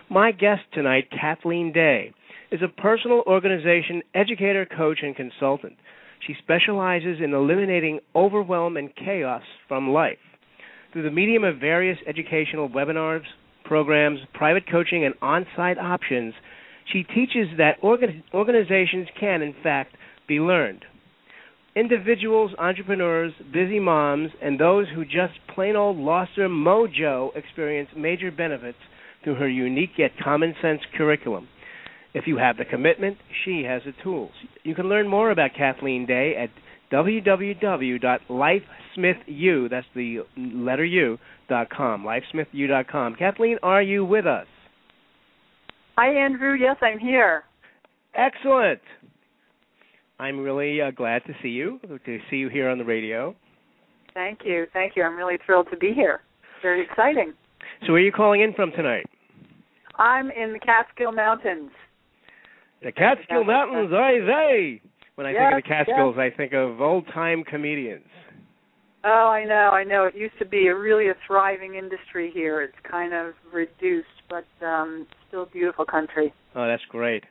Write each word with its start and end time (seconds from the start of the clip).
My 0.09 0.31
guest 0.31 0.63
tonight, 0.73 1.09
Kathleen 1.11 1.73
Day, 1.73 2.13
is 2.53 2.63
a 2.63 2.81
personal 2.81 3.25
organization 3.27 4.03
educator, 4.15 4.67
coach, 4.67 5.01
and 5.03 5.17
consultant. 5.17 5.75
She 6.27 6.35
specializes 6.43 7.19
in 7.23 7.33
eliminating 7.33 8.01
overwhelm 8.15 8.77
and 8.77 8.95
chaos 8.95 9.43
from 9.69 9.91
life. 9.91 10.19
Through 10.93 11.05
the 11.05 11.11
medium 11.11 11.45
of 11.45 11.59
various 11.59 11.99
educational 12.07 12.69
webinars, 12.69 13.25
programs, 13.65 14.21
private 14.35 14.65
coaching, 14.71 15.05
and 15.05 15.15
on 15.23 15.47
site 15.57 15.79
options, 15.79 16.35
she 16.93 17.05
teaches 17.05 17.49
that 17.57 17.77
organ- 17.83 18.25
organizations 18.35 19.09
can, 19.19 19.43
in 19.43 19.55
fact, 19.63 19.97
be 20.27 20.41
learned. 20.41 20.85
Individuals, 21.77 22.51
entrepreneurs, 22.59 23.33
busy 23.53 23.79
moms, 23.79 24.31
and 24.43 24.59
those 24.59 24.89
who 24.95 25.05
just 25.05 25.39
plain 25.55 25.77
old 25.77 25.97
lost 25.97 26.33
their 26.37 26.49
mojo 26.49 27.35
experience 27.37 27.89
major 27.97 28.33
benefits 28.33 28.79
through 29.23 29.37
her 29.37 29.49
unique 29.49 29.91
yet 29.97 30.11
common 30.23 30.55
sense 30.61 30.81
curriculum. 30.97 31.47
If 32.13 32.27
you 32.27 32.39
have 32.39 32.57
the 32.57 32.65
commitment, 32.65 33.19
she 33.45 33.63
has 33.63 33.85
the 33.85 33.93
tools. 34.03 34.33
You 34.65 34.75
can 34.75 34.89
learn 34.89 35.07
more 35.09 35.31
about 35.31 35.55
Kathleen 35.57 36.07
Day 36.07 36.35
at 36.37 36.51
www.lifesmithu, 36.93 39.71
that's 39.71 39.87
the 39.95 40.25
letter 40.37 40.85
U, 40.85 41.19
dot 41.49 41.71
com, 41.71 42.05
lifesmithu 42.05 42.67
dot 42.69 42.89
com. 42.89 43.15
Kathleen, 43.15 43.59
are 43.63 43.81
you 43.81 44.05
with 44.05 44.27
us? 44.27 44.49
Hi, 45.97 46.13
Andrew. 46.13 46.55
Yes, 46.55 46.79
I'm 46.83 46.99
here. 46.99 47.45
Excellent. 48.15 48.81
I'm 50.19 50.41
really 50.41 50.81
uh, 50.81 50.91
glad 50.91 51.25
to 51.27 51.35
see 51.43 51.51
you, 51.51 51.79
to 52.05 52.19
see 52.29 52.37
you 52.37 52.49
here 52.49 52.69
on 52.69 52.79
the 52.79 52.85
radio. 52.85 53.37
Thank 54.13 54.45
you. 54.45 54.67
Thank 54.73 54.97
you. 54.97 55.05
I'm 55.05 55.17
really 55.17 55.39
thrilled 55.47 55.71
to 55.71 55.77
be 55.77 55.93
here. 55.95 56.23
Very 56.61 56.83
exciting. 56.83 57.35
So, 57.87 57.93
where 57.93 58.03
are 58.03 58.05
you 58.05 58.11
calling 58.11 58.41
in 58.41 58.53
from 58.53 58.73
tonight? 58.73 59.07
I'm 59.97 60.29
in 60.31 60.53
the 60.53 60.59
Catskill 60.59 61.13
Mountains. 61.13 61.71
The 62.83 62.93
Catskill 62.93 63.45
Mountains, 63.45 63.93
I 63.93 64.19
say. 64.27 64.83
When 65.17 65.27
I 65.27 65.33
yes, 65.33 65.53
think 65.53 65.53
of 65.53 65.65
the 65.65 65.69
Catskills, 65.69 66.15
yes. 66.17 66.33
I 66.33 66.37
think 66.37 66.53
of 66.55 66.81
old 66.81 67.07
time 67.13 67.45
comedians. 67.45 68.07
Oh, 69.05 69.29
I 69.29 69.45
know, 69.45 69.71
I 69.73 69.85
know. 69.85 70.05
It 70.05 70.15
used 70.15 70.39
to 70.39 70.47
be 70.47 70.69
a 70.69 70.77
really 70.77 71.09
a 71.09 71.15
thriving 71.27 71.75
industry 71.75 72.31
here. 72.33 72.63
It's 72.63 72.75
kind 72.91 73.13
of 73.15 73.35
reduced, 73.53 74.09
but 74.29 74.45
um 74.65 75.07
still 75.29 75.45
a 75.45 75.47
beautiful 75.47 75.85
country. 75.85 76.33
Oh, 76.55 76.67
that's 76.67 76.83
great. 76.91 77.25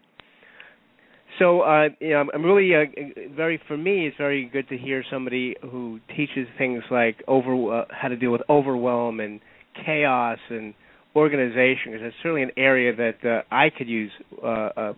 So, 1.37 1.61
uh, 1.61 1.89
you 1.99 2.09
know, 2.09 2.25
I'm 2.33 2.43
really 2.43 2.75
uh, 2.75 3.35
very 3.35 3.61
for 3.67 3.77
me. 3.77 4.07
It's 4.07 4.17
very 4.17 4.49
good 4.51 4.67
to 4.69 4.77
hear 4.77 5.03
somebody 5.11 5.55
who 5.61 5.99
teaches 6.15 6.47
things 6.57 6.83
like 6.89 7.23
over 7.27 7.81
uh, 7.81 7.85
how 7.91 8.07
to 8.07 8.15
deal 8.15 8.31
with 8.31 8.41
overwhelm 8.49 9.19
and 9.19 9.39
chaos 9.85 10.39
and 10.49 10.73
organization, 11.15 11.91
because 11.91 12.01
it's 12.03 12.15
certainly 12.21 12.43
an 12.43 12.51
area 12.57 12.95
that 12.95 13.25
uh, 13.25 13.41
I 13.51 13.69
could 13.69 13.87
use 13.87 14.11
uh, 14.43 14.47
uh, 14.47 14.93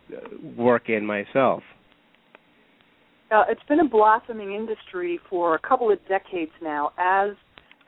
work 0.58 0.90
in 0.90 1.06
myself. 1.06 1.64
Uh, 3.32 3.44
it's 3.48 3.64
been 3.70 3.80
a 3.80 3.88
blossoming 3.88 4.54
industry 4.54 5.20
for 5.30 5.56
a 5.56 5.60
couple 5.60 5.92
of 5.92 6.00
decades 6.10 6.52
now. 6.62 6.92
As 6.98 7.32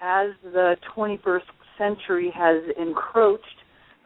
as 0.01 0.31
the 0.43 0.75
21st 0.95 1.41
century 1.77 2.31
has 2.35 2.61
encroached 2.79 3.43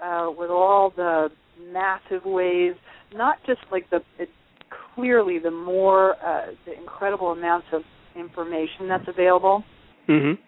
uh, 0.04 0.30
with 0.36 0.50
all 0.50 0.92
the 0.96 1.30
massive 1.72 2.24
ways, 2.26 2.74
not 3.14 3.38
just 3.46 3.62
like 3.72 3.90
the 3.90 4.00
it, 4.18 4.30
clearly 4.96 5.38
the 5.38 5.52
more 5.52 6.16
uh, 6.26 6.48
the 6.66 6.76
incredible 6.78 7.32
amounts 7.32 7.68
of 7.72 7.84
information 8.16 8.88
that's 8.88 9.08
available, 9.08 9.64
Mm-hmm. 10.08 10.42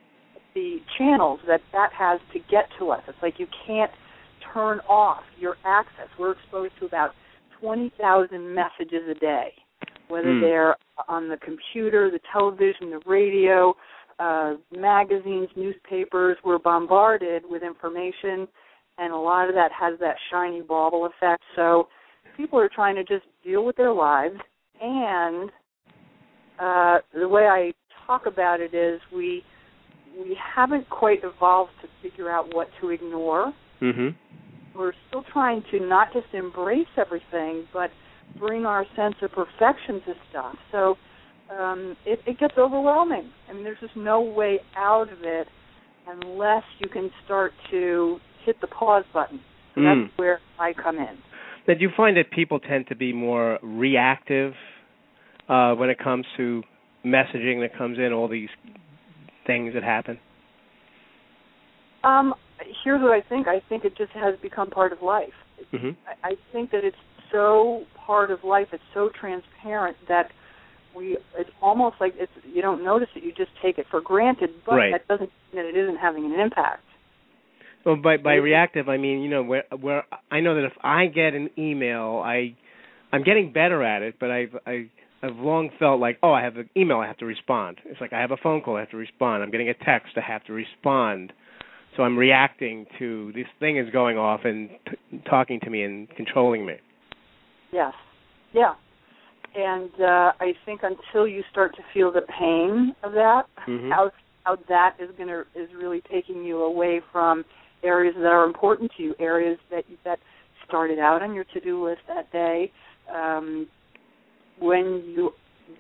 The 0.60 0.78
channels 0.98 1.40
that 1.48 1.62
that 1.72 1.90
has 1.98 2.20
to 2.34 2.40
get 2.52 2.66
to 2.78 2.90
us. 2.92 3.02
It's 3.08 3.18
like 3.22 3.36
you 3.38 3.48
can't 3.66 3.92
turn 4.54 4.80
off 4.90 5.24
your 5.40 5.56
access. 5.66 6.08
We're 6.20 6.32
exposed 6.32 6.74
to 6.80 6.86
about 6.86 7.12
20,000 7.62 8.54
messages 8.54 9.04
a 9.10 9.14
day, 9.20 9.54
whether 10.10 10.34
Hmm. 10.34 10.42
they're 10.42 10.76
on 11.08 11.30
the 11.30 11.38
computer, 11.38 12.12
the 12.12 12.20
television, 12.34 12.90
the 12.90 13.02
radio, 13.06 13.76
uh, 14.20 14.56
magazines, 14.76 15.48
newspapers. 15.56 16.38
We're 16.44 16.60
bombarded 16.60 17.44
with 17.50 17.64
information, 17.64 18.48
and 18.98 19.14
a 19.14 19.18
lot 19.18 19.48
of 19.48 19.56
that 19.56 19.72
has 19.72 19.98
that 20.00 20.16
shiny 20.30 20.62
bauble 20.62 21.06
effect. 21.06 21.42
So 21.56 21.88
people 22.36 22.60
are 22.60 22.70
trying 22.70 22.96
to 22.96 23.04
just 23.04 23.26
deal 23.46 23.64
with 23.64 23.78
their 23.78 23.94
lives, 23.94 24.36
and 24.82 25.50
uh, 26.60 26.98
the 27.14 27.30
way 27.30 27.48
I 27.48 27.72
talk 28.06 28.26
about 28.26 28.60
it 28.60 28.74
is 28.74 29.00
we 29.14 29.44
we 30.20 30.38
haven't 30.56 30.90
quite 30.90 31.20
evolved 31.24 31.72
to 31.82 31.88
figure 32.02 32.30
out 32.30 32.54
what 32.54 32.68
to 32.82 32.90
ignore. 32.90 33.54
Mm-hmm. 33.82 34.10
We're 34.78 34.94
still 35.08 35.24
trying 35.32 35.64
to 35.72 35.80
not 35.80 36.14
just 36.14 36.28
embrace 36.34 36.88
everything, 36.98 37.66
but 37.74 37.90
bring 38.40 38.66
our 38.66 38.86
sense 38.96 39.16
of 39.22 39.32
perfection 39.32 40.02
to 40.06 40.14
stuff. 40.30 40.56
So 40.72 40.96
um, 41.58 41.96
it, 42.06 42.20
it 42.26 42.40
gets 42.40 42.54
overwhelming. 42.58 43.30
I 43.50 43.54
mean, 43.54 43.64
there's 43.64 43.80
just 43.80 43.96
no 43.96 44.22
way 44.22 44.60
out 44.76 45.12
of 45.12 45.20
it 45.24 45.48
unless 46.08 46.64
you 46.80 46.90
can 46.90 47.10
start 47.26 47.52
to 47.72 48.18
hit 48.46 48.60
the 48.62 48.68
pause 48.68 49.06
button. 49.14 49.40
So 49.76 49.82
Mm. 49.82 50.06
that's 50.06 50.18
where 50.18 50.40
I 50.58 50.74
come 50.74 50.98
in. 50.98 51.18
Did 51.68 51.82
you 51.82 51.90
find 51.96 52.18
that 52.18 52.32
people 52.32 52.60
tend 52.60 52.88
to 52.88 52.96
be 52.96 53.14
more 53.14 53.60
reactive 53.62 54.54
uh, 55.48 55.74
when 55.76 55.90
it 55.90 56.00
comes 56.00 56.26
to 56.38 56.64
messaging 57.06 57.62
that 57.62 57.78
comes 57.78 57.98
in, 57.98 58.12
all 58.12 58.28
these 58.28 58.50
things 59.50 59.74
that 59.74 59.84
happen? 59.84 60.20
Um, 62.04 62.34
here's 62.84 63.02
what 63.02 63.12
I 63.12 63.22
think. 63.28 63.48
I 63.48 63.62
think 63.68 63.84
it 63.84 63.98
just 63.98 64.12
has 64.12 64.36
become 64.42 64.70
part 64.70 64.94
of 64.94 65.02
life. 65.02 65.38
Mm-hmm. 65.74 65.90
I 66.24 66.30
I 66.30 66.34
think 66.54 66.72
that 66.72 66.84
it's 66.84 67.04
so 67.32 67.84
part 68.06 68.32
of 68.32 68.44
life. 68.44 68.68
It's 68.72 68.90
so 68.94 69.10
transparent 69.20 69.98
that 70.08 70.28
we. 70.96 71.18
It's 71.38 71.50
almost 71.62 71.96
like 72.00 72.14
it's. 72.16 72.32
You 72.46 72.62
don't 72.62 72.84
notice 72.84 73.10
it. 73.16 73.24
You 73.24 73.32
just 73.32 73.52
take 73.62 73.78
it 73.78 73.86
for 73.92 74.02
granted. 74.02 74.52
But 74.66 74.76
Right. 74.76 74.92
that 74.92 75.08
doesn't 75.08 75.32
mean 75.52 75.64
that 75.64 75.66
it 75.66 75.78
isn't 75.78 75.98
having 75.98 76.26
an 76.26 76.40
impact. 76.40 76.84
Well, 77.86 77.96
by 77.96 78.18
by 78.18 78.36
reactive, 78.36 78.88
I 78.90 78.98
mean 78.98 79.22
you 79.22 79.30
know 79.30 79.44
where 79.44 79.64
where 79.80 80.04
I 80.32 80.40
know 80.42 80.56
that 80.56 80.66
if 80.66 80.74
I 80.84 81.08
get 81.08 81.34
an 81.34 81.50
email, 81.58 82.22
I 82.24 82.56
I'm 83.12 83.24
getting 83.24 83.52
better 83.52 83.84
at 83.84 84.02
it, 84.02 84.16
but 84.20 84.32
I've 84.32 84.56
I 84.66 84.90
I've 85.22 85.36
long 85.36 85.70
felt 85.80 86.00
like 86.00 86.18
oh 86.24 86.32
I 86.32 86.42
have 86.44 86.58
an 86.58 86.70
email 86.78 86.98
I 86.98 87.08
have 87.08 87.18
to 87.18 87.26
respond. 87.26 87.78
It's 87.86 88.02
like 88.02 88.14
I 88.14 88.20
have 88.20 88.32
a 88.32 88.38
phone 88.38 88.62
call 88.62 88.78
I 88.78 88.82
have 88.82 88.92
to 88.92 88.98
respond. 88.98 89.44
I'm 89.44 89.52
getting 89.52 89.70
a 89.70 89.74
text 89.74 90.14
I 90.18 90.22
have 90.22 90.44
to 90.46 90.54
respond. 90.54 91.34
So 91.98 92.04
I'm 92.04 92.18
reacting 92.18 92.86
to 93.00 93.32
this 93.34 93.48
thing 93.60 93.78
is 93.78 93.90
going 93.92 94.18
off 94.18 94.42
and 94.46 94.70
t- 94.90 95.22
talking 95.30 95.60
to 95.62 95.70
me 95.70 95.84
and 95.84 96.08
controlling 96.12 96.66
me. 96.66 96.76
Yes. 97.72 97.94
Yeah. 98.54 98.74
And 99.56 99.90
uh, 100.00 100.32
I 100.40 100.54
think 100.66 100.82
until 100.84 101.28
you 101.28 101.44
start 101.52 101.76
to 101.76 101.82
feel 101.94 102.12
the 102.12 102.22
pain 102.22 102.96
of 103.04 103.14
that, 103.14 103.44
Mhm. 103.68 103.90
how 103.92 104.12
how 104.44 104.56
that 104.68 104.96
is 105.00 105.10
going 105.18 105.30
to 105.30 105.42
is 105.56 105.70
really 105.76 106.02
taking 106.10 106.44
you 106.44 106.64
away 106.64 107.02
from 107.12 107.44
areas 107.84 108.16
that 108.16 108.32
are 108.32 108.46
important 108.46 108.92
to 108.98 109.04
you, 109.04 109.16
areas 109.20 109.60
that 109.72 109.86
that 110.06 110.20
started 110.68 111.00
out 111.00 111.22
on 111.22 111.34
your 111.34 111.44
to-do 111.46 111.84
list 111.84 112.02
that 112.08 112.32
day. 112.32 112.72
Um, 113.14 113.68
when 114.60 115.04
you 115.16 115.32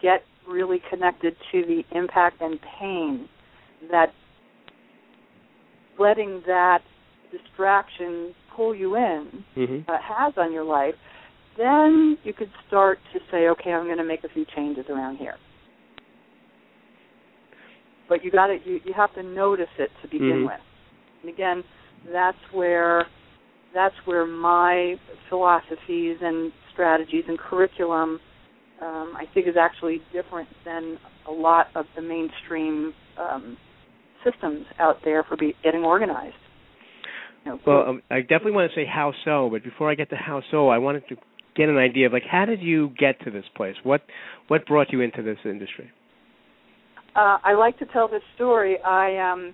get 0.02 0.22
really 0.48 0.82
connected 0.90 1.36
to 1.52 1.64
the 1.66 1.84
impact 1.98 2.42
and 2.42 2.60
pain 2.80 3.28
that 3.92 4.08
letting 6.00 6.42
that 6.48 6.80
distraction 7.32 8.34
pull 8.56 8.74
you 8.76 8.96
in 8.96 9.44
Mm-hmm. 9.56 9.90
uh, 9.92 9.98
has 10.02 10.34
on 10.38 10.52
your 10.54 10.64
life, 10.64 10.96
then 11.58 12.18
you 12.24 12.34
could 12.34 12.50
start 12.68 12.98
to 13.14 13.20
say, 13.32 13.48
okay, 13.50 13.72
I'm 13.72 13.86
going 13.86 13.98
to 13.98 14.04
make 14.04 14.24
a 14.24 14.30
few 14.30 14.46
changes 14.56 14.86
around 14.90 15.18
here. 15.18 15.36
But 18.08 18.24
you 18.24 18.32
got 18.32 18.48
to 18.48 18.58
you, 18.66 18.80
you 18.86 18.94
have 18.96 19.14
to 19.16 19.24
notice 19.24 19.68
it 19.78 19.92
to 20.02 20.08
begin 20.08 20.44
Mhm. 20.44 20.46
with. 20.46 20.62
And 21.22 21.30
again, 21.32 21.64
that's 22.12 22.38
where 22.54 23.06
that's 23.74 23.96
where 24.06 24.26
my 24.26 24.96
philosophies 25.30 26.18
and 26.22 26.52
strategies 26.72 27.26
and 27.28 27.38
curriculum 27.38 28.20
um, 28.82 29.14
I 29.18 29.26
think 29.34 29.48
is 29.48 29.56
actually 29.60 30.02
different 30.14 30.50
than 30.66 30.98
a 31.28 31.32
lot 31.32 31.68
of 31.76 31.86
the 31.96 32.02
mainstream 32.02 32.94
um, 33.18 33.58
systems 34.24 34.66
out 34.80 34.98
there 35.04 35.24
for 35.24 35.38
be, 35.38 35.54
getting 35.64 35.84
organized. 35.84 36.36
You 37.46 37.52
know, 37.52 37.60
well, 37.66 37.90
um, 37.90 38.02
I 38.10 38.22
definitely 38.22 38.52
want 38.54 38.72
to 38.72 38.76
say 38.76 38.86
how 38.86 39.14
so, 39.26 39.50
but 39.52 39.64
before 39.64 39.90
I 39.90 39.96
get 39.96 40.10
to 40.10 40.16
how 40.16 40.42
so, 40.52 40.70
I 40.70 40.78
wanted 40.78 41.04
to 41.10 41.16
get 41.56 41.70
an 41.70 41.78
idea 41.78 42.08
of 42.08 42.14
like 42.14 42.24
how 42.30 42.46
did 42.46 42.62
you 42.62 42.92
get 42.98 43.20
to 43.26 43.32
this 43.32 43.46
place? 43.56 43.76
What 43.84 44.02
what 44.48 44.66
brought 44.66 44.92
you 44.92 45.02
into 45.02 45.22
this 45.22 45.38
industry? 45.46 45.92
Uh, 47.16 47.38
I 47.44 47.54
like 47.54 47.78
to 47.80 47.86
tell 47.88 48.08
this 48.08 48.22
story. 48.36 48.78
I 48.84 49.18
um, 49.32 49.54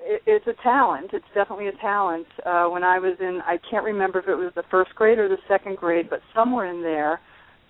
it, 0.00 0.22
it's 0.26 0.46
a 0.46 0.62
talent. 0.62 1.10
It's 1.12 1.24
definitely 1.34 1.68
a 1.68 1.76
talent. 1.80 2.26
Uh, 2.44 2.66
when 2.66 2.84
I 2.84 2.98
was 2.98 3.16
in, 3.20 3.40
I 3.46 3.58
can't 3.70 3.84
remember 3.84 4.20
if 4.20 4.28
it 4.28 4.34
was 4.34 4.52
the 4.54 4.64
first 4.70 4.94
grade 4.94 5.18
or 5.18 5.28
the 5.28 5.38
second 5.48 5.76
grade, 5.76 6.08
but 6.08 6.20
somewhere 6.34 6.66
in 6.66 6.82
there, 6.82 7.20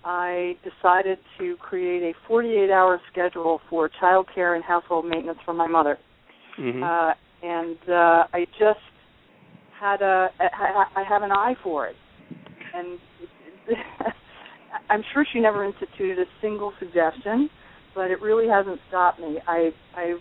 I 0.05 0.55
decided 0.63 1.17
to 1.39 1.55
create 1.57 2.03
a 2.03 2.31
48-hour 2.31 3.01
schedule 3.11 3.59
for 3.69 3.89
child 3.99 4.27
care 4.33 4.53
and 4.53 4.63
household 4.63 5.05
maintenance 5.05 5.39
for 5.43 5.53
my 5.53 5.67
mother. 5.67 5.97
Mm-hmm. 6.59 6.83
Uh, 6.83 7.13
and 7.43 7.77
uh, 7.89 8.27
I 8.31 8.45
just 8.59 8.79
had 9.79 10.01
a, 10.03 10.29
I 10.39 11.03
have 11.07 11.23
an 11.23 11.31
eye 11.31 11.55
for 11.63 11.87
it, 11.87 11.95
and 12.73 12.99
I'm 14.89 15.03
sure 15.13 15.25
she 15.33 15.39
never 15.39 15.65
instituted 15.65 16.19
a 16.19 16.25
single 16.41 16.71
suggestion, 16.79 17.49
but 17.93 18.11
it 18.11 18.21
really 18.21 18.47
hasn't 18.47 18.79
stopped 18.87 19.19
me. 19.19 19.37
I 19.47 19.71
I 19.95 20.15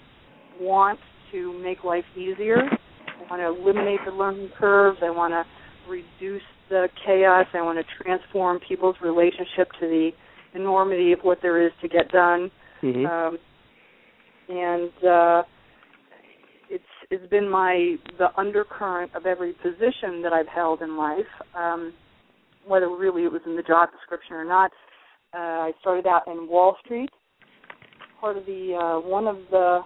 want 0.61 0.99
to 1.33 1.59
make 1.63 1.85
life 1.85 2.05
easier. 2.17 2.59
I 2.59 3.31
want 3.31 3.41
to 3.41 3.63
eliminate 3.63 4.01
the 4.05 4.13
learning 4.13 4.51
curves. 4.59 4.99
I 5.03 5.11
want 5.11 5.33
to 5.33 5.45
reduce 5.89 6.43
the 6.69 6.89
chaos. 7.05 7.47
I 7.55 7.63
want 7.63 7.79
to 7.79 8.05
transform 8.05 8.61
people's 8.67 8.97
relationship 9.03 9.71
to 9.81 9.87
the 9.87 10.11
enormity 10.55 11.13
of 11.13 11.21
what 11.23 11.39
there 11.43 11.65
is 11.65 11.73
to 11.83 11.89
get 11.89 12.11
done. 12.11 12.51
Mm-hmm. 12.83 13.07
Um, 13.07 13.39
and 14.49 14.91
uh, 15.07 15.43
it's 16.71 16.85
it's 17.11 17.29
been 17.31 17.49
my 17.49 17.97
the 18.19 18.29
undercurrent 18.37 19.15
of 19.15 19.27
every 19.27 19.53
position 19.55 20.23
that 20.23 20.33
I've 20.33 20.49
held 20.49 20.83
in 20.83 20.97
life, 20.97 21.21
um, 21.57 21.93
whether 22.67 22.89
really 22.89 23.25
it 23.25 23.33
was 23.33 23.43
in 23.47 23.57
the 23.57 23.63
job 23.63 23.91
description 23.93 24.35
or 24.37 24.45
not. 24.45 24.71
Uh, 25.35 25.69
I 25.69 25.73
started 25.81 26.07
out 26.07 26.29
in 26.29 26.49
Wall 26.49 26.77
Street, 26.85 27.11
part 28.21 28.37
of 28.37 28.47
the 28.47 28.75
uh, 28.75 29.09
one 29.09 29.27
of 29.27 29.39
the 29.51 29.81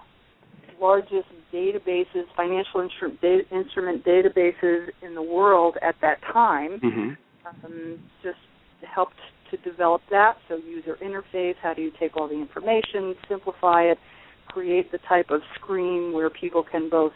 largest 0.81 1.29
databases, 1.53 2.25
financial 2.37 2.81
instru- 2.81 3.21
data, 3.21 3.43
instrument 3.53 4.05
databases 4.05 4.89
in 5.03 5.15
the 5.15 5.23
world 5.23 5.77
at 5.83 5.95
that 6.01 6.21
time. 6.33 6.81
Mm-hmm. 6.81 7.11
Um, 7.65 7.99
just 8.23 8.39
helped 8.95 9.17
to 9.51 9.57
develop 9.59 10.03
that. 10.11 10.37
So 10.49 10.57
user 10.57 10.97
interface, 11.03 11.55
how 11.63 11.75
do 11.75 11.83
you 11.83 11.93
take 11.99 12.17
all 12.17 12.29
the 12.29 12.35
information, 12.35 13.15
simplify 13.29 13.85
it, 13.85 13.99
create 14.49 14.93
the 14.93 14.99
type 15.09 15.31
of 15.31 15.41
screen 15.55 16.13
where 16.13 16.31
people 16.31 16.65
can 16.71 16.89
both 16.91 17.13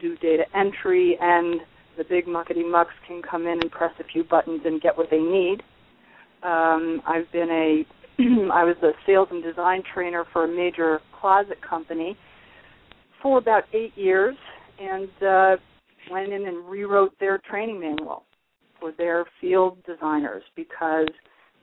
do 0.00 0.16
data 0.16 0.44
entry 0.54 1.16
and 1.20 1.60
the 1.96 2.04
big 2.04 2.26
muckety 2.26 2.68
mucks 2.68 2.94
can 3.06 3.22
come 3.22 3.46
in 3.46 3.60
and 3.60 3.70
press 3.70 3.92
a 4.00 4.04
few 4.04 4.24
buttons 4.24 4.62
and 4.64 4.80
get 4.80 4.96
what 4.96 5.08
they 5.10 5.18
need. 5.18 5.62
Um, 6.42 7.00
I've 7.06 7.30
been 7.32 7.50
a 7.50 7.84
I 8.52 8.64
was 8.64 8.76
a 8.82 8.92
sales 9.06 9.28
and 9.30 9.42
design 9.42 9.82
trainer 9.92 10.24
for 10.32 10.44
a 10.44 10.48
major 10.48 11.00
closet 11.20 11.58
company 11.68 12.16
for 13.24 13.38
about 13.38 13.64
eight 13.72 13.96
years 13.96 14.36
and 14.78 15.08
uh, 15.26 15.56
went 16.10 16.30
in 16.30 16.46
and 16.46 16.68
rewrote 16.68 17.18
their 17.18 17.38
training 17.38 17.80
manual 17.80 18.24
for 18.78 18.92
their 18.98 19.24
field 19.40 19.78
designers 19.86 20.42
because 20.54 21.08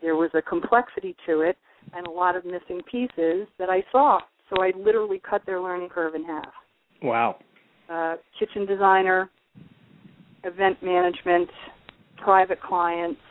there 0.02 0.16
was 0.16 0.32
a 0.34 0.42
complexity 0.42 1.16
to 1.28 1.42
it 1.42 1.56
and 1.94 2.08
a 2.08 2.10
lot 2.10 2.36
of 2.36 2.46
missing 2.46 2.82
pieces 2.90 3.48
that 3.60 3.70
I 3.70 3.84
saw. 3.92 4.20
So 4.50 4.64
I 4.64 4.72
literally 4.76 5.22
cut 5.30 5.44
their 5.46 5.62
learning 5.62 5.90
curve 5.90 6.16
in 6.16 6.26
half. 6.26 6.52
Wow. 7.04 7.38
Uh, 7.88 8.16
kitchen 8.40 8.66
designer, 8.66 9.30
event 10.44 10.82
management, 10.82 11.50
private 12.18 12.60
clients, 12.60 13.22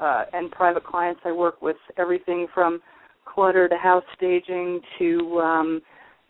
uh, 0.00 0.24
and 0.34 0.50
private 0.50 0.84
clients 0.84 1.22
I 1.24 1.32
work 1.32 1.62
with 1.62 1.76
everything 1.96 2.46
from 2.52 2.82
clutter 3.24 3.70
to 3.70 3.76
house 3.76 4.04
staging 4.16 4.80
to 4.98 5.40
um, 5.40 5.80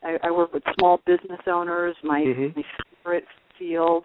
I, 0.05 0.17
I 0.23 0.31
work 0.31 0.53
with 0.53 0.63
small 0.79 1.01
business 1.07 1.41
owners, 1.47 1.97
my, 2.03 2.21
mm-hmm. 2.21 2.59
my 2.59 2.65
favorite 3.03 3.25
field, 3.59 4.05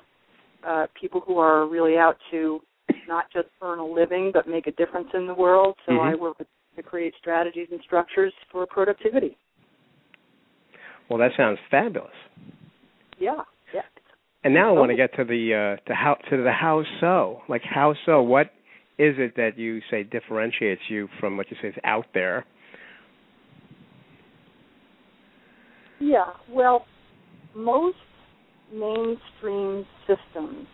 uh, 0.67 0.87
people 0.99 1.21
who 1.25 1.37
are 1.37 1.67
really 1.67 1.97
out 1.97 2.17
to 2.31 2.59
not 3.07 3.25
just 3.33 3.47
earn 3.61 3.79
a 3.79 3.85
living 3.85 4.31
but 4.33 4.47
make 4.47 4.67
a 4.67 4.71
difference 4.71 5.09
in 5.13 5.27
the 5.27 5.33
world. 5.33 5.75
So 5.85 5.93
mm-hmm. 5.93 6.09
I 6.09 6.15
work 6.15 6.39
with 6.39 6.47
to 6.75 6.83
create 6.83 7.13
strategies 7.19 7.67
and 7.71 7.79
structures 7.85 8.33
for 8.51 8.65
productivity. 8.65 9.37
Well, 11.09 11.19
that 11.19 11.31
sounds 11.35 11.59
fabulous. 11.69 12.11
Yeah, 13.19 13.41
yeah. 13.73 13.81
And 14.43 14.53
now 14.53 14.69
I 14.69 14.79
want 14.79 14.91
to 14.91 14.95
get 14.95 15.13
to 15.17 15.25
the 15.25 15.77
uh, 15.77 15.89
to 15.89 15.93
how 15.93 16.15
to 16.29 16.37
the 16.37 16.51
how 16.51 16.83
so. 17.01 17.41
Like 17.49 17.63
how 17.63 17.95
so? 18.05 18.21
What 18.21 18.47
is 18.97 19.15
it 19.17 19.35
that 19.35 19.57
you 19.57 19.81
say 19.91 20.03
differentiates 20.03 20.81
you 20.89 21.09
from 21.19 21.35
what 21.35 21.47
you 21.51 21.57
say 21.61 21.69
is 21.69 21.75
out 21.83 22.05
there? 22.13 22.45
Yeah, 25.99 26.25
well, 26.49 26.85
most 27.55 27.97
mainstream 28.73 29.85
systems 30.07 30.67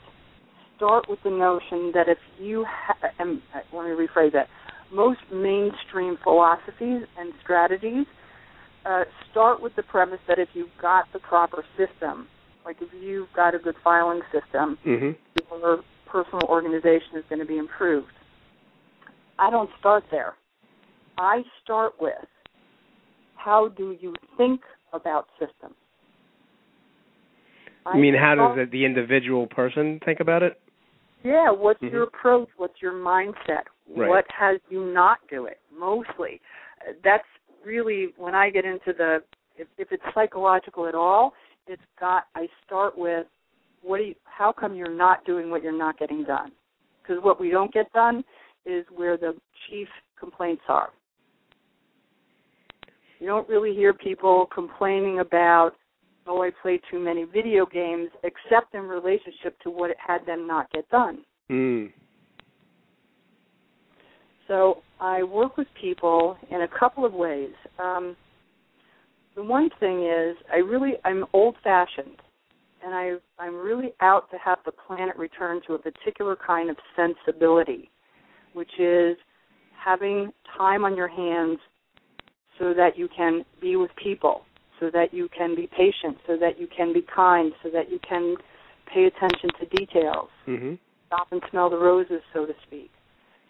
start 0.76 1.06
with 1.10 1.20
the 1.24 1.30
notion 1.30 1.92
that 1.94 2.08
if 2.08 2.18
you 2.40 2.66
ha- 2.68 3.10
and 3.20 3.42
uh, 3.56 3.60
let 3.76 3.86
me 3.86 3.92
rephrase 3.92 4.34
that 4.34 4.48
most 4.94 5.20
mainstream 5.34 6.18
philosophies 6.24 7.04
and 7.18 7.34
strategies 7.42 8.06
uh, 8.86 9.04
start 9.32 9.62
with 9.62 9.76
the 9.76 9.84
premise 9.84 10.20
that 10.28 10.38
if 10.38 10.50
you've 10.54 10.68
got 10.82 11.06
the 11.14 11.20
proper 11.20 11.64
system, 11.78 12.28
like 12.66 12.78
if 12.82 12.90
you've 13.02 13.32
got 13.36 13.56
a 13.56 13.60
good 13.60 13.76
filing 13.84 14.22
system, 14.32 14.78
mm-hmm. 14.86 15.12
your 15.60 15.80
personal 16.08 16.46
organization 16.48 17.18
is 17.18 17.24
going 17.30 17.40
to 17.40 17.46
be 17.46 17.58
improved. 17.58 18.08
I 19.40 19.50
don't 19.50 19.70
start 19.80 20.04
there. 20.12 20.34
I 21.18 21.42
start 21.64 21.94
with 22.00 22.14
how 23.36 23.70
do 23.70 23.96
you 24.00 24.14
think 24.38 24.62
about 24.96 25.28
systems? 25.40 25.76
You 27.94 28.02
mean 28.02 28.16
how 28.16 28.34
does 28.36 28.58
the, 28.58 28.72
the 28.72 28.84
individual 28.84 29.46
person 29.46 30.00
think 30.04 30.20
about 30.20 30.42
it? 30.42 30.60
Yeah, 31.24 31.52
what's 31.52 31.82
mm-hmm. 31.82 31.94
your 31.94 32.04
approach? 32.04 32.50
What's 32.58 32.82
your 32.82 32.94
mindset? 32.94 33.66
Right. 33.96 34.10
What 34.10 34.26
has 34.38 34.60
you 34.70 34.92
not 34.92 35.20
do 35.30 35.46
it? 35.46 35.60
Mostly, 35.78 36.42
that's 37.04 37.24
really 37.64 38.08
when 38.18 38.34
I 38.34 38.50
get 38.50 38.66
into 38.66 38.94
the 38.98 39.20
if, 39.58 39.68
if 39.78 39.88
it's 39.92 40.04
psychological 40.14 40.88
at 40.88 40.96
all, 40.96 41.34
it's 41.68 41.82
got. 42.00 42.24
I 42.36 42.48
start 42.66 42.98
with 42.98 43.28
what 43.82 43.98
do 43.98 44.04
you? 44.04 44.16
How 44.24 44.52
come 44.52 44.76
you're 44.76 44.94
not 44.94 45.24
doing 45.26 45.50
what 45.50 45.64
you're 45.64 45.78
not 45.78 45.98
getting 46.00 46.24
done? 46.24 46.52
Because 47.02 47.24
what 47.24 47.40
we 47.40 47.50
don't 47.50 47.74
get 47.74 47.92
done 47.94 48.24
is 48.66 48.86
where 48.96 49.18
the 49.18 49.34
chief 49.70 49.88
complaints 50.20 50.64
are. 50.68 50.90
You 53.20 53.28
don't 53.28 53.48
really 53.48 53.74
hear 53.74 53.94
people 53.94 54.48
complaining 54.54 55.20
about 55.20 55.72
oh, 56.28 56.42
I 56.42 56.50
play 56.62 56.80
too 56.90 57.00
many 57.00 57.24
video 57.24 57.66
games, 57.66 58.10
except 58.24 58.74
in 58.74 58.82
relationship 58.82 59.60
to 59.64 59.70
what 59.70 59.92
it 59.92 59.98
had 60.06 60.26
them 60.26 60.48
not 60.48 60.72
get 60.72 60.90
done. 60.90 61.20
Mm. 61.50 61.92
So 64.48 64.82
I 65.00 65.24
work 65.24 65.58
with 65.58 65.68
people 65.80 66.38
in 66.52 66.62
a 66.62 66.68
couple 66.68 67.06
of 67.06 67.14
ways. 67.14 67.52
Um, 67.80 68.16
the 69.36 69.44
one 69.44 69.70
thing 69.80 70.04
is, 70.04 70.36
I 70.52 70.58
really 70.58 70.94
I'm 71.04 71.26
old-fashioned, 71.34 72.20
and 72.84 72.94
I 72.94 73.14
I'm 73.40 73.56
really 73.56 73.94
out 74.02 74.30
to 74.32 74.38
have 74.38 74.60
the 74.66 74.72
planet 74.72 75.16
return 75.18 75.62
to 75.68 75.74
a 75.74 75.80
particular 75.80 76.36
kind 76.36 76.70
of 76.70 76.78
sensibility, 76.96 77.90
which 78.54 78.72
is 78.80 79.18
having 79.84 80.32
time 80.58 80.86
on 80.86 80.96
your 80.96 81.08
hands 81.08 81.60
so 82.60 82.74
that 82.74 82.98
you 82.98 83.08
can 83.16 83.44
be 83.62 83.76
with 83.76 83.92
people 84.02 84.44
so 84.80 84.90
that 84.92 85.14
you 85.14 85.30
can 85.36 85.56
be 85.56 85.68
patient, 85.68 86.18
so 86.28 86.38
that 86.38 86.60
you 86.60 86.68
can 86.76 86.94
be 86.94 87.04
kind, 87.14 87.54
so 87.64 87.70
that 87.70 87.90
you 87.90 88.00
can 88.08 88.36
pay 88.94 89.06
attention 89.06 89.50
to 89.60 89.66
details, 89.78 90.30
mm-hmm. 90.48 90.74
stop 91.08 91.28
and 91.32 91.42
smell 91.50 91.70
the 91.70 91.78
roses, 91.78 92.22
so 92.34 92.46
to 92.46 92.54
speak. 92.68 92.92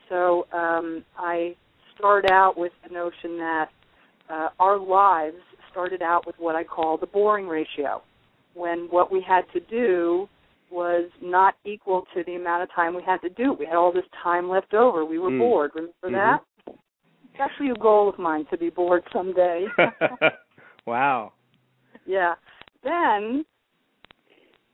So 0.09 0.47
um, 0.53 1.03
I 1.17 1.55
start 1.97 2.25
out 2.29 2.57
with 2.57 2.71
the 2.87 2.93
notion 2.93 3.37
that 3.37 3.65
uh, 4.29 4.49
our 4.59 4.77
lives 4.77 5.37
started 5.71 6.01
out 6.01 6.25
with 6.25 6.35
what 6.37 6.55
I 6.55 6.63
call 6.63 6.97
the 6.97 7.07
boring 7.07 7.47
ratio, 7.47 8.01
when 8.53 8.87
what 8.89 9.11
we 9.11 9.21
had 9.21 9.41
to 9.53 9.59
do 9.59 10.29
was 10.71 11.09
not 11.21 11.55
equal 11.65 12.05
to 12.13 12.23
the 12.25 12.35
amount 12.35 12.63
of 12.63 12.69
time 12.73 12.95
we 12.95 13.03
had 13.03 13.21
to 13.21 13.29
do. 13.29 13.53
We 13.53 13.65
had 13.65 13.75
all 13.75 13.91
this 13.91 14.05
time 14.23 14.49
left 14.49 14.73
over. 14.73 15.05
We 15.05 15.19
were 15.19 15.29
mm. 15.29 15.39
bored. 15.39 15.71
Remember 15.75 15.93
mm-hmm. 16.03 16.13
that? 16.13 16.41
It's 17.35 17.41
actually 17.41 17.71
a 17.71 17.75
goal 17.75 18.07
of 18.07 18.17
mine 18.17 18.45
to 18.49 18.57
be 18.57 18.69
bored 18.69 19.03
someday. 19.11 19.65
Wow. 20.87 21.33
Yeah. 22.05 22.35
Then 22.83 23.43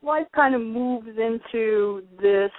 life 0.04 0.28
kind 0.36 0.54
of 0.54 0.62
moves 0.62 1.08
into 1.08 2.04
this 2.22 2.52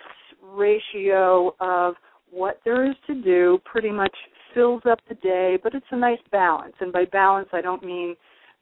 ratio 0.43 1.55
of 1.61 1.95
what 2.31 2.61
there 2.65 2.89
is 2.91 2.97
to 3.07 3.15
do 3.23 3.59
pretty 3.65 3.91
much 3.91 4.15
fills 4.55 4.83
up 4.91 5.01
the 5.09 5.15
day, 5.17 5.59
but 5.63 5.75
it's 5.75 5.87
a 5.91 5.97
nice 5.97 6.19
balance. 6.31 6.75
And 6.81 6.93
by 6.93 7.05
balance, 7.05 7.49
I 7.53 7.61
don't 7.61 7.85
mean, 7.85 8.17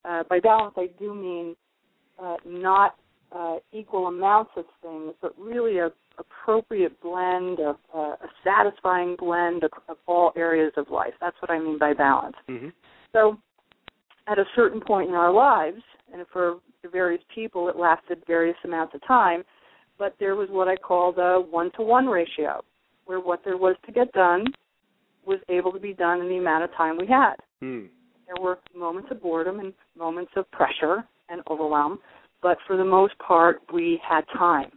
uh, 0.04 0.24
by 0.28 0.40
balance, 0.40 0.74
I 0.76 0.88
do 0.98 1.14
mean 1.14 1.54
uh, 2.20 2.36
not 2.44 2.96
uh, 3.32 3.56
equal 3.72 4.06
amounts 4.06 4.50
of 4.56 4.64
things, 4.82 5.14
but 5.20 5.38
really 5.38 5.78
a 5.78 5.90
appropriate 6.20 7.00
blend 7.00 7.58
of 7.60 7.76
uh, 7.94 7.98
a 7.98 8.28
satisfying 8.44 9.16
blend 9.18 9.64
of, 9.64 9.70
of, 9.88 9.96
all 10.06 10.32
areas 10.36 10.72
of 10.76 10.88
life. 10.90 11.14
That's 11.20 11.36
what 11.40 11.50
I 11.50 11.58
mean 11.58 11.78
by 11.78 11.94
balance. 11.94 12.36
Mm-hmm. 12.48 12.68
So, 13.12 13.38
at 14.28 14.38
a 14.38 14.44
certain 14.54 14.80
point 14.80 15.08
in 15.08 15.14
our 15.14 15.32
lives, 15.32 15.80
and 16.12 16.24
for 16.32 16.58
various 16.92 17.22
people, 17.34 17.68
it 17.68 17.76
lasted 17.76 18.22
various 18.26 18.56
amounts 18.64 18.94
of 18.94 19.06
time, 19.06 19.42
but 19.98 20.14
there 20.20 20.36
was 20.36 20.48
what 20.50 20.68
I 20.68 20.76
call 20.76 21.12
the 21.12 21.44
one 21.50 21.70
to 21.76 21.82
one 21.82 22.06
ratio, 22.06 22.62
where 23.06 23.20
what 23.20 23.40
there 23.44 23.56
was 23.56 23.76
to 23.86 23.92
get 23.92 24.12
done 24.12 24.44
was 25.26 25.38
able 25.48 25.72
to 25.72 25.80
be 25.80 25.92
done 25.92 26.20
in 26.20 26.28
the 26.28 26.36
amount 26.36 26.64
of 26.64 26.70
time 26.76 26.96
we 26.96 27.06
had. 27.06 27.34
Mm. 27.62 27.88
There 28.26 28.42
were 28.42 28.58
moments 28.76 29.08
of 29.10 29.20
boredom 29.20 29.58
and 29.58 29.72
moments 29.98 30.32
of 30.36 30.50
pressure 30.52 31.04
and 31.28 31.42
overwhelm, 31.50 31.98
but 32.42 32.58
for 32.66 32.76
the 32.76 32.84
most 32.84 33.14
part, 33.18 33.60
we 33.72 34.00
had 34.06 34.22
time. 34.36 34.70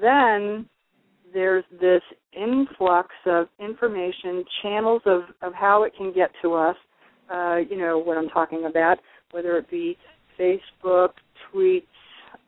Then 0.00 0.68
there's 1.32 1.64
this 1.80 2.02
influx 2.32 3.08
of 3.26 3.48
information, 3.58 4.44
channels 4.62 5.02
of, 5.06 5.22
of 5.42 5.52
how 5.54 5.84
it 5.84 5.92
can 5.96 6.12
get 6.12 6.30
to 6.42 6.54
us. 6.54 6.76
Uh, 7.32 7.56
you 7.68 7.76
know 7.76 7.98
what 7.98 8.16
I'm 8.16 8.28
talking 8.28 8.66
about, 8.66 8.98
whether 9.32 9.56
it 9.56 9.68
be 9.70 9.96
Facebook, 10.38 11.10
tweets, 11.52 11.82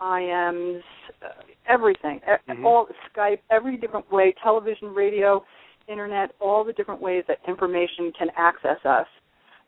IMs, 0.00 0.80
uh, 1.22 1.42
everything, 1.68 2.20
mm-hmm. 2.48 2.64
all 2.64 2.86
Skype, 3.14 3.40
every 3.50 3.76
different 3.76 4.10
way, 4.12 4.34
television, 4.42 4.88
radio, 4.88 5.44
internet, 5.88 6.30
all 6.40 6.64
the 6.64 6.72
different 6.72 7.00
ways 7.00 7.24
that 7.26 7.38
information 7.48 8.12
can 8.16 8.28
access 8.36 8.78
us, 8.84 9.06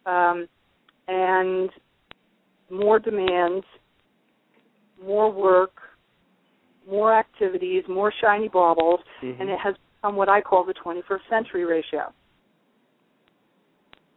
um, 0.07 0.47
and 1.09 1.71
more 2.71 2.99
demands, 2.99 3.65
more 5.05 5.31
work, 5.31 5.73
more 6.89 7.17
activities, 7.17 7.85
more 7.89 8.13
shiny 8.23 8.49
baubles, 8.49 9.01
mm-hmm. 9.23 9.41
and 9.41 9.51
it 9.51 9.59
has 9.63 9.75
become 9.97 10.17
what 10.17 10.29
I 10.29 10.41
call 10.41 10.65
the 10.65 10.75
21st 10.75 11.21
century 11.29 11.65
ratio 11.65 12.13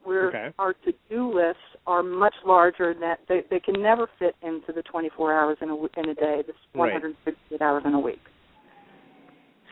where 0.04 0.28
okay. 0.28 0.50
our 0.60 0.74
to-do 0.74 1.34
lists 1.34 1.62
are 1.88 2.04
much 2.04 2.34
larger 2.46 2.94
than 2.94 3.16
they, 3.28 3.42
they 3.50 3.60
can 3.60 3.82
never 3.82 4.08
fit 4.20 4.36
into 4.42 4.72
the 4.74 4.82
24 4.84 5.34
hours 5.34 5.58
in 5.62 5.70
a 5.70 5.76
in 5.76 6.10
a 6.10 6.16
day, 6.16 6.44
the 6.46 6.54
168 6.74 7.36
right. 7.52 7.66
hours 7.66 7.84
in 7.86 7.94
a 7.94 8.00
week. 8.00 8.22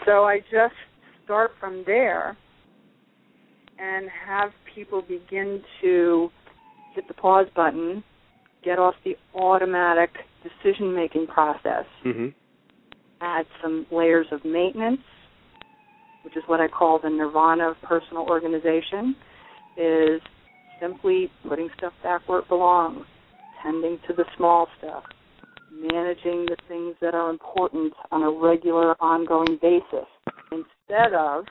So 0.05 0.23
I 0.23 0.39
just 0.39 0.73
start 1.23 1.51
from 1.59 1.83
there 1.85 2.37
and 3.79 4.09
have 4.27 4.51
people 4.73 5.01
begin 5.01 5.61
to 5.81 6.29
hit 6.95 7.07
the 7.07 7.13
pause 7.13 7.47
button, 7.55 8.03
get 8.63 8.79
off 8.79 8.95
the 9.03 9.15
automatic 9.35 10.09
decision-making 10.43 11.27
process, 11.27 11.86
mm-hmm. 12.05 12.27
add 13.21 13.45
some 13.62 13.86
layers 13.91 14.27
of 14.31 14.43
maintenance, 14.45 15.01
which 16.24 16.36
is 16.38 16.43
what 16.48 16.60
I 16.60 16.67
call 16.67 17.00
the 17.00 17.10
nirvana 17.10 17.71
of 17.71 17.75
personal 17.83 18.24
organization 18.24 19.15
is 19.77 20.21
simply 20.79 21.31
putting 21.48 21.69
stuff 21.77 21.93
back 22.03 22.27
where 22.27 22.39
it 22.39 22.48
belongs, 22.48 23.05
tending 23.63 24.00
to 24.07 24.13
the 24.13 24.25
small 24.38 24.67
stuff, 24.77 25.03
managing 25.71 26.45
the 26.45 26.57
things 26.67 26.95
that 27.01 27.13
are 27.13 27.29
important 27.29 27.93
on 28.12 28.24
a 28.24 28.31
regular, 28.31 28.95
ongoing 29.01 29.57
basis, 29.62 30.07
instead 30.51 31.13
of 31.13 31.45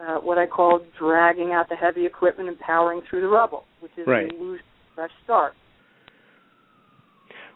uh, 0.00 0.16
what 0.16 0.38
I 0.38 0.46
call 0.46 0.80
dragging 0.98 1.52
out 1.52 1.68
the 1.68 1.76
heavy 1.76 2.06
equipment 2.06 2.48
and 2.48 2.58
powering 2.58 3.02
through 3.08 3.20
the 3.20 3.28
rubble, 3.28 3.64
which 3.80 3.92
is 3.96 4.06
right. 4.06 4.30
a 4.32 4.36
loose, 4.36 4.60
fresh 4.94 5.10
start, 5.24 5.54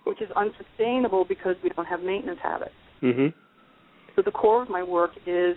which 0.07 0.23
is 0.23 0.29
unsustainable 0.37 1.25
because 1.29 1.57
we 1.65 1.69
don't 1.71 1.87
have 1.87 2.01
maintenance 2.01 2.39
habits. 2.41 2.71
Mm-hmm. 3.03 3.27
So 4.15 4.23
the 4.23 4.31
core 4.31 4.63
of 4.63 4.71
my 4.71 4.83
work 4.83 5.11
is 5.27 5.57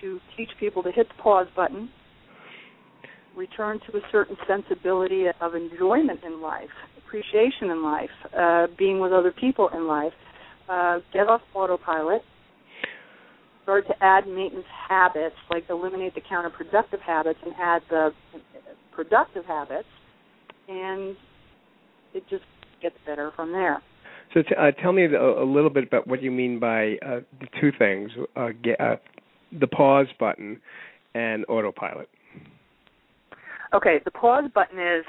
to 0.00 0.20
teach 0.36 0.50
people 0.60 0.82
to 0.82 0.92
hit 0.92 1.08
the 1.08 1.22
pause 1.22 1.48
button, 1.56 1.88
return 3.34 3.80
to 3.90 3.96
a 3.96 4.00
certain 4.12 4.36
sensibility 4.46 5.24
of 5.40 5.54
enjoyment 5.54 6.20
in 6.24 6.42
life, 6.42 6.68
appreciation 6.98 7.70
in 7.70 7.82
life, 7.82 8.10
uh, 8.38 8.66
being 8.78 9.00
with 9.00 9.12
other 9.12 9.32
people 9.32 9.70
in 9.74 9.86
life, 9.86 10.12
uh, 10.68 10.98
get 11.12 11.26
off 11.26 11.40
autopilot, 11.54 12.20
start 13.62 13.86
to 13.86 13.94
add 14.02 14.26
maintenance 14.26 14.66
habits, 14.88 15.36
like 15.50 15.64
eliminate 15.70 16.14
the 16.14 16.20
counterproductive 16.20 17.00
habits 17.04 17.38
and 17.44 17.54
add 17.58 17.82
the 17.88 18.10
productive 18.92 19.44
habits, 19.46 19.88
and 20.68 21.16
it 22.12 22.22
just 22.28 22.44
gets 22.80 22.96
better 23.06 23.32
from 23.34 23.52
there. 23.52 23.82
So 24.34 24.42
t- 24.42 24.54
uh, 24.58 24.72
tell 24.82 24.92
me 24.92 25.04
a, 25.04 25.42
a, 25.42 25.44
little 25.44 25.70
bit 25.70 25.84
about 25.84 26.06
what 26.06 26.22
you 26.22 26.30
mean 26.30 26.58
by 26.58 26.96
uh, 27.04 27.20
the 27.40 27.46
two 27.60 27.72
things: 27.78 28.10
uh, 28.36 28.48
get, 28.62 28.80
uh, 28.80 28.96
the 29.58 29.66
pause 29.66 30.06
button 30.18 30.60
and 31.14 31.44
autopilot. 31.48 32.08
Okay, 33.74 34.00
the 34.04 34.10
pause 34.10 34.44
button 34.54 34.78
is 34.78 35.04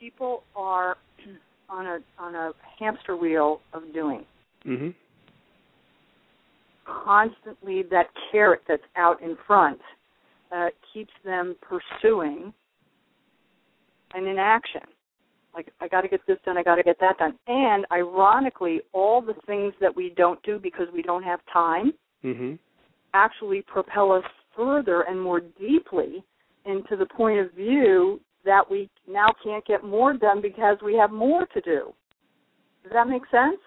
people 0.00 0.42
are 0.56 0.96
on 1.68 1.86
a 1.86 1.98
on 2.18 2.34
a 2.34 2.52
hamster 2.78 3.16
wheel 3.16 3.60
of 3.72 3.82
doing. 3.92 4.24
Mm-hmm. 4.66 4.90
Constantly, 6.86 7.82
that 7.90 8.06
carrot 8.30 8.62
that's 8.68 8.82
out 8.96 9.22
in 9.22 9.36
front 9.46 9.80
uh, 10.54 10.66
keeps 10.92 11.12
them 11.24 11.56
pursuing 11.62 12.52
and 14.14 14.26
in 14.26 14.38
action. 14.38 14.82
Like 15.54 15.72
I 15.80 15.88
got 15.88 16.02
to 16.02 16.08
get 16.08 16.20
this 16.26 16.38
done, 16.44 16.58
I 16.58 16.62
got 16.62 16.76
to 16.76 16.82
get 16.82 16.98
that 17.00 17.18
done. 17.18 17.38
And 17.46 17.86
ironically, 17.92 18.80
all 18.92 19.22
the 19.22 19.34
things 19.46 19.72
that 19.80 19.94
we 19.94 20.12
don't 20.16 20.42
do 20.42 20.58
because 20.58 20.86
we 20.92 21.02
don't 21.02 21.22
have 21.22 21.40
time 21.52 21.92
mm-hmm. 22.24 22.54
actually 23.12 23.62
propel 23.62 24.12
us 24.12 24.24
further 24.56 25.02
and 25.02 25.20
more 25.20 25.40
deeply 25.40 26.24
into 26.66 26.96
the 26.96 27.06
point 27.06 27.38
of 27.38 27.52
view 27.52 28.20
that 28.44 28.62
we 28.70 28.90
now 29.08 29.28
can't 29.42 29.64
get 29.66 29.84
more 29.84 30.14
done 30.14 30.40
because 30.40 30.76
we 30.84 30.94
have 30.94 31.10
more 31.10 31.46
to 31.46 31.60
do. 31.60 31.92
Does 32.82 32.92
that 32.92 33.08
make 33.08 33.22
sense? 33.30 33.60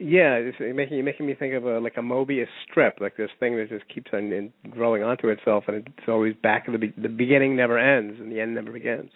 Yeah, 0.00 0.34
it's 0.34 0.58
making 0.60 0.96
you're 0.96 1.04
making 1.04 1.26
me 1.26 1.34
think 1.34 1.54
of 1.54 1.64
a 1.64 1.80
like 1.80 1.96
a 1.96 2.00
Mobius 2.00 2.46
strip, 2.68 2.98
like 3.00 3.16
this 3.16 3.30
thing 3.40 3.56
that 3.56 3.68
just 3.68 3.88
keeps 3.92 4.10
on 4.12 4.32
in, 4.32 4.52
growing 4.70 5.02
onto 5.02 5.28
itself, 5.28 5.64
and 5.66 5.76
it's 5.76 6.08
always 6.08 6.34
back 6.42 6.64
at 6.66 6.72
the 6.72 6.78
be- 6.78 6.94
the 6.96 7.08
beginning 7.08 7.56
never 7.56 7.78
ends 7.78 8.20
and 8.20 8.30
the 8.30 8.40
end 8.40 8.54
never 8.54 8.70
begins. 8.70 9.10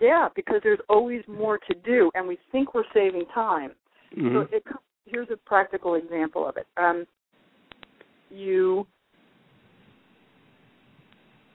Yeah, 0.00 0.28
because 0.34 0.60
there's 0.62 0.78
always 0.88 1.22
more 1.26 1.58
to 1.58 1.74
do, 1.84 2.10
and 2.14 2.26
we 2.26 2.38
think 2.52 2.74
we're 2.74 2.84
saving 2.94 3.24
time. 3.34 3.72
Mm-hmm. 4.16 4.36
So 4.36 4.46
it, 4.52 4.62
here's 5.06 5.28
a 5.30 5.36
practical 5.36 5.94
example 5.94 6.48
of 6.48 6.56
it. 6.56 6.66
Um, 6.76 7.04
you 8.30 8.86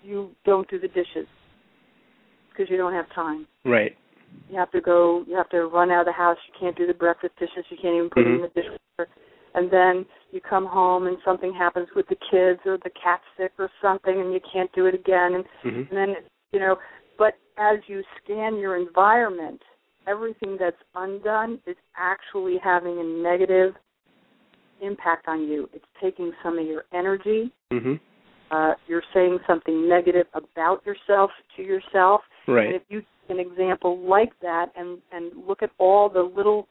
you 0.04 0.32
don't 0.46 0.70
do 0.70 0.80
the 0.80 0.88
dishes 0.90 1.28
because 2.50 2.70
you 2.70 2.78
don't 2.78 2.94
have 2.94 3.06
time. 3.14 3.48
Right. 3.64 3.96
You 4.50 4.58
have 4.58 4.72
to 4.72 4.82
go. 4.82 5.24
You 5.28 5.36
have 5.38 5.50
to 5.50 5.68
run 5.68 5.92
out 5.92 6.02
of 6.02 6.06
the 6.08 6.12
house. 6.12 6.38
You 6.48 6.54
can't 6.60 6.78
do 6.78 6.86
the 6.86 6.94
breakfast 6.94 7.34
dishes. 7.40 7.66
You 7.70 7.78
can't 7.82 7.96
even 7.96 8.10
put 8.10 8.26
mm-hmm. 8.26 8.36
in 8.36 8.42
the 8.42 8.48
dishwasher. 8.50 9.12
And 9.56 9.72
then 9.72 10.06
you 10.32 10.42
come 10.42 10.66
home 10.66 11.06
and 11.06 11.18
something 11.24 11.54
happens 11.54 11.88
with 11.96 12.08
the 12.08 12.16
kids 12.32 12.60
or 12.66 12.78
the 12.84 12.90
cat's 13.02 13.24
sick 13.38 13.52
or 13.60 13.70
something, 13.82 14.20
and 14.20 14.34
you 14.34 14.40
can't 14.52 14.72
do 14.74 14.88
it 14.88 14.96
again. 14.96 15.36
And, 15.36 15.46
mm-hmm. 15.64 15.96
and 15.96 15.98
then 15.98 16.16
you 16.52 16.60
know. 16.60 16.78
But 17.17 17.34
as 17.58 17.79
you 17.88 18.03
scan 18.24 18.58
your 18.58 18.77
environment, 18.77 19.62
everything 20.08 20.58
that's 20.60 20.77
undone 20.96 21.60
is 21.67 21.75
actually 21.98 22.58
having 22.63 23.00
a 23.00 23.03
negative 23.03 23.74
impact 24.82 25.27
on 25.27 25.48
you. 25.48 25.70
It's 25.74 25.86
taking 26.01 26.32
some 26.43 26.58
of 26.58 26.65
your 26.65 26.84
energy. 26.93 27.51
Mm-hmm 27.72 27.93
uh, 28.53 28.74
you're 28.88 29.03
saying 29.13 29.39
something 29.48 29.89
negative 29.89 30.27
about 30.34 30.86
yourself 30.86 31.32
to 31.58 31.63
yourself. 31.63 32.22
Right. 32.48 32.67
And 32.67 32.75
if 32.75 32.84
you 32.89 33.01
an 33.29 33.39
example 33.39 33.98
like 34.08 34.34
that 34.41 34.67
and 34.75 35.00
and 35.12 35.32
look 35.48 35.63
at 35.63 35.72
all 35.79 36.10
the 36.10 36.22
little 36.22 36.67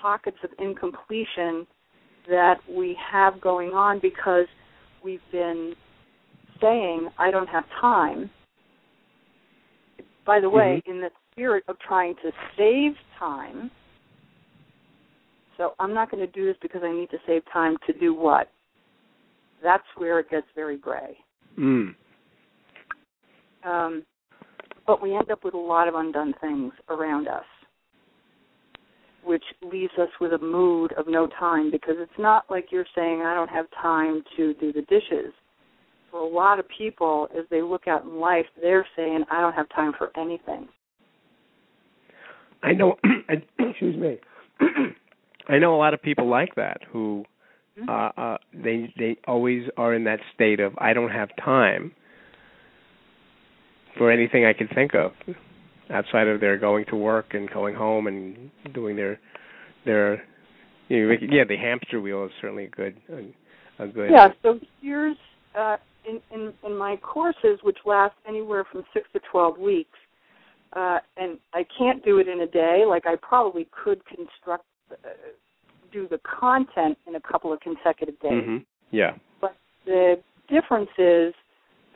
pockets 0.00 0.36
of 0.42 0.50
incompletion 0.58 1.66
that 2.28 2.56
we 2.68 2.96
have 3.10 3.40
going 3.40 3.70
on 3.70 4.00
because 4.00 4.46
we've 5.02 5.20
been 5.30 5.74
saying 6.60 7.08
I 7.18 7.30
don't 7.30 7.48
have 7.48 7.64
time. 7.80 8.30
By 10.24 10.40
the 10.40 10.50
way, 10.50 10.82
mm-hmm. 10.86 10.90
in 10.90 11.00
the 11.00 11.10
spirit 11.32 11.64
of 11.68 11.76
trying 11.80 12.14
to 12.22 12.30
save 12.56 12.92
time, 13.18 13.70
so 15.56 15.74
I'm 15.78 15.92
not 15.92 16.10
going 16.10 16.24
to 16.24 16.32
do 16.32 16.44
this 16.46 16.56
because 16.62 16.82
I 16.84 16.92
need 16.92 17.10
to 17.10 17.18
save 17.26 17.42
time 17.52 17.76
to 17.86 17.92
do 17.92 18.14
what? 18.14 18.48
that's 19.62 19.84
where 19.96 20.18
it 20.18 20.28
gets 20.28 20.46
very 20.54 20.76
gray. 20.76 21.16
Mm. 21.58 21.94
Um, 23.64 24.02
but 24.86 25.00
we 25.00 25.14
end 25.14 25.30
up 25.30 25.44
with 25.44 25.54
a 25.54 25.58
lot 25.58 25.86
of 25.86 25.94
undone 25.94 26.34
things 26.40 26.72
around 26.88 27.28
us. 27.28 27.44
which 29.24 29.44
leaves 29.62 29.92
us 30.00 30.08
with 30.20 30.32
a 30.32 30.38
mood 30.38 30.92
of 30.94 31.06
no 31.06 31.28
time 31.38 31.70
because 31.70 31.94
it's 31.98 32.10
not 32.18 32.44
like 32.50 32.66
you're 32.72 32.84
saying 32.92 33.22
I 33.22 33.34
don't 33.34 33.50
have 33.50 33.66
time 33.80 34.22
to 34.36 34.52
do 34.54 34.72
the 34.72 34.82
dishes. 34.82 35.32
For 36.12 36.20
a 36.20 36.28
lot 36.28 36.60
of 36.60 36.66
people, 36.68 37.26
as 37.36 37.44
they 37.50 37.62
look 37.62 37.88
out 37.88 38.04
in 38.04 38.20
life, 38.20 38.46
they're 38.60 38.86
saying 38.94 39.24
I 39.32 39.40
don't 39.40 39.54
have 39.54 39.68
time 39.70 39.92
for 39.98 40.12
anything. 40.16 40.68
I 42.62 42.72
know. 42.72 42.96
excuse 43.58 43.96
me. 43.96 44.18
I 45.48 45.58
know 45.58 45.74
a 45.74 45.78
lot 45.78 45.92
of 45.92 46.00
people 46.02 46.28
like 46.28 46.54
that 46.54 46.82
who 46.92 47.24
Mm-hmm. 47.80 47.88
uh, 47.88 48.22
uh, 48.22 48.38
they 48.52 48.92
they 48.98 49.16
always 49.26 49.62
are 49.78 49.94
in 49.94 50.04
that 50.04 50.18
state 50.34 50.60
of 50.60 50.74
I 50.76 50.92
don't 50.92 51.10
have 51.10 51.30
time 51.42 51.92
for 53.96 54.10
anything 54.10 54.44
I 54.44 54.52
can 54.52 54.68
think 54.68 54.94
of 54.94 55.12
outside 55.90 56.28
of 56.28 56.40
their 56.40 56.58
going 56.58 56.84
to 56.90 56.96
work 56.96 57.32
and 57.32 57.48
going 57.48 57.74
home 57.74 58.06
and 58.08 58.50
doing 58.74 58.96
their 58.96 59.18
their 59.86 60.22
you 60.88 61.08
know, 61.08 61.14
yeah 61.30 61.44
the 61.48 61.56
hamster 61.56 61.98
wheel 61.98 62.26
is 62.26 62.30
certainly 62.42 62.64
a 62.64 62.68
good 62.68 62.96
a, 63.10 63.84
a 63.84 63.88
good 63.88 64.10
Yeah. 64.10 64.28
So 64.42 64.60
here's 64.82 65.16
uh, 65.58 65.78
in, 66.08 66.20
in 66.32 66.52
in 66.64 66.76
my 66.76 66.96
courses, 66.96 67.58
which 67.62 67.78
last 67.84 68.14
anywhere 68.26 68.64
from 68.70 68.84
six 68.92 69.06
to 69.12 69.20
twelve 69.30 69.58
weeks, 69.58 69.98
uh, 70.74 70.98
and 71.16 71.38
I 71.54 71.64
can't 71.78 72.04
do 72.04 72.18
it 72.18 72.28
in 72.28 72.40
a 72.40 72.46
day. 72.46 72.84
Like 72.86 73.06
I 73.06 73.16
probably 73.16 73.68
could 73.84 74.04
construct. 74.06 74.64
Uh, 74.90 75.08
do 75.92 76.08
the 76.08 76.18
content 76.24 76.96
in 77.06 77.16
a 77.16 77.20
couple 77.20 77.52
of 77.52 77.60
consecutive 77.60 78.18
days. 78.20 78.44
hmm 78.44 78.56
yeah 78.90 79.12
But 79.40 79.56
the 79.84 80.16
difference 80.48 80.90
is, 80.98 81.34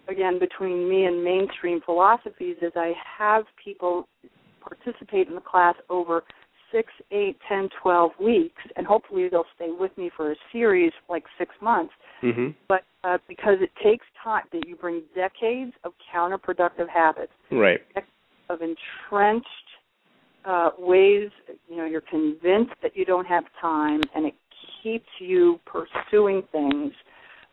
again, 0.09 0.39
between 0.39 0.89
me 0.89 1.07
and 1.07 1.25
mainstream 1.25 1.81
philosophies 1.81 2.57
is 2.61 2.73
I 2.77 2.93
have 3.19 3.45
people 3.63 4.07
participate 4.61 5.29
in 5.29 5.35
the 5.35 5.41
class 5.41 5.75
over 5.89 6.25
six, 6.73 6.93
eight, 7.11 7.37
ten, 7.49 7.69
twelve 7.83 8.13
weeks, 8.21 8.61
and 8.77 8.87
hopefully 8.87 9.29
they'll 9.31 9.45
stay 9.55 9.71
with 9.71 9.97
me 9.97 10.11
for 10.17 10.33
a 10.33 10.37
series 10.53 10.93
like 11.09 11.25
six 11.39 11.55
months. 11.61 11.93
hmm 12.21 12.49
But 12.69 12.83
uh, 13.05 13.19
because 13.29 13.59
it 13.61 13.71
takes 13.83 14.05
time, 14.23 14.45
that 14.53 14.67
you 14.67 14.77
bring 14.77 15.03
decades 15.15 15.73
of 15.85 15.93
counterproductive 16.15 16.89
habits, 16.89 17.33
right 17.51 17.81
of 18.49 18.61
entrenched 18.63 19.47
uh, 20.45 20.71
ways, 20.79 21.31
you 21.69 21.77
know, 21.77 21.85
you're 21.85 22.01
convinced 22.01 22.73
that 22.83 22.97
you 22.97 23.05
don't 23.05 23.27
have 23.27 23.45
time, 23.61 24.01
and 24.15 24.27
it 24.27 24.35
keeps 24.83 25.09
you 25.19 25.59
pursuing 25.67 26.43
things 26.53 26.93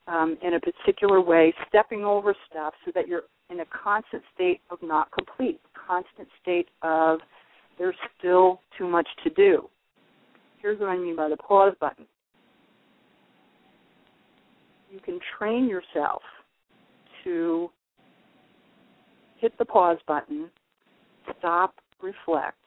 um, 0.08 0.38
in 0.44 0.54
a 0.54 0.60
particular 0.60 1.20
way, 1.20 1.54
stepping 1.68 2.04
over 2.04 2.36
stuff, 2.50 2.74
so 2.86 2.92
that 2.94 3.08
you're 3.08 3.24
in 3.50 3.62
a 3.62 3.66
constant 3.84 4.22
state 4.36 4.62
of 4.70 4.78
not 4.84 5.12
complete, 5.12 5.60
constant 5.88 6.28
state 6.42 6.68
of 6.84 7.20
there's 7.78 7.96
still 8.18 8.62
too 8.78 8.88
much 8.88 9.08
to 9.24 9.30
do. 9.32 9.70
Here's 10.62 10.80
what 10.80 10.90
I 10.90 10.98
mean 10.98 11.16
by 11.16 11.30
the 11.30 11.38
pause 11.38 11.74
button. 11.80 12.06
You 14.92 15.00
can 15.00 15.20
train 15.38 15.68
yourself 15.68 16.22
to 17.24 17.70
hit 19.40 19.58
the 19.58 19.66
pause 19.66 19.98
button, 20.08 20.50
stop, 21.40 21.76
reflect, 22.02 22.58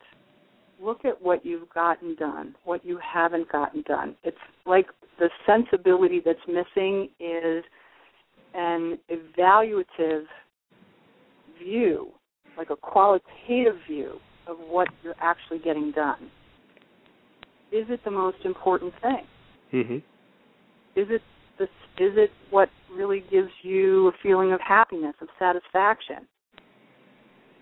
look 0.82 1.04
at 1.04 1.20
what 1.22 1.46
you've 1.46 1.70
gotten 1.70 2.14
done, 2.16 2.54
what 2.64 2.84
you 2.84 2.98
haven't 2.98 3.50
gotten 3.50 3.82
done. 3.82 4.16
It's 4.24 4.36
like 4.66 4.86
the 5.18 5.30
sensibility 5.46 6.20
that's 6.24 6.38
missing 6.46 7.08
is 7.20 7.64
an 8.54 8.98
evaluative 9.10 10.24
view, 11.62 12.10
like 12.58 12.70
a 12.70 12.76
qualitative 12.76 13.76
view 13.88 14.18
of 14.46 14.56
what 14.68 14.88
you're 15.02 15.14
actually 15.20 15.58
getting 15.58 15.92
done. 15.92 16.30
Is 17.72 17.86
it 17.88 18.00
the 18.04 18.10
most 18.10 18.38
important 18.44 18.92
thing? 19.02 19.26
hmm 19.70 19.94
Is 20.98 21.08
it 21.10 21.22
this, 21.58 21.68
is 21.98 22.12
it 22.16 22.30
what 22.50 22.68
really 22.94 23.24
gives 23.30 23.50
you 23.62 24.08
a 24.08 24.12
feeling 24.22 24.52
of 24.52 24.60
happiness, 24.60 25.14
of 25.20 25.28
satisfaction? 25.38 26.26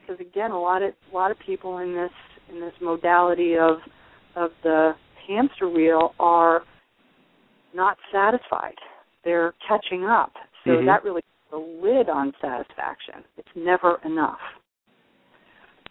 Because 0.01 0.21
again, 0.21 0.51
a 0.51 0.61
lot 0.61 0.83
of 0.83 0.93
a 1.11 1.15
lot 1.15 1.31
of 1.31 1.39
people 1.39 1.79
in 1.79 1.95
this 1.95 2.11
in 2.53 2.61
this 2.61 2.75
modality 2.83 3.57
of 3.57 3.79
of 4.37 4.51
the 4.63 4.93
hamster 5.27 5.69
wheel 5.69 6.15
are 6.19 6.63
not 7.75 7.97
satisfied. 8.13 8.75
They're 9.25 9.55
catching 9.67 10.05
up. 10.05 10.33
So 10.65 10.73
Mhm. 10.73 10.87
that 10.87 11.05
really 11.05 11.23
puts 11.23 11.51
the 11.51 11.57
lid 11.57 12.09
on 12.09 12.35
satisfaction. 12.41 13.25
It's 13.37 13.57
never 13.57 14.01
enough. 14.05 14.41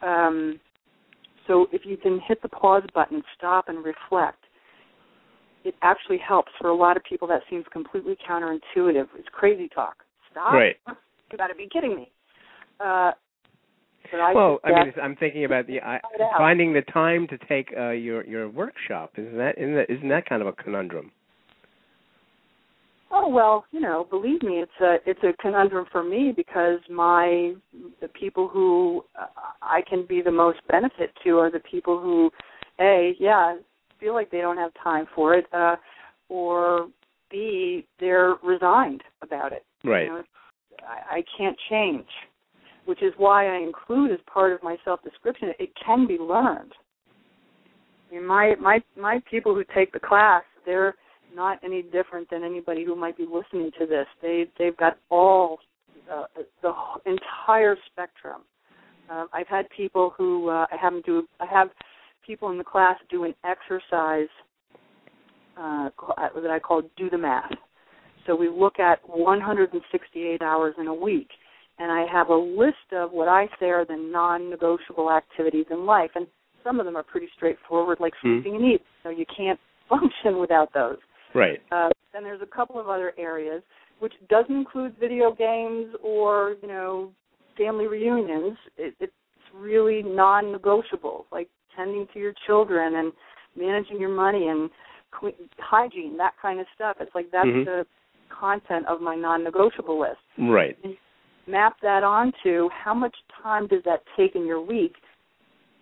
Um, 0.01 0.59
so 1.47 1.67
if 1.71 1.81
you 1.85 1.97
can 1.97 2.19
hit 2.25 2.41
the 2.41 2.49
pause 2.49 2.83
button, 2.93 3.21
stop 3.37 3.65
and 3.67 3.83
reflect, 3.83 4.43
it 5.63 5.75
actually 5.81 6.19
helps. 6.25 6.51
For 6.59 6.69
a 6.69 6.75
lot 6.75 6.97
of 6.97 7.03
people, 7.03 7.27
that 7.29 7.41
seems 7.49 7.65
completely 7.71 8.17
counterintuitive. 8.29 9.07
It's 9.17 9.27
crazy 9.31 9.69
talk. 9.73 9.97
Stop. 10.31 10.53
Right. 10.53 10.75
You 11.31 11.37
got 11.37 11.47
to 11.47 11.55
be 11.55 11.67
kidding 11.71 11.95
me. 11.95 12.11
Uh, 12.79 13.11
but 14.11 14.19
I 14.19 14.33
well, 14.33 14.59
I 14.63 14.69
mean, 14.69 14.93
I'm 15.01 15.15
thinking 15.15 15.45
about 15.45 15.65
the 15.65 15.81
I, 15.81 15.99
finding 16.37 16.73
the 16.73 16.81
time 16.81 17.27
to 17.29 17.37
take 17.47 17.73
uh, 17.77 17.91
your 17.91 18.25
your 18.25 18.49
workshop. 18.49 19.13
Isn't 19.17 19.37
that 19.37 19.57
isn't 19.57 19.75
that 19.75 19.89
isn't 19.89 20.09
that 20.09 20.27
kind 20.27 20.41
of 20.41 20.47
a 20.47 20.51
conundrum? 20.51 21.11
Oh 23.15 23.29
well, 23.29 23.65
you 23.71 23.79
know, 23.79 24.07
believe 24.09 24.41
me, 24.41 24.53
it's 24.53 24.71
a 24.81 24.95
it's 25.05 25.19
a 25.23 25.39
conundrum 25.39 25.85
for 25.91 26.03
me 26.03 26.33
because 26.35 26.79
my 26.89 27.53
the 28.01 28.07
people 28.07 28.47
who 28.47 29.05
I 29.61 29.81
can 29.87 30.07
be 30.07 30.23
the 30.23 30.31
most 30.31 30.59
benefit 30.67 31.11
to 31.23 31.37
are 31.37 31.51
the 31.51 31.59
people 31.59 31.99
who, 31.99 32.31
a 32.79 33.15
yeah, 33.19 33.57
feel 33.99 34.15
like 34.15 34.31
they 34.31 34.41
don't 34.41 34.57
have 34.57 34.71
time 34.83 35.05
for 35.13 35.35
it, 35.35 35.45
uh, 35.53 35.75
or 36.27 36.87
b 37.29 37.85
they're 37.99 38.33
resigned 38.43 39.03
about 39.21 39.53
it. 39.53 39.63
Right. 39.83 40.05
You 40.07 40.09
know, 40.09 40.23
I, 40.81 41.17
I 41.17 41.23
can't 41.37 41.57
change, 41.69 42.07
which 42.85 43.03
is 43.03 43.13
why 43.17 43.47
I 43.47 43.59
include 43.59 44.11
as 44.11 44.19
part 44.25 44.53
of 44.53 44.63
my 44.63 44.75
self 44.83 45.03
description. 45.03 45.51
It 45.59 45.69
can 45.85 46.07
be 46.07 46.17
learned. 46.17 46.73
I 48.09 48.15
mean, 48.15 48.25
my 48.25 48.55
my 48.59 48.81
my 48.99 49.21
people 49.29 49.53
who 49.53 49.63
take 49.75 49.93
the 49.93 49.99
class, 49.99 50.41
they're 50.65 50.95
not 51.35 51.59
any 51.63 51.81
different 51.81 52.29
than 52.29 52.43
anybody 52.43 52.83
who 52.83 52.95
might 52.95 53.17
be 53.17 53.25
listening 53.25 53.71
to 53.79 53.85
this. 53.85 54.07
They 54.21 54.45
they've 54.57 54.77
got 54.77 54.97
all 55.09 55.59
uh, 56.11 56.25
the 56.61 56.73
entire 57.05 57.75
spectrum. 57.91 58.41
Uh, 59.09 59.25
I've 59.33 59.47
had 59.47 59.69
people 59.69 60.13
who 60.17 60.49
uh, 60.49 60.65
I 60.71 60.75
have 60.81 60.93
them 60.93 61.01
do. 61.05 61.27
I 61.39 61.45
have 61.45 61.69
people 62.25 62.51
in 62.51 62.57
the 62.57 62.63
class 62.63 62.95
do 63.09 63.25
an 63.25 63.33
exercise 63.45 64.29
uh, 65.57 65.89
that 66.17 66.51
I 66.51 66.59
call 66.59 66.81
do 66.97 67.09
the 67.09 67.17
math. 67.17 67.51
So 68.25 68.35
we 68.35 68.49
look 68.49 68.79
at 68.79 68.99
168 69.07 70.41
hours 70.41 70.75
in 70.79 70.87
a 70.87 70.93
week, 70.93 71.27
and 71.77 71.91
I 71.91 72.05
have 72.11 72.29
a 72.29 72.35
list 72.35 72.93
of 72.93 73.11
what 73.11 73.27
I 73.27 73.47
say 73.59 73.67
are 73.67 73.85
the 73.85 73.97
non-negotiable 73.97 75.11
activities 75.11 75.65
in 75.69 75.85
life, 75.85 76.11
and 76.15 76.25
some 76.63 76.79
of 76.79 76.85
them 76.85 76.95
are 76.95 77.03
pretty 77.03 77.27
straightforward, 77.35 77.99
like 77.99 78.13
Hmm. 78.21 78.35
sleeping 78.35 78.55
and 78.55 78.65
eating. 78.65 78.87
So 79.03 79.09
you 79.09 79.25
can't 79.35 79.59
function 79.89 80.39
without 80.39 80.73
those. 80.73 80.97
Right. 81.33 81.61
Uh, 81.71 81.89
then 82.13 82.23
there's 82.23 82.41
a 82.41 82.55
couple 82.55 82.79
of 82.79 82.89
other 82.89 83.13
areas, 83.17 83.63
which 83.99 84.13
doesn't 84.29 84.55
include 84.55 84.95
video 84.99 85.33
games 85.33 85.95
or 86.03 86.55
you 86.61 86.67
know 86.67 87.11
family 87.57 87.87
reunions. 87.87 88.57
It, 88.77 88.95
it's 88.99 89.13
really 89.53 90.03
non-negotiable, 90.03 91.25
like 91.31 91.49
tending 91.75 92.07
to 92.13 92.19
your 92.19 92.33
children 92.45 92.95
and 92.95 93.13
managing 93.55 93.99
your 93.99 94.09
money 94.13 94.47
and 94.47 94.69
hygiene, 95.59 96.17
that 96.17 96.33
kind 96.41 96.59
of 96.59 96.65
stuff. 96.73 96.97
It's 96.99 97.13
like 97.13 97.29
that's 97.31 97.47
Mhm. 97.47 97.65
the 97.65 97.87
content 98.29 98.87
of 98.87 98.99
my 98.99 99.15
non-negotiable 99.15 99.99
list. 99.99 100.21
Right. 100.37 100.77
Map 101.45 101.79
that 101.81 102.03
onto 102.03 102.69
how 102.69 102.93
much 102.93 103.15
time 103.41 103.67
does 103.67 103.83
that 103.83 104.03
take 104.15 104.35
in 104.35 104.45
your 104.45 104.61
week, 104.61 104.95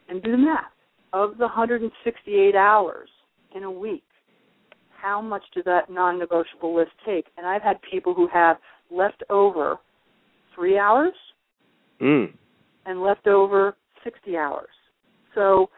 and 0.09 0.21
do 0.21 0.31
the 0.31 0.37
math. 0.37 0.71
Of 1.13 1.37
the 1.37 1.47
168 1.47 2.55
hours 2.55 3.09
in 3.53 3.63
a 3.63 3.71
week, 3.71 4.03
how 5.01 5.21
much 5.21 5.43
does 5.53 5.63
that 5.65 5.89
non-negotiable 5.89 6.75
list 6.75 6.91
take? 7.05 7.25
And 7.37 7.45
I've 7.45 7.61
had 7.61 7.77
people 7.89 8.13
who 8.13 8.27
have 8.27 8.57
left 8.89 9.23
over 9.29 9.77
three 10.55 10.77
hours 10.77 11.13
Mm. 11.99 12.33
and 12.85 13.01
left 13.01 13.27
over 13.27 13.75
60 14.03 14.37
hours. 14.37 14.69
So, 15.35 15.69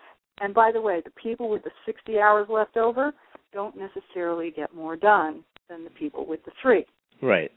and 0.41 0.53
by 0.53 0.71
the 0.71 0.81
way, 0.81 1.01
the 1.01 1.11
people 1.11 1.49
with 1.49 1.63
the 1.63 1.71
60 1.85 2.19
hours 2.19 2.47
left 2.49 2.77
over 2.77 3.13
don't 3.51 3.75
necessarily 3.75 4.51
get 4.51 4.73
more 4.73 4.95
done 4.95 5.43
than 5.69 5.83
the 5.83 5.89
people 5.91 6.25
with 6.25 6.43
the 6.45 6.51
three. 6.61 6.85
Right. 7.21 7.51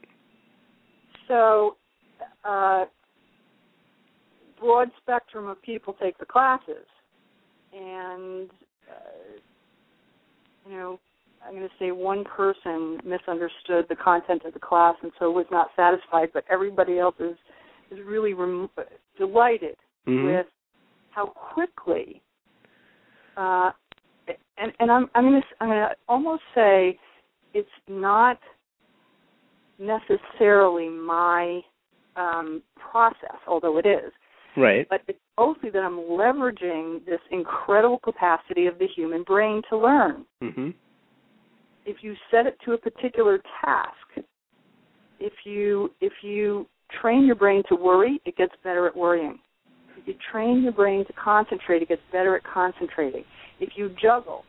So, 1.27 1.77
uh, 2.43 2.85
broad 4.59 4.91
spectrum 5.01 5.47
of 5.47 5.61
people 5.61 5.93
take 5.93 6.17
the 6.17 6.25
classes, 6.25 6.85
and 7.73 8.49
uh, 8.89 9.39
you 10.69 10.75
know, 10.75 10.99
I'm 11.45 11.55
going 11.55 11.67
to 11.67 11.75
say 11.79 11.91
one 11.91 12.23
person 12.23 12.99
misunderstood 13.05 13.85
the 13.89 13.95
content 13.95 14.43
of 14.45 14.53
the 14.53 14.59
class 14.59 14.95
and 15.01 15.11
so 15.19 15.31
was 15.31 15.45
not 15.51 15.69
satisfied, 15.75 16.29
but 16.33 16.43
everybody 16.49 16.99
else 16.99 17.15
is 17.19 17.37
is 17.89 17.99
really 18.05 18.33
rem- 18.33 18.69
delighted 19.17 19.77
Mhm. 20.05 20.25
with 20.25 20.47
how 21.11 21.27
quickly 21.27 22.21
uh, 23.37 23.71
and 24.57 24.73
and 24.79 24.91
I'm 24.91 25.09
I'm 25.15 25.25
gonna 25.25 25.41
I'm 25.61 25.69
gonna 25.69 25.95
almost 26.09 26.43
say 26.53 26.99
it's 27.53 27.69
not 27.87 28.39
necessarily 29.79 30.89
my 30.89 31.61
um, 32.15 32.63
process, 32.75 33.37
although 33.47 33.77
it 33.77 33.85
is. 33.85 34.11
Right. 34.57 34.87
But 34.89 35.01
it's 35.07 35.19
mostly 35.37 35.69
that 35.69 35.83
I'm 35.83 35.99
leveraging 35.99 37.05
this 37.05 37.19
incredible 37.31 37.99
capacity 37.99 38.65
of 38.65 38.79
the 38.79 38.87
human 38.87 39.23
brain 39.23 39.61
to 39.69 39.77
learn. 39.77 40.25
Mhm. 40.41 40.73
If 41.87 41.97
you 42.01 42.15
set 42.29 42.45
it 42.45 42.57
to 42.65 42.73
a 42.73 42.77
particular 42.77 43.39
task, 43.63 44.25
if 45.21 45.31
you 45.45 45.89
if 46.01 46.11
you 46.21 46.67
train 47.01 47.25
your 47.25 47.35
brain 47.35 47.63
to 47.69 47.75
worry, 47.75 48.21
it 48.25 48.35
gets 48.35 48.51
better 48.61 48.87
at 48.87 48.95
worrying. 48.95 49.39
If 49.97 50.05
you 50.05 50.13
train 50.29 50.61
your 50.63 50.73
brain 50.73 51.05
to 51.05 51.13
concentrate, 51.13 51.81
it 51.81 51.87
gets 51.87 52.01
better 52.11 52.35
at 52.35 52.43
concentrating. 52.43 53.23
If 53.61 53.69
you 53.77 53.95
juggle, 54.01 54.43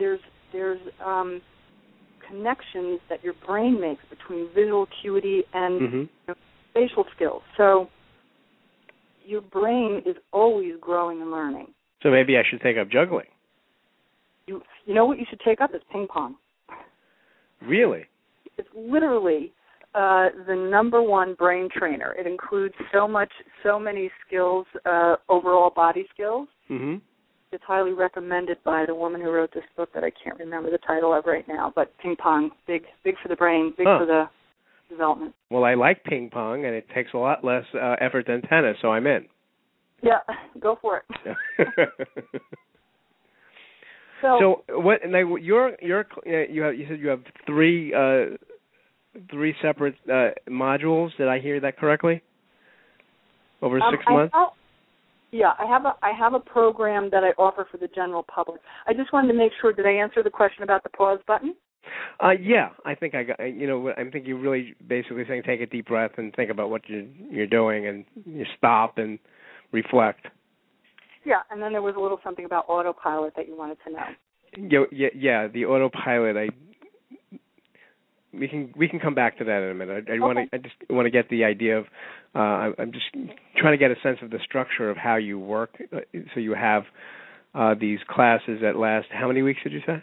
there's 0.00 0.18
there's 0.52 0.80
um, 1.04 1.40
connections 2.28 2.98
that 3.08 3.22
your 3.22 3.34
brain 3.46 3.80
makes 3.80 4.02
between 4.10 4.48
visual 4.52 4.82
acuity 4.82 5.44
and 5.54 5.80
Mhm. 5.80 6.36
spatial 6.70 7.06
skills. 7.14 7.42
So 7.56 7.88
your 9.24 9.42
brain 9.42 10.02
is 10.04 10.16
always 10.32 10.76
growing 10.80 11.22
and 11.22 11.30
learning. 11.30 11.72
So 12.02 12.10
maybe 12.10 12.36
I 12.36 12.42
should 12.42 12.60
take 12.60 12.76
up 12.76 12.88
juggling. 12.88 13.28
You 14.48 14.62
you 14.86 14.94
know 14.94 15.04
what 15.04 15.18
you 15.18 15.26
should 15.26 15.40
take 15.40 15.60
up 15.60 15.72
is 15.74 15.82
ping 15.92 16.08
pong. 16.08 16.36
Really? 17.62 18.04
It's 18.56 18.68
literally 18.74 19.52
uh, 19.94 20.28
the 20.46 20.54
number 20.54 21.02
one 21.02 21.34
brain 21.34 21.68
trainer. 21.74 22.14
It 22.18 22.26
includes 22.26 22.74
so 22.92 23.08
much, 23.08 23.30
so 23.62 23.78
many 23.78 24.10
skills, 24.26 24.66
uh, 24.84 25.16
overall 25.28 25.70
body 25.70 26.06
skills. 26.12 26.48
Mhm. 26.70 27.00
It's 27.50 27.64
highly 27.64 27.92
recommended 27.92 28.58
by 28.62 28.84
the 28.84 28.94
woman 28.94 29.22
who 29.22 29.30
wrote 29.30 29.52
this 29.52 29.64
book 29.76 29.90
that 29.94 30.04
I 30.04 30.10
can't 30.10 30.38
remember 30.38 30.70
the 30.70 30.78
title 30.78 31.14
of 31.14 31.24
right 31.24 31.46
now. 31.48 31.72
But 31.74 31.96
ping 31.98 32.14
pong, 32.16 32.50
big, 32.66 32.84
big 33.04 33.16
for 33.22 33.28
the 33.28 33.36
brain, 33.36 33.72
big 33.76 33.86
Huh. 33.86 33.98
for 34.00 34.06
the 34.06 34.28
development. 34.90 35.34
Well, 35.50 35.64
I 35.64 35.74
like 35.74 36.04
ping 36.04 36.28
pong, 36.30 36.66
and 36.66 36.74
it 36.74 36.88
takes 36.90 37.14
a 37.14 37.18
lot 37.18 37.42
less 37.44 37.64
uh, 37.74 37.96
effort 38.00 38.26
than 38.26 38.42
tennis, 38.42 38.76
so 38.82 38.92
I'm 38.92 39.06
in. 39.06 39.26
Yeah, 40.02 40.20
go 40.60 40.76
for 40.76 40.98
it. 40.98 41.36
So, 44.22 44.62
so 44.68 44.80
what? 44.80 45.00
Now 45.06 45.36
your 45.36 45.72
your 45.80 46.06
uh, 46.26 46.50
you 46.50 46.62
have 46.62 46.74
you 46.74 46.86
said 46.88 47.00
you 47.00 47.08
have 47.08 47.22
three 47.46 47.94
uh, 47.94 48.36
three 49.30 49.54
separate 49.62 49.94
uh, 50.10 50.30
modules. 50.48 51.16
Did 51.16 51.28
I 51.28 51.38
hear 51.38 51.60
that 51.60 51.78
correctly? 51.78 52.22
Over 53.62 53.80
um, 53.80 53.92
six 53.92 54.04
I 54.06 54.12
months. 54.12 54.34
have- 54.34 54.48
yeah, 55.30 55.52
I 55.58 55.66
have 55.66 55.84
a 55.84 55.92
I 56.02 56.12
have 56.18 56.32
a 56.32 56.40
program 56.40 57.10
that 57.10 57.22
I 57.22 57.30
offer 57.40 57.66
for 57.70 57.76
the 57.76 57.88
general 57.88 58.22
public. 58.22 58.62
I 58.86 58.94
just 58.94 59.12
wanted 59.12 59.28
to 59.28 59.34
make 59.34 59.52
sure 59.60 59.74
did 59.74 59.86
I 59.86 59.90
answer 59.92 60.22
the 60.22 60.30
question 60.30 60.62
about 60.62 60.82
the 60.84 60.88
pause 60.88 61.20
button? 61.26 61.54
Uh, 62.22 62.30
yeah, 62.30 62.70
I 62.84 62.94
think 62.94 63.14
I 63.14 63.24
got. 63.24 63.38
You 63.40 63.66
know, 63.66 63.90
I 63.90 64.08
think 64.10 64.26
you're 64.26 64.38
really 64.38 64.74
basically 64.86 65.24
saying 65.28 65.42
take 65.44 65.60
a 65.60 65.66
deep 65.66 65.88
breath 65.88 66.12
and 66.16 66.34
think 66.34 66.50
about 66.50 66.70
what 66.70 66.88
you 66.88 67.08
you're 67.30 67.46
doing, 67.46 67.86
and 67.86 68.04
you 68.24 68.46
stop 68.56 68.96
and 68.96 69.18
reflect. 69.70 70.26
Yeah, 71.28 71.42
and 71.50 71.62
then 71.62 71.72
there 71.72 71.82
was 71.82 71.94
a 71.94 72.00
little 72.00 72.18
something 72.24 72.46
about 72.46 72.64
autopilot 72.68 73.34
that 73.36 73.46
you 73.46 73.54
wanted 73.54 73.76
to 73.86 73.92
know. 73.92 74.06
Yeah, 74.56 74.84
yeah, 74.90 75.08
yeah. 75.14 75.46
The 75.46 75.66
autopilot. 75.66 76.38
I 76.38 76.48
we 78.32 78.48
can 78.48 78.72
we 78.74 78.88
can 78.88 78.98
come 78.98 79.14
back 79.14 79.36
to 79.38 79.44
that 79.44 79.62
in 79.62 79.70
a 79.70 79.74
minute. 79.74 80.06
I, 80.08 80.14
I 80.14 80.18
want 80.20 80.38
to 80.38 80.56
I 80.56 80.58
just 80.58 80.74
want 80.88 81.04
to 81.04 81.10
get 81.10 81.28
the 81.28 81.44
idea 81.44 81.76
of. 81.76 81.84
Uh, 82.34 82.72
I'm 82.78 82.92
just 82.92 83.04
trying 83.58 83.74
to 83.74 83.76
get 83.76 83.90
a 83.90 84.00
sense 84.02 84.18
of 84.22 84.30
the 84.30 84.38
structure 84.42 84.88
of 84.88 84.96
how 84.96 85.16
you 85.16 85.38
work. 85.38 85.70
Uh, 85.94 86.00
So 86.32 86.40
you 86.40 86.54
have 86.54 86.84
uh, 87.54 87.74
these 87.78 87.98
classes 88.08 88.58
that 88.62 88.76
last. 88.76 89.08
How 89.10 89.28
many 89.28 89.42
weeks 89.42 89.60
did 89.62 89.72
you 89.72 89.82
say? 89.86 90.02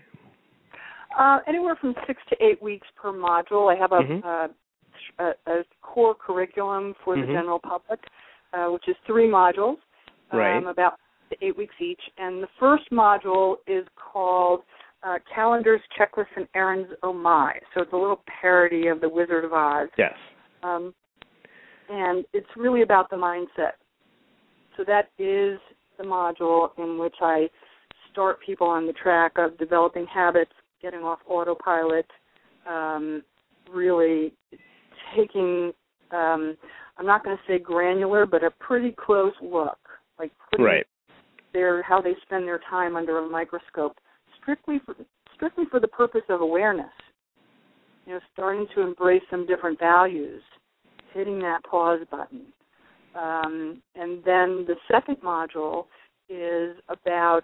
Uh, 1.18 1.40
anywhere 1.48 1.76
from 1.82 1.96
six 2.06 2.22
to 2.30 2.36
eight 2.40 2.62
weeks 2.62 2.88
per 2.96 3.12
module. 3.12 3.74
I 3.74 3.80
have 3.80 3.94
a, 3.94 4.02
Mhm. 4.02 4.24
uh, 4.24 4.48
a, 5.18 5.52
a 5.52 5.64
core 5.82 6.14
curriculum 6.14 6.94
for 7.04 7.16
the 7.16 7.24
Mhm. 7.24 7.34
general 7.34 7.58
public, 7.58 8.02
uh, 8.54 8.68
which 8.68 8.88
is 8.88 8.96
three 9.08 9.28
modules, 9.28 9.78
Right. 10.32 10.58
um, 10.58 10.74
about 11.28 11.44
eight 11.44 11.58
weeks 11.58 11.76
each. 11.80 12.02
And 12.18 12.42
the 12.42 12.48
first 12.60 12.84
module 12.92 13.56
is 13.68 13.86
called 13.96 14.62
uh, 15.04 15.16
Calendars, 15.34 15.82
Checklists, 16.00 16.26
and 16.36 16.48
Errands 16.56 16.90
Oh 17.04 17.14
My. 17.14 17.54
So 17.74 17.82
it's 17.82 17.94
a 17.94 17.98
little 17.98 18.22
parody 18.42 18.88
of 18.88 19.02
The 19.02 19.10
Wizard 19.10 19.46
of 19.46 19.54
Oz. 19.54 19.90
Yes. 19.98 20.14
Um, 20.64 20.94
and 21.90 22.26
it's 22.34 22.48
really 22.58 22.82
about 22.82 23.10
the 23.10 23.16
mindset. 23.16 23.74
So 24.76 24.84
that 24.88 25.10
is 25.20 25.60
the 25.98 26.04
module 26.04 26.70
in 26.78 26.98
which 26.98 27.16
I 27.22 27.48
start 28.12 28.40
people 28.46 28.68
on 28.68 28.88
the 28.88 28.94
track 28.94 29.34
of 29.38 29.58
developing 29.58 30.06
habits, 30.08 30.52
getting 30.82 31.02
off 31.02 31.20
autopilot, 31.28 32.08
um, 32.68 33.24
really 33.72 34.34
taking, 35.16 35.72
um, 36.12 36.58
I'm 36.98 37.06
not 37.06 37.24
going 37.24 37.38
to 37.38 37.44
say 37.48 37.60
granular, 37.60 38.26
but 38.26 38.44
a 38.44 38.52
pretty 38.52 38.96
close 38.98 39.34
look, 39.42 39.78
like 40.18 40.32
putting 40.50 40.66
Right. 40.66 40.88
Their 41.56 41.82
how 41.82 42.02
they 42.02 42.14
spend 42.24 42.46
their 42.46 42.60
time 42.70 42.96
under 42.96 43.18
a 43.18 43.30
microscope, 43.30 43.98
strictly 44.42 44.80
for 44.86 44.94
strictly 45.34 45.64
for 45.72 45.80
the 45.80 45.88
purpose 45.88 46.22
of 46.30 46.42
awareness. 46.42 46.92
You 48.06 48.14
know, 48.14 48.20
starting 48.34 48.68
to 48.76 48.82
embrace 48.82 49.24
some 49.32 49.48
different 49.48 49.80
values, 49.80 50.44
hitting 51.14 51.40
that 51.40 51.64
pause 51.64 52.02
button, 52.12 52.42
um, 53.16 53.82
and 53.96 54.24
then 54.24 54.66
the 54.68 54.76
second 54.92 55.18
module 55.22 55.86
is 56.30 56.76
about 56.90 57.44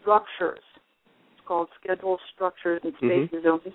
structures. 0.00 0.60
It's 1.32 1.46
called 1.46 1.68
Schedule 1.82 2.18
Structures 2.34 2.80
and 2.84 2.92
Mhm. 2.98 3.28
Spaces 3.28 3.44
Zones, 3.44 3.74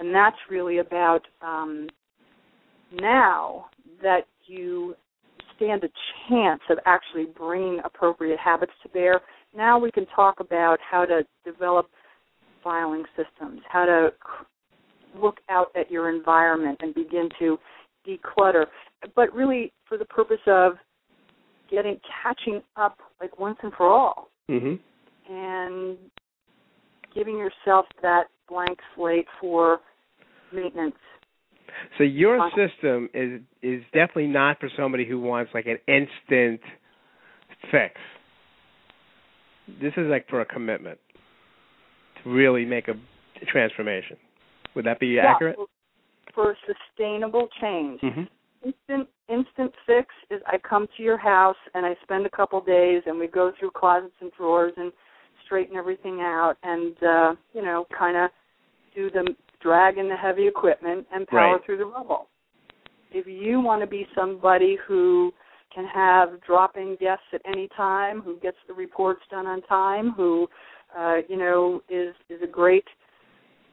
and 0.00 0.14
that's 0.14 0.38
really 0.50 0.78
about 0.78 1.26
um, 1.40 1.88
now 2.90 3.70
that 4.02 4.26
you 4.46 4.96
stand 5.58 5.84
a 5.84 5.88
chance 6.28 6.60
of 6.70 6.78
actually 6.86 7.26
bringing 7.36 7.80
appropriate 7.84 8.38
habits 8.38 8.72
to 8.82 8.88
bear. 8.88 9.20
Now 9.54 9.78
we 9.78 9.90
can 9.90 10.06
talk 10.14 10.40
about 10.40 10.78
how 10.80 11.04
to 11.04 11.22
develop 11.44 11.88
filing 12.62 13.04
systems, 13.16 13.60
how 13.68 13.84
to 13.84 14.12
look 15.20 15.38
out 15.48 15.68
at 15.76 15.90
your 15.90 16.10
environment 16.10 16.78
and 16.80 16.94
begin 16.94 17.28
to 17.38 17.58
declutter, 18.06 18.66
but 19.14 19.32
really 19.34 19.72
for 19.88 19.98
the 19.98 20.04
purpose 20.06 20.40
of 20.46 20.74
getting 21.70 21.98
catching 22.22 22.62
up 22.76 22.98
like 23.20 23.38
once 23.38 23.58
and 23.62 23.72
for 23.74 23.86
all 23.86 24.30
Mhm. 24.48 24.78
and 25.28 26.10
giving 27.14 27.36
yourself 27.36 27.86
that 28.00 28.28
blank 28.48 28.80
slate 28.94 29.28
for 29.40 29.80
maintenance. 30.50 30.96
So 31.96 32.04
your 32.04 32.50
system 32.56 33.08
is 33.14 33.40
is 33.62 33.82
definitely 33.92 34.28
not 34.28 34.60
for 34.60 34.70
somebody 34.76 35.06
who 35.06 35.20
wants 35.20 35.52
like 35.54 35.66
an 35.66 35.78
instant 35.86 36.60
fix. 37.70 37.94
This 39.80 39.92
is 39.96 40.06
like 40.08 40.28
for 40.28 40.40
a 40.40 40.46
commitment 40.46 40.98
to 42.22 42.30
really 42.30 42.64
make 42.64 42.88
a 42.88 42.94
transformation. 43.46 44.16
Would 44.74 44.86
that 44.86 44.98
be 45.00 45.08
Yeah, 45.08 45.32
accurate? 45.32 45.56
For 46.34 46.56
sustainable 46.66 47.48
change. 47.60 48.00
Mm-hmm. 48.00 48.22
instant 48.64 49.08
instant 49.28 49.72
fix 49.86 50.08
is 50.30 50.40
I 50.46 50.58
come 50.58 50.88
to 50.96 51.02
your 51.02 51.18
house 51.18 51.56
and 51.74 51.84
I 51.84 51.96
spend 52.02 52.26
a 52.26 52.30
couple 52.30 52.60
days 52.60 53.02
and 53.06 53.18
we 53.18 53.26
go 53.26 53.52
through 53.58 53.72
closets 53.72 54.14
and 54.20 54.32
drawers 54.32 54.72
and 54.76 54.92
straighten 55.44 55.76
everything 55.76 56.20
out 56.20 56.56
and 56.62 56.96
uh, 57.02 57.34
you 57.52 57.62
know, 57.62 57.86
kind 57.96 58.16
of 58.16 58.30
do 58.94 59.10
the 59.10 59.34
drag 59.60 59.98
in 59.98 60.08
the 60.08 60.16
heavy 60.16 60.46
equipment 60.46 61.06
and 61.12 61.26
power 61.26 61.54
Right. 61.54 61.64
through 61.64 61.78
the 61.78 61.86
rubble. 61.86 62.28
If 63.10 63.26
you 63.26 63.60
want 63.60 63.80
to 63.80 63.86
be 63.86 64.06
somebody 64.14 64.76
who 64.76 65.32
can 65.70 65.86
have 65.86 66.40
drop-in 66.42 66.96
guests 66.96 67.26
at 67.32 67.42
any 67.44 67.68
time, 67.68 68.20
who 68.20 68.36
gets 68.36 68.56
the 68.66 68.74
reports 68.74 69.22
done 69.30 69.46
on 69.46 69.62
time, 69.62 70.12
who 70.12 70.48
uh, 70.96 71.18
you 71.28 71.36
know 71.36 71.82
is 71.88 72.14
is 72.28 72.40
a 72.42 72.46
great 72.46 72.86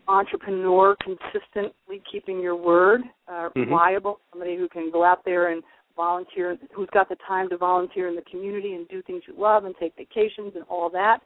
entrepreneur, 0.08 0.96
consistently 1.02 2.02
keeping 2.12 2.40
your 2.40 2.56
word, 2.56 3.02
uh, 3.28 3.50
Mhm. 3.56 3.66
reliable, 3.66 4.20
somebody 4.32 4.56
who 4.56 4.68
can 4.68 4.92
go 4.92 5.04
out 5.04 5.24
there 5.24 5.48
and 5.48 5.64
volunteer, 5.96 6.58
who's 6.72 6.90
got 6.92 7.10
the 7.10 7.16
time 7.18 7.50
to 7.50 7.58
volunteer 7.58 8.08
in 8.08 8.16
the 8.16 8.22
community 8.24 8.76
and 8.76 8.88
do 8.88 9.02
things 9.02 9.26
you 9.28 9.34
love 9.34 9.66
and 9.66 9.76
take 9.78 9.96
vacations 9.96 10.56
and 10.56 10.66
all 10.66 10.90
that, 10.90 11.22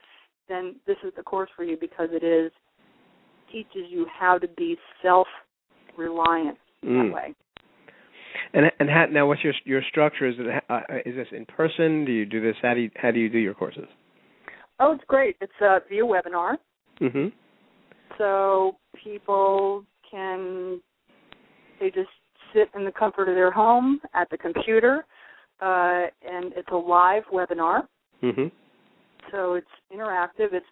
then 0.48 0.80
this 0.86 0.98
is 1.04 1.14
the 1.16 1.24
course 1.24 1.50
for 1.56 1.64
you 1.64 1.76
because 1.76 2.10
it 2.14 2.24
is 2.24 2.52
teaches 3.52 3.90
you 3.90 4.06
how 4.18 4.38
to 4.38 4.48
be 4.48 4.78
self-reliant 5.02 6.58
Mm. 6.86 7.10
that 7.10 7.14
way. 7.14 7.36
And 8.54 8.72
and 8.80 8.90
how, 8.90 9.06
now, 9.12 9.28
what's 9.28 9.44
your 9.44 9.54
your 9.66 9.82
structure? 9.90 10.28
Is 10.28 10.36
it 10.40 10.64
uh, 10.70 10.80
is 11.06 11.16
this 11.16 11.28
in 11.32 11.46
person? 11.46 12.06
Do 12.06 12.12
you 12.14 12.26
do 12.26 12.40
this? 12.40 12.56
How 12.62 12.74
do 12.74 12.80
you 12.80 12.90
how 12.96 13.12
do 13.12 13.20
you 13.20 13.28
do 13.30 13.38
your 13.38 13.54
courses? 13.54 13.88
Oh, 14.80 14.94
it's 14.94 15.04
great. 15.08 15.36
It's 15.42 15.52
uh, 15.62 15.80
via 15.90 16.04
webinar. 16.04 16.56
Mm-hmm. 17.02 17.28
so 18.18 18.76
people 19.02 19.86
can 20.10 20.82
they 21.80 21.90
just 21.92 22.10
sit 22.54 22.70
in 22.76 22.84
the 22.84 22.92
comfort 22.92 23.30
of 23.30 23.36
their 23.36 23.52
home 23.52 24.02
at 24.14 24.30
the 24.30 24.38
computer 24.38 25.06
uh, 25.62 26.08
and 26.28 26.52
it's 26.58 26.68
a 26.72 26.76
live 26.76 27.24
webinar 27.32 27.88
Mm-hmm. 28.22 28.48
so 29.32 29.54
it's 29.54 29.68
interactive 29.94 30.52
it's 30.52 30.66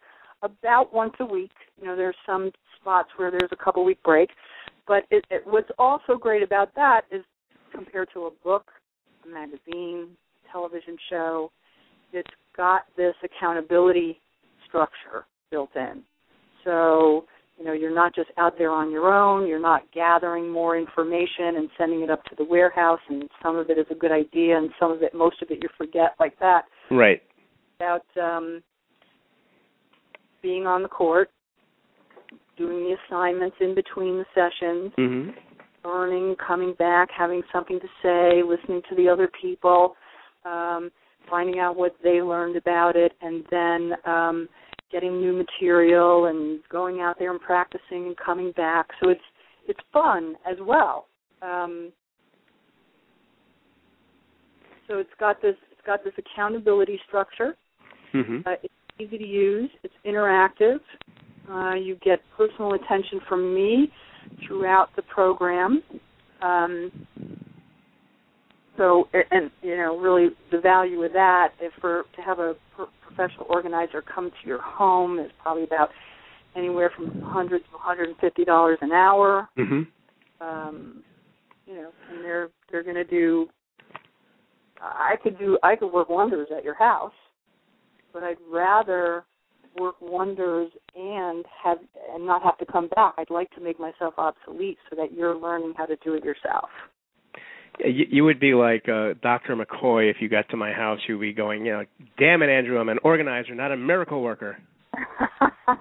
about 0.43 0.93
once 0.93 1.13
a 1.19 1.25
week. 1.25 1.51
You 1.79 1.87
know, 1.87 1.95
there's 1.95 2.15
some 2.25 2.51
spots 2.87 3.09
where 3.17 3.29
there's 3.29 3.49
a 3.51 3.63
couple 3.63 3.83
week 3.83 4.01
break, 4.01 4.29
but 4.87 5.03
it, 5.11 5.25
it, 5.29 5.41
what's 5.45 5.69
also 5.77 6.17
great 6.17 6.41
about 6.41 6.73
that 6.75 7.01
is 7.11 7.21
compared 7.75 8.07
to 8.13 8.21
a 8.21 8.29
book, 8.45 8.63
a 9.25 9.27
magazine, 9.27 10.07
a 10.47 10.51
television 10.53 10.97
show, 11.09 11.51
it's 12.13 12.29
got 12.55 12.83
this 12.95 13.13
accountability 13.25 14.17
structure 14.65 15.25
built 15.51 15.69
in. 15.75 16.01
So, 16.63 17.25
you 17.59 17.65
know, 17.65 17.73
you're 17.73 17.93
not 17.93 18.15
just 18.15 18.29
out 18.37 18.53
there 18.57 18.71
on 18.71 18.89
your 18.89 19.13
own, 19.13 19.47
you're 19.47 19.59
not 19.59 19.81
gathering 19.93 20.49
more 20.49 20.77
information 20.77 21.57
and 21.57 21.69
sending 21.77 22.03
it 22.03 22.09
up 22.09 22.23
to 22.25 22.35
the 22.37 22.45
warehouse 22.45 23.01
and 23.09 23.23
some 23.43 23.57
of 23.57 23.69
it 23.69 23.77
is 23.77 23.85
a 23.91 23.95
good 23.95 24.13
idea 24.13 24.57
and 24.57 24.69
some 24.79 24.91
of 24.91 25.03
it 25.03 25.13
most 25.13 25.41
of 25.41 25.51
it 25.51 25.59
you 25.61 25.67
forget 25.77 26.15
like 26.21 26.39
that. 26.39 26.61
Right. 26.89 27.21
About 27.81 28.05
um 28.15 28.63
being 30.41 30.65
on 30.65 30.83
the 30.83 30.87
court, 30.89 31.29
doing 32.57 32.79
the 32.79 32.95
assignments 33.05 33.55
in 33.59 33.75
between 33.75 34.17
the 34.17 34.25
sessions, 34.33 34.91
hmm 34.95 35.29
learning, 35.85 36.35
coming 36.45 36.73
back, 36.77 37.07
having 37.17 37.41
something 37.53 37.79
to 37.79 37.87
say, 38.03 38.43
listening 38.43 38.81
to 38.89 38.95
the 38.95 39.07
other 39.07 39.29
people, 39.41 39.95
um, 40.43 40.91
finding 41.29 41.59
out 41.59 41.77
what 41.77 41.95
they 42.03 42.21
learned 42.21 42.57
about 42.57 42.95
it, 42.95 43.13
and 43.21 43.45
then 43.49 43.93
um, 44.05 44.49
getting 44.91 45.21
new 45.21 45.33
material 45.33 46.25
and 46.25 46.59
going 46.69 46.99
out 46.99 47.17
there 47.19 47.31
and 47.31 47.39
practicing 47.39 48.07
and 48.07 48.17
coming 48.17 48.51
back. 48.53 48.87
So 49.01 49.09
it's 49.09 49.21
it's 49.67 49.79
fun 49.91 50.35
as 50.49 50.57
well. 50.61 51.07
Um, 51.41 51.91
so 54.87 54.97
it's 54.97 55.09
got 55.19 55.41
this 55.41 55.55
it's 55.71 55.81
got 55.85 56.03
this 56.03 56.13
accountability 56.17 56.99
structure. 57.07 57.55
hmm 58.11 58.39
Uh, 58.45 58.55
it's 58.63 58.73
easy 58.99 59.17
to 59.17 59.27
use. 59.27 59.69
It's 59.83 59.93
interactive. 60.05 60.79
Uh, 61.49 61.73
you 61.75 61.95
get 62.03 62.19
personal 62.35 62.73
attention 62.73 63.21
from 63.27 63.53
me 63.53 63.91
throughout 64.45 64.89
the 64.95 65.01
program. 65.03 65.81
Um, 66.41 66.91
so, 68.75 69.07
and 69.31 69.49
you 69.61 69.75
know, 69.77 69.97
really, 69.97 70.29
the 70.51 70.59
value 70.59 71.01
of 71.03 71.13
that, 71.13 71.49
if 71.59 71.71
for 71.81 72.03
to 72.15 72.21
have 72.21 72.39
a 72.39 72.55
pro- 72.75 72.89
professional 73.01 73.47
organizer 73.49 74.03
come 74.03 74.29
to 74.29 74.47
your 74.47 74.61
home, 74.61 75.19
is 75.19 75.31
probably 75.41 75.63
about 75.63 75.89
anywhere 76.55 76.91
from 76.95 77.05
100 77.21 77.59
to 77.59 77.71
150 77.71 78.45
dollars 78.45 78.77
an 78.81 78.91
hour. 78.91 79.49
hmm 79.55 79.81
Um, 80.41 81.03
you 81.65 81.75
know, 81.75 81.89
and 82.11 82.23
they're 82.23 82.49
they're 82.71 82.83
going 82.83 82.95
to 82.95 83.03
do. 83.03 83.47
I 84.81 85.15
could 85.23 85.39
do 85.39 85.57
I 85.63 85.75
could 85.75 85.91
work 85.91 86.09
wonders 86.09 86.49
at 86.55 86.63
your 86.63 86.75
house, 86.75 87.13
but 88.13 88.23
I'd 88.23 88.37
rather 88.47 89.23
work 89.79 89.95
wonders 90.01 90.71
and 90.95 91.45
have 91.63 91.77
and 92.13 92.25
not 92.25 92.43
have 92.43 92.57
to 92.59 92.65
come 92.65 92.87
back. 92.89 93.13
I'd 93.17 93.29
like 93.29 93.51
to 93.51 93.61
make 93.61 93.79
myself 93.79 94.15
obsolete 94.17 94.77
so 94.89 94.95
that 94.95 95.13
you're 95.13 95.35
learning 95.35 95.73
how 95.77 95.85
to 95.85 95.95
do 96.03 96.13
it 96.13 96.23
yourself. 96.23 96.69
You, 97.79 98.05
you 98.09 98.23
would 98.23 98.39
be 98.39 98.53
like 98.53 98.89
uh, 98.89 99.13
Dr. 99.21 99.55
McCoy 99.55 100.09
if 100.09 100.17
you 100.19 100.29
got 100.29 100.49
to 100.49 100.57
my 100.57 100.71
house. 100.71 100.99
You'd 101.07 101.21
be 101.21 101.33
going, 101.33 101.65
you 101.65 101.73
know, 101.73 101.83
damn 102.17 102.41
it, 102.41 102.49
Andrew, 102.49 102.79
I'm 102.79 102.89
an 102.89 102.99
organizer, 103.03 103.53
not 103.53 103.71
a 103.71 103.77
miracle 103.77 104.21
worker. 104.21 104.57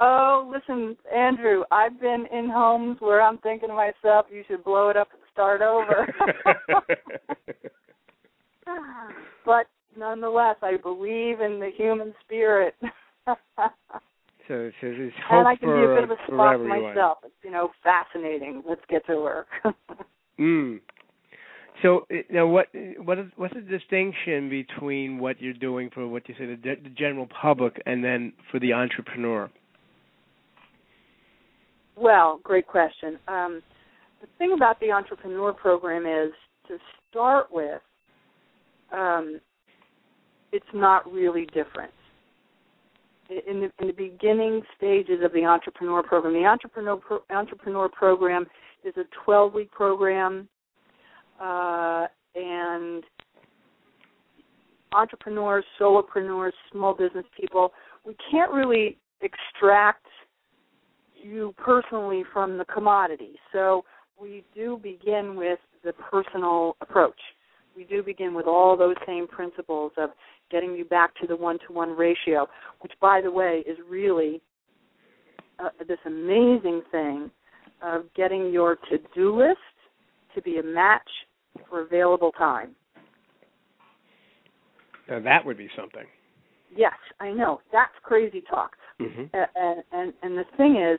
oh, 0.00 0.52
listen, 0.52 0.96
Andrew, 1.14 1.62
I've 1.70 2.00
been 2.00 2.26
in 2.32 2.50
homes 2.50 2.96
where 3.00 3.22
I'm 3.22 3.38
thinking 3.38 3.68
to 3.68 3.74
myself, 3.74 4.26
you 4.32 4.42
should 4.48 4.64
blow 4.64 4.88
it 4.88 4.96
up 4.96 5.08
and 5.12 5.22
start 5.32 5.62
over. 5.62 6.12
but 9.44 9.66
nonetheless, 9.96 10.56
I 10.62 10.76
believe 10.76 11.40
in 11.40 11.60
the 11.60 11.70
human 11.76 12.14
spirit. 12.24 12.74
so, 13.26 13.36
so 14.48 14.70
there's 14.80 15.12
hope 15.28 15.38
and 15.38 15.48
I 15.48 15.56
can 15.56 15.68
for, 15.68 15.76
be 15.76 15.92
a 15.92 15.94
bit 15.94 16.04
of 16.04 16.10
a 16.10 16.16
for 16.26 16.34
spot 16.34 16.54
everyone. 16.54 16.82
myself. 16.82 17.18
It's 17.24 17.34
you 17.42 17.50
know 17.50 17.70
fascinating. 17.82 18.62
Let's 18.68 18.82
get 18.88 19.06
to 19.06 19.16
work. 19.16 19.46
Mm. 20.38 20.80
So 21.82 22.06
uh, 22.10 22.22
now, 22.30 22.46
what 22.46 22.68
what 22.96 23.18
is 23.18 23.26
what's 23.36 23.52
the 23.52 23.60
distinction 23.60 24.48
between 24.48 25.18
what 25.18 25.38
you're 25.38 25.52
doing 25.52 25.90
for 25.92 26.08
what 26.08 26.26
you 26.30 26.34
say 26.38 26.46
the, 26.46 26.56
the 26.56 26.88
general 26.96 27.28
public 27.42 27.78
and 27.84 28.02
then 28.02 28.32
for 28.50 28.58
the 28.58 28.72
entrepreneur? 28.72 29.50
well, 32.00 32.40
great 32.42 32.66
question. 32.66 33.18
Um, 33.28 33.62
the 34.20 34.26
thing 34.38 34.52
about 34.54 34.80
the 34.80 34.90
entrepreneur 34.90 35.52
program 35.52 36.06
is 36.06 36.32
to 36.68 36.78
start 37.10 37.48
with, 37.52 37.80
um, 38.92 39.40
it's 40.52 40.66
not 40.74 41.10
really 41.10 41.46
different. 41.46 41.92
In 43.46 43.60
the, 43.60 43.70
in 43.80 43.86
the 43.86 43.92
beginning 43.92 44.62
stages 44.76 45.20
of 45.24 45.32
the 45.32 45.44
entrepreneur 45.44 46.02
program, 46.02 46.34
the 46.34 46.46
entrepreneur 46.46 46.96
pro, 46.96 47.20
entrepreneur 47.30 47.88
program 47.88 48.44
is 48.84 48.94
a 48.96 49.04
12 49.24 49.54
week 49.54 49.70
program, 49.70 50.48
uh, 51.40 52.06
and 52.34 53.04
entrepreneurs, 54.92 55.64
solopreneurs, 55.80 56.52
small 56.72 56.94
business 56.94 57.24
people, 57.38 57.72
we 58.04 58.16
can't 58.30 58.50
really 58.50 58.98
extract 59.20 60.06
you 61.14 61.54
personally 61.56 62.24
from 62.32 62.58
the 62.58 62.64
commodity. 62.64 63.38
So 63.52 63.84
we 64.20 64.44
do 64.54 64.78
begin 64.82 65.36
with 65.36 65.58
the 65.84 65.92
personal 65.92 66.76
approach. 66.80 67.18
We 67.80 67.86
do 67.86 68.02
begin 68.02 68.34
with 68.34 68.46
all 68.46 68.76
those 68.76 68.96
same 69.06 69.26
principles 69.26 69.92
of 69.96 70.10
getting 70.50 70.74
you 70.74 70.84
back 70.84 71.14
to 71.22 71.26
the 71.26 71.34
one 71.34 71.58
to 71.66 71.72
one 71.72 71.96
ratio, 71.96 72.46
which, 72.80 72.92
by 73.00 73.22
the 73.22 73.30
way, 73.30 73.64
is 73.66 73.78
really 73.88 74.42
uh, 75.58 75.70
this 75.88 75.96
amazing 76.04 76.82
thing 76.92 77.30
of 77.82 78.02
getting 78.14 78.52
your 78.52 78.76
to 78.90 78.98
do 79.14 79.34
list 79.34 79.56
to 80.34 80.42
be 80.42 80.58
a 80.58 80.62
match 80.62 81.08
for 81.70 81.80
available 81.80 82.32
time. 82.32 82.76
Now 85.08 85.20
that 85.20 85.46
would 85.46 85.56
be 85.56 85.70
something. 85.74 86.04
Yes, 86.76 86.92
I 87.18 87.30
know. 87.30 87.62
That's 87.72 87.94
crazy 88.02 88.42
talk. 88.42 88.76
hmm 88.98 89.22
Uh, 89.32 89.46
and, 89.54 89.82
and 89.92 90.12
and 90.22 90.36
the 90.36 90.44
thing 90.58 90.76
is, 90.76 90.98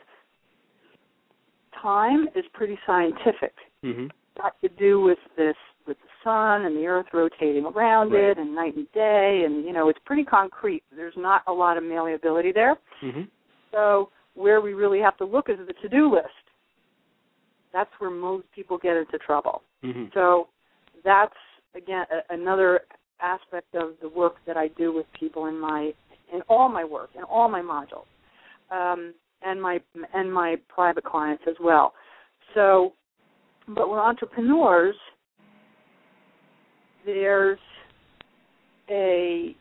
time 1.79 2.27
is 2.35 2.43
pretty 2.55 2.79
scientific. 2.87 3.53
hmm 3.83 4.07
Got 4.37 4.59
to 4.61 4.69
do 4.69 5.01
with 5.01 5.17
this 5.37 5.55
with 5.87 5.97
the 5.97 6.09
sun 6.23 6.65
and 6.65 6.77
the 6.77 6.85
earth 6.85 7.07
rotating 7.13 7.65
around 7.65 8.11
Right. 8.11 8.23
it 8.23 8.37
and 8.37 8.55
night 8.55 8.75
and 8.75 8.91
day 8.93 9.43
and 9.45 9.65
you 9.65 9.73
know 9.73 9.89
it's 9.89 9.99
pretty 10.05 10.23
concrete. 10.23 10.83
There's 10.95 11.17
not 11.17 11.43
a 11.47 11.51
lot 11.51 11.77
of 11.77 11.83
malleability 11.83 12.51
there. 12.51 12.77
hmm 13.01 13.23
So 13.71 14.09
where 14.35 14.61
we 14.61 14.73
really 14.73 14.99
have 14.99 15.17
to 15.17 15.25
look 15.25 15.49
is 15.49 15.57
the 15.67 15.73
to-do 15.81 16.13
list. 16.13 16.27
That's 17.73 17.89
where 17.99 18.09
most 18.09 18.45
people 18.53 18.77
get 18.77 18.95
into 18.97 19.17
trouble. 19.17 19.63
hmm 19.81 20.05
So 20.13 20.47
that's 21.03 21.33
again 21.75 22.05
a, 22.11 22.33
another 22.33 22.81
aspect 23.21 23.75
of 23.75 23.91
the 24.01 24.09
work 24.09 24.35
that 24.47 24.57
I 24.57 24.69
do 24.69 24.93
with 24.93 25.05
people 25.19 25.47
in 25.47 25.59
my 25.59 25.91
in 26.33 26.41
all 26.47 26.69
my 26.69 26.85
work 26.85 27.09
in 27.15 27.23
all 27.23 27.49
my 27.49 27.61
modules, 27.61 28.07
um, 28.71 29.13
and 29.43 29.61
my 29.61 29.79
and 30.13 30.31
my 30.33 30.55
private 30.69 31.03
clients 31.03 31.43
as 31.47 31.55
well. 31.61 31.93
So, 32.55 32.93
but 33.75 33.89
we're 33.89 34.01
entrepreneurs, 34.01 34.95
there's 37.05 37.59
a 38.89 39.55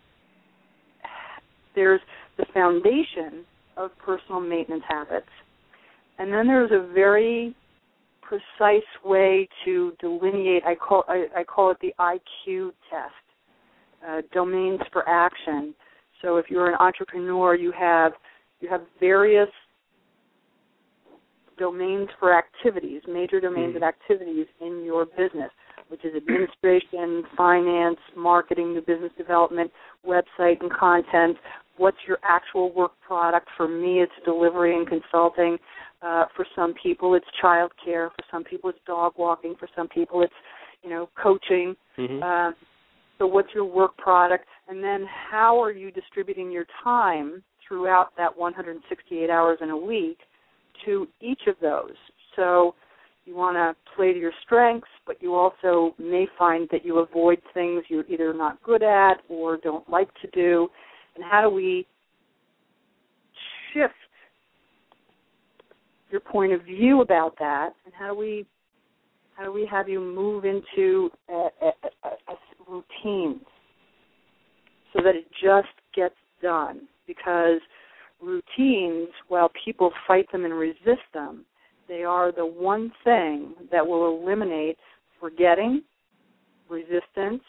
there's 1.74 2.00
the 2.36 2.44
foundation 2.52 3.44
of 3.76 3.90
personal 4.04 4.40
maintenance 4.40 4.82
habits, 4.88 5.28
and 6.18 6.32
then 6.32 6.46
there's 6.46 6.70
a 6.72 6.92
very 6.92 7.54
precise 8.22 8.82
way 9.04 9.48
to 9.64 9.92
delineate. 10.00 10.62
I 10.64 10.74
call 10.74 11.04
I, 11.08 11.26
I 11.36 11.44
call 11.44 11.70
it 11.70 11.78
the 11.80 11.94
IQ 11.98 12.70
test, 12.90 14.06
uh, 14.06 14.22
domains 14.32 14.80
for 14.92 15.08
action. 15.08 15.74
So 16.22 16.36
if 16.36 16.46
you're 16.48 16.68
an 16.68 16.76
entrepreneur, 16.78 17.54
you 17.54 17.72
have 17.72 18.12
you 18.60 18.68
have 18.68 18.82
various 18.98 19.48
domains 21.60 22.08
for 22.18 22.36
activities, 22.36 23.02
major 23.06 23.38
domains 23.38 23.74
Mhm. 23.74 23.76
of 23.76 23.82
activities 23.82 24.48
in 24.60 24.82
your 24.82 25.04
business, 25.04 25.52
which 25.88 26.04
is 26.04 26.14
administration, 26.16 27.22
finance, 27.36 28.00
marketing, 28.16 28.72
new 28.72 28.80
business 28.80 29.12
development, 29.12 29.70
website 30.04 30.60
and 30.62 30.70
content. 30.72 31.38
What's 31.76 31.98
your 32.08 32.18
actual 32.22 32.70
work 32.72 32.98
product? 33.00 33.48
For 33.56 33.68
me, 33.68 34.00
it's 34.00 34.18
delivery 34.24 34.74
and 34.74 34.88
consulting. 34.88 35.58
Uh, 36.02 36.24
for 36.34 36.46
some 36.56 36.72
people, 36.74 37.14
it's 37.14 37.30
child 37.42 37.70
care. 37.84 38.08
For 38.10 38.24
some 38.30 38.42
people, 38.42 38.70
it's 38.70 38.80
dog 38.86 39.12
walking. 39.18 39.54
For 39.56 39.68
some 39.76 39.86
people, 39.88 40.22
it's 40.22 40.34
you 40.82 40.90
know 40.90 41.08
coaching. 41.14 41.76
hmm 41.96 42.22
Uh, 42.22 42.52
so, 43.18 43.26
what's 43.26 43.52
your 43.52 43.66
work 43.66 43.94
product? 43.98 44.46
And 44.68 44.82
then, 44.82 45.04
how 45.04 45.62
are 45.62 45.72
you 45.72 45.90
distributing 45.90 46.50
your 46.50 46.64
time 46.82 47.44
throughout 47.60 48.16
that 48.16 48.34
168 48.34 49.28
hours 49.28 49.58
in 49.60 49.68
a 49.68 49.76
week 49.76 50.20
to 50.84 51.08
each 51.20 51.42
of 51.46 51.56
those? 51.60 51.94
So, 52.36 52.74
you 53.26 53.36
want 53.36 53.56
to 53.56 53.76
play 53.94 54.12
to 54.12 54.18
your 54.18 54.32
strengths, 54.44 54.88
but 55.06 55.22
you 55.22 55.34
also 55.34 55.94
may 55.98 56.26
find 56.38 56.68
that 56.72 56.84
you 56.84 56.98
avoid 56.98 57.38
things 57.54 57.84
you're 57.88 58.06
either 58.08 58.34
not 58.34 58.60
good 58.62 58.82
at 58.82 59.18
or 59.28 59.56
don't 59.58 59.88
like 59.88 60.08
to 60.22 60.30
do. 60.30 60.68
And 61.14 61.24
how 61.24 61.42
do 61.42 61.50
we 61.50 61.86
shift 63.72 63.94
your 66.10 66.20
point 66.20 66.52
of 66.52 66.62
view 66.62 67.02
about 67.02 67.38
that, 67.38 67.70
and 67.84 67.94
how 67.94 68.12
do 68.12 68.18
we 68.18 68.46
how 69.36 69.44
do 69.44 69.52
we 69.52 69.66
have 69.70 69.88
you 69.88 70.00
move 70.00 70.44
into 70.44 71.08
a, 71.30 71.48
a, 71.62 71.72
a, 72.04 72.08
a 72.08 72.36
routines 72.68 73.40
so 74.92 75.02
that 75.02 75.14
it 75.14 75.26
just 75.42 75.68
gets 75.94 76.16
done? 76.42 76.82
Because 77.06 77.60
routines, 78.22 79.08
while 79.28 79.50
people 79.64 79.92
fight 80.06 80.30
them 80.32 80.44
and 80.44 80.54
resist 80.54 81.06
them, 81.14 81.44
they 81.88 82.04
are 82.04 82.32
the 82.32 82.46
one 82.46 82.92
thing 83.04 83.54
that 83.72 83.86
will 83.86 84.16
eliminate 84.16 84.78
forgetting, 85.18 85.82
resistance, 86.68 87.42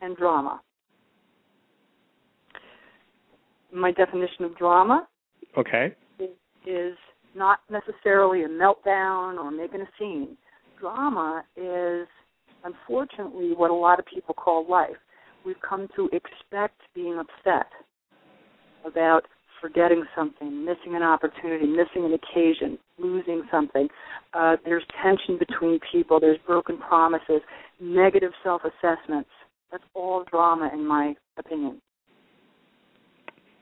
and 0.00 0.16
drama. 0.16 0.60
My 3.72 3.92
definition 3.92 4.44
of 4.44 4.56
drama 4.56 5.06
okay. 5.56 5.94
is, 6.18 6.30
is 6.66 6.94
not 7.34 7.60
necessarily 7.70 8.44
a 8.44 8.48
meltdown 8.48 9.38
or 9.38 9.50
making 9.50 9.82
a 9.82 9.88
scene. 9.98 10.36
Drama 10.80 11.44
is 11.56 12.08
unfortunately 12.64 13.52
what 13.54 13.70
a 13.70 13.74
lot 13.74 13.98
of 13.98 14.06
people 14.06 14.34
call 14.34 14.68
life. 14.68 14.96
We've 15.44 15.60
come 15.66 15.88
to 15.96 16.10
expect 16.12 16.80
being 16.94 17.18
upset 17.18 17.66
about 18.84 19.24
forgetting 19.60 20.04
something, 20.16 20.64
missing 20.64 20.94
an 20.94 21.02
opportunity, 21.02 21.66
missing 21.66 22.04
an 22.04 22.12
occasion, 22.14 22.78
losing 22.98 23.42
something. 23.50 23.88
Uh, 24.34 24.56
there's 24.64 24.84
tension 25.02 25.38
between 25.38 25.78
people. 25.92 26.20
There's 26.20 26.38
broken 26.46 26.78
promises, 26.78 27.40
negative 27.80 28.32
self-assessments. 28.42 29.30
That's 29.70 29.84
all 29.94 30.24
drama, 30.30 30.70
in 30.72 30.86
my 30.86 31.14
opinion. 31.38 31.80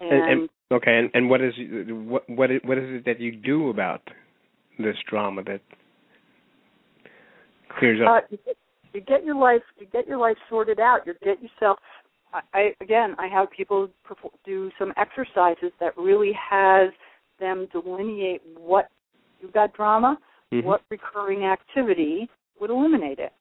And, 0.01 0.13
and, 0.13 0.41
and 0.41 0.49
okay, 0.73 0.99
and, 0.99 1.11
and 1.15 1.31
what 1.31 1.41
is 1.41 1.55
what 1.89 2.29
what 2.29 2.51
is, 2.51 2.61
what 2.65 2.79
is 2.79 2.85
it 2.87 3.05
that 3.07 3.19
you 3.19 3.33
do 3.33 3.71
about 3.71 4.03
this 4.79 4.97
drama 5.09 5.43
that 5.45 5.61
clears 7.79 8.01
up? 8.05 8.25
Uh, 8.31 8.37
you 8.93 9.01
get 9.01 9.25
your 9.25 9.37
life 9.37 9.63
you 9.79 9.87
get 9.93 10.07
your 10.07 10.19
life 10.19 10.37
sorted 10.49 10.81
out. 10.81 11.01
You 11.07 11.15
get 11.23 11.43
yourself 11.43 11.79
I 12.53 12.75
again, 12.81 13.14
I 13.18 13.29
have 13.29 13.51
people 13.51 13.88
do 14.44 14.70
some 14.79 14.92
exercises 14.96 15.72
that 15.81 15.96
really 15.96 16.33
has 16.51 16.90
them 17.38 17.68
delineate 17.72 18.42
what 18.57 18.88
you've 19.40 19.53
got 19.53 19.72
drama, 19.75 20.18
mm-hmm. 20.53 20.66
what 20.66 20.83
recurring 20.90 21.44
activity 21.44 22.29
would 22.61 22.70
eliminate 22.70 23.18
it. 23.18 23.33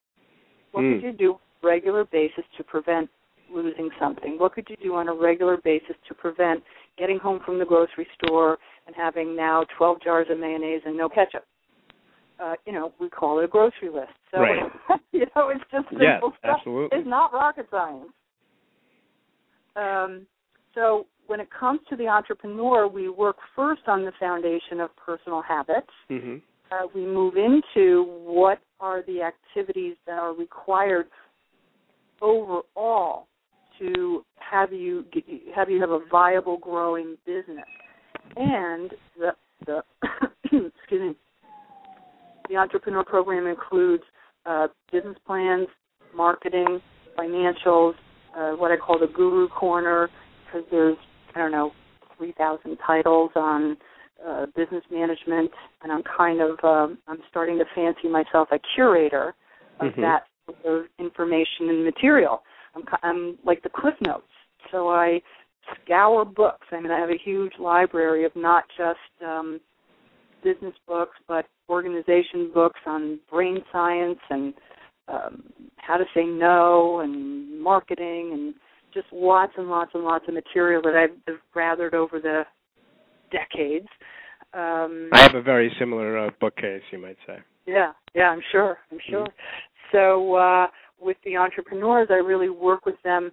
What 0.71 0.83
mm. 0.83 0.95
could 0.95 1.05
you 1.05 1.13
do 1.13 1.31
on 1.33 1.39
a 1.63 1.67
regular 1.67 2.05
basis 2.05 2.43
to 2.57 2.63
prevent 2.63 3.09
losing 3.53 3.89
something? 3.99 4.37
What 4.37 4.53
could 4.53 4.67
you 4.69 4.75
do 4.81 4.95
on 4.95 5.07
a 5.07 5.13
regular 5.13 5.57
basis 5.57 5.95
to 6.07 6.13
prevent 6.13 6.61
getting 6.97 7.17
home 7.17 7.39
from 7.45 7.59
the 7.59 7.65
grocery 7.65 8.07
store 8.21 8.57
and 8.87 8.95
having 8.95 9.35
now 9.35 9.65
12 9.77 10.01
jars 10.03 10.27
of 10.29 10.39
mayonnaise 10.39 10.81
and 10.85 10.97
no 10.97 11.07
ketchup? 11.07 11.45
Uh, 12.37 12.55
you 12.65 12.73
know, 12.73 12.91
we 12.99 13.09
call 13.09 13.39
it 13.39 13.45
a 13.45 13.47
grocery 13.47 13.89
list. 13.89 14.11
So, 14.31 14.41
right. 14.41 14.69
you 15.13 15.25
know, 15.35 15.49
it's 15.49 15.63
just 15.71 15.87
simple 15.89 16.01
yes, 16.01 16.21
stuff. 16.39 16.57
Absolutely. 16.59 16.97
It's 16.97 17.07
not 17.07 17.31
rocket 17.31 17.67
science. 17.71 18.11
Um, 19.75 20.25
so 20.73 21.07
when 21.27 21.39
it 21.39 21.47
comes 21.57 21.79
to 21.89 21.95
the 21.95 22.07
entrepreneur, 22.07 22.87
we 22.87 23.09
work 23.09 23.37
first 23.55 23.81
on 23.87 24.05
the 24.05 24.11
foundation 24.19 24.79
of 24.79 24.89
personal 24.95 25.41
habits. 25.41 25.87
Mm-hmm. 26.09 26.35
Uh, 26.71 26.87
we 26.93 27.05
move 27.05 27.35
into 27.35 28.03
what 28.03 28.59
are 28.79 29.03
the 29.03 29.21
activities 29.21 29.95
that 30.05 30.17
are 30.17 30.33
required 30.33 31.07
overall 32.21 33.27
to 33.79 34.25
have 34.37 34.71
you 34.71 35.05
have 35.55 35.69
you 35.69 35.79
have 35.81 35.89
a 35.89 35.99
viable 36.09 36.57
growing 36.57 37.17
business, 37.25 37.65
and 38.35 38.91
the 39.17 39.31
the 39.65 39.81
excuse 40.43 41.01
me 41.01 41.15
the 42.49 42.57
entrepreneur 42.57 43.03
program 43.03 43.47
includes 43.47 44.03
uh, 44.45 44.67
business 44.91 45.17
plans, 45.25 45.67
marketing, 46.15 46.79
financials, 47.17 47.93
uh, 48.35 48.51
what 48.51 48.71
I 48.71 48.77
call 48.77 48.99
the 48.99 49.07
Guru 49.07 49.47
Corner 49.47 50.09
because 50.45 50.67
there's 50.71 50.97
I 51.35 51.39
don't 51.39 51.51
know 51.51 51.71
three 52.17 52.33
thousand 52.37 52.77
titles 52.85 53.31
on 53.35 53.77
uh, 54.25 54.45
business 54.55 54.83
management, 54.91 55.51
and 55.83 55.91
I'm 55.91 56.03
kind 56.17 56.41
of 56.41 56.57
um, 56.63 56.97
I'm 57.07 57.19
starting 57.29 57.57
to 57.59 57.65
fancy 57.73 58.07
myself 58.07 58.49
a 58.51 58.59
curator 58.75 59.35
of 59.79 59.91
mm-hmm. 59.91 60.01
that 60.01 60.23
sort 60.63 60.79
of 60.79 60.85
information 60.99 61.69
and 61.69 61.83
material. 61.83 62.41
I'm 62.75 62.83
I'm 63.03 63.37
like 63.45 63.63
the 63.63 63.69
Cliff 63.69 63.95
Notes, 64.01 64.23
so 64.71 64.89
I 64.89 65.21
scour 65.83 66.25
books. 66.25 66.67
I 66.71 66.79
mean, 66.79 66.91
I 66.91 66.99
have 66.99 67.09
a 67.09 67.17
huge 67.23 67.53
library 67.59 68.25
of 68.25 68.31
not 68.35 68.63
just 68.77 68.99
um, 69.25 69.59
business 70.43 70.75
books, 70.87 71.17
but 71.27 71.45
organization 71.69 72.51
books 72.53 72.79
on 72.85 73.19
brain 73.31 73.57
science 73.71 74.19
and 74.29 74.53
um, 75.07 75.43
how 75.77 75.97
to 75.97 76.05
say 76.13 76.23
no 76.25 76.99
and 76.99 77.61
marketing 77.61 78.31
and 78.33 78.53
just 78.93 79.07
lots 79.11 79.53
and 79.57 79.69
lots 79.69 79.91
and 79.93 80.03
lots 80.03 80.25
of 80.27 80.33
material 80.33 80.81
that 80.83 80.95
I've 80.95 81.35
gathered 81.53 81.93
over 81.93 82.19
the 82.19 82.43
decades. 83.31 83.87
Um, 84.53 85.09
I 85.11 85.21
have 85.21 85.35
a 85.35 85.41
very 85.41 85.71
similar 85.77 86.17
uh, 86.17 86.29
bookcase, 86.39 86.81
you 86.91 86.99
might 86.99 87.17
say. 87.27 87.37
Yeah, 87.65 87.91
yeah, 88.13 88.29
I'm 88.29 88.41
sure. 88.51 88.77
I'm 88.91 88.97
mm-hmm. 88.97 89.11
sure. 89.11 89.25
Mm-hmm. 89.25 89.91
So 89.91 90.35
uh, 90.35 90.67
with 90.99 91.17
the 91.25 91.37
entrepreneurs, 91.37 92.07
I 92.09 92.15
really 92.15 92.49
work 92.49 92.85
with 92.85 92.95
them 93.03 93.31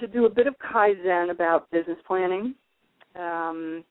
to 0.00 0.06
do 0.06 0.26
a 0.26 0.30
bit 0.30 0.46
of 0.46 0.54
kaizen 0.58 1.30
about 1.30 1.70
business 1.70 1.98
planning, 2.06 2.54
um, 3.16 3.84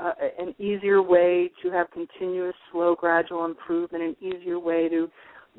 uh, 0.00 0.12
an 0.38 0.54
easier 0.58 1.02
way 1.02 1.50
to 1.62 1.70
have 1.70 1.90
continuous, 1.90 2.54
slow, 2.72 2.94
gradual 2.94 3.44
improvement, 3.44 4.02
an 4.02 4.16
easier 4.20 4.58
way 4.58 4.88
to 4.88 5.10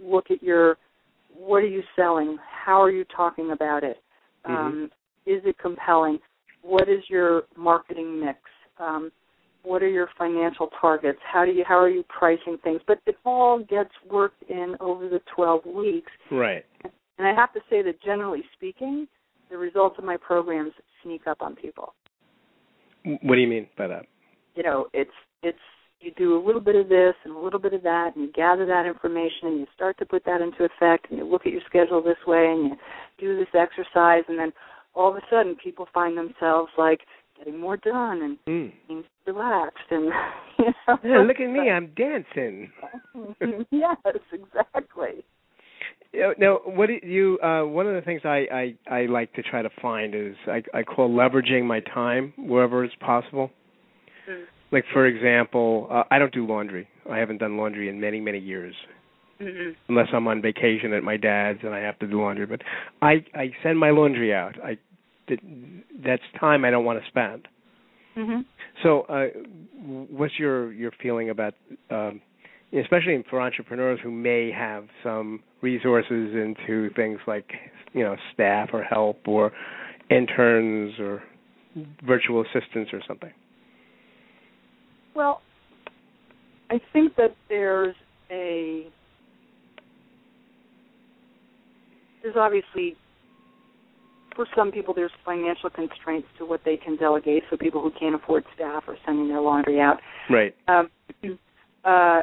look 0.01 0.31
at 0.31 0.41
your 0.41 0.77
what 1.36 1.57
are 1.57 1.67
you 1.67 1.83
selling? 1.95 2.38
How 2.65 2.81
are 2.81 2.91
you 2.91 3.05
talking 3.15 3.51
about 3.51 3.83
it? 3.83 3.97
Mm-hmm. 4.45 4.55
Um, 4.55 4.89
is 5.25 5.41
it 5.45 5.57
compelling? 5.60 6.19
What 6.62 6.89
is 6.89 7.03
your 7.10 7.43
marketing 7.55 8.19
mix? 8.19 8.39
Um, 8.79 9.12
what 9.63 9.83
are 9.83 9.89
your 9.89 10.10
financial 10.17 10.69
targets? 10.79 11.19
How 11.31 11.45
do 11.45 11.51
you 11.51 11.63
how 11.67 11.77
are 11.77 11.89
you 11.89 12.03
pricing 12.03 12.57
things? 12.63 12.81
But 12.88 12.99
it 13.05 13.17
all 13.25 13.60
gets 13.60 13.91
worked 14.10 14.43
in 14.49 14.75
over 14.79 15.10
the 15.10 15.19
12 15.36 15.65
weeks. 15.65 16.12
Right. 16.31 16.65
And 16.83 17.27
I 17.27 17.33
have 17.33 17.53
to 17.53 17.60
say 17.69 17.81
that 17.81 18.01
generally 18.01 18.43
speaking, 18.53 19.07
the 19.49 19.57
results 19.57 19.97
of 19.97 20.05
my 20.05 20.17
programs 20.17 20.73
sneak 21.03 21.27
up 21.27 21.41
on 21.41 21.55
people. 21.55 21.93
What 23.03 23.36
do 23.36 23.41
you 23.41 23.47
mean 23.47 23.67
by 23.77 23.88
that? 23.88 24.05
You 24.55 24.63
know, 24.63 24.88
it's 24.93 25.12
it's 25.43 25.57
you 25.99 26.12
do 26.12 26.38
a 26.38 26.43
little 26.43 26.62
bit 26.62 26.75
of 26.75 26.89
this 26.89 27.15
and 27.23 27.36
a 27.36 27.39
little 27.39 27.60
bit 27.60 27.73
of 27.73 27.83
that 27.83 28.15
and 28.15 28.25
you 28.25 28.31
gather 28.31 28.65
that 28.65 28.86
information 28.86 29.43
and 29.47 29.60
you 29.60 29.67
start 29.75 29.97
to 29.97 30.05
put 30.05 30.23
that 30.25 30.41
into 30.41 30.63
effect 30.63 31.07
and 31.10 31.17
you 31.17 31.25
look 31.25 31.45
at 31.45 31.51
your 31.51 31.62
schedule 31.67 32.01
this 32.01 32.17
way 32.27 32.45
and 32.51 32.69
you 32.69 32.77
do 33.19 33.38
this 33.38 33.47
exercise 33.53 34.23
and 34.27 34.38
then 34.38 34.51
all 34.93 35.10
of 35.10 35.15
a 35.15 35.21
sudden 35.29 35.55
people 35.62 35.88
find 35.93 36.17
themselves 36.17 36.71
like 36.77 37.01
getting 37.38 37.60
more 37.60 37.77
done 37.77 38.21
and 38.21 38.38
mm. 38.47 38.71
being 38.88 39.03
relaxed 39.25 39.77
and 39.89 40.05
you 40.60 40.65
know. 40.88 40.97
Yeah, 41.03 41.23
look 41.27 41.39
at 41.39 41.49
me 41.49 41.69
i'm 41.69 41.91
dancing. 41.95 42.71
Yes 43.71 43.97
exactly. 44.31 45.23
Now 46.38 46.60
what 46.65 46.88
do 46.88 46.99
you 47.03 47.39
uh 47.43 47.63
one 47.63 47.88
of 47.88 47.95
the 47.95 48.01
things 48.01 48.21
i 48.23 48.45
i 48.51 48.75
i 48.91 49.05
like 49.07 49.33
to 49.33 49.41
try 49.41 49.62
to 49.63 49.69
find 49.81 50.13
is 50.13 50.36
i 50.47 50.62
i 50.73 50.83
call 50.83 51.10
leveraging 51.10 51.65
my 51.65 51.79
time 51.79 52.33
wherever 52.38 52.83
it's 52.83 52.95
possible. 53.01 53.49
Mm 54.29 54.45
like 54.71 54.86
for 54.93 55.06
example, 55.06 55.88
uh, 55.91 56.03
I 56.12 56.19
don't 56.19 56.34
do 56.34 56.45
laundry. 56.45 56.88
I 57.10 57.17
haven't 57.17 57.38
done 57.38 57.58
laundry 57.58 57.89
in 57.89 57.99
many 57.99 58.19
many 58.19 58.39
years. 58.39 58.75
Mm-hmm. 59.41 59.73
Unless 59.89 60.08
I'm 60.13 60.27
on 60.27 60.41
vacation 60.41 60.93
at 60.93 61.03
my 61.03 61.15
dad's 61.15 61.60
and 61.62 61.73
I 61.73 61.79
have 61.79 62.00
to 62.00 62.08
do 62.08 62.21
laundry, 62.21 62.46
but 62.48 62.62
I 63.02 63.25
I 63.35 63.52
send 63.63 63.77
my 63.77 63.91
laundry 63.91 64.33
out. 64.33 64.56
I 64.63 64.77
that's 66.04 66.23
time 66.39 66.65
I 66.65 66.71
don't 66.71 66.85
want 66.85 67.00
to 67.02 67.08
spend. 67.08 67.48
Mm-hmm. 68.17 68.41
So, 68.83 69.02
uh, 69.04 69.27
what's 70.10 70.39
your 70.39 70.71
your 70.73 70.91
feeling 71.02 71.29
about, 71.29 71.54
um, 71.91 72.21
especially 72.77 73.23
for 73.29 73.41
entrepreneurs 73.41 74.00
who 74.02 74.12
may 74.12 74.52
have 74.52 74.85
some 75.04 75.41
resources 75.62 76.33
into 76.33 76.89
things 76.96 77.19
like 77.27 77.52
you 77.94 78.04
know 78.04 78.15
staff 78.33 78.69
or 78.73 78.83
help 78.83 79.27
or 79.27 79.52
interns 80.10 80.94
or 81.00 81.21
virtual 82.06 82.41
assistants 82.41 82.91
or 82.91 83.02
something? 83.08 83.31
Well, 85.17 85.41
I 86.69 86.79
think 86.93 87.15
that 87.15 87.35
there's 87.49 87.95
a 88.29 88.87
there's 92.21 92.35
obviously 92.35 92.95
for 94.35 94.45
some 94.55 94.71
people 94.71 94.93
there's 94.93 95.11
financial 95.25 95.71
constraints 95.71 96.27
to 96.37 96.45
what 96.45 96.61
they 96.63 96.77
can 96.77 96.97
delegate. 96.97 97.41
So 97.49 97.57
people 97.57 97.81
who 97.81 97.91
can't 97.99 98.13
afford 98.13 98.43
staff 98.53 98.83
are 98.87 98.97
sending 99.07 99.27
their 99.27 99.41
laundry 99.41 99.81
out. 99.81 99.97
Right. 100.29 100.55
Um, 100.67 100.87
uh, 101.83 102.21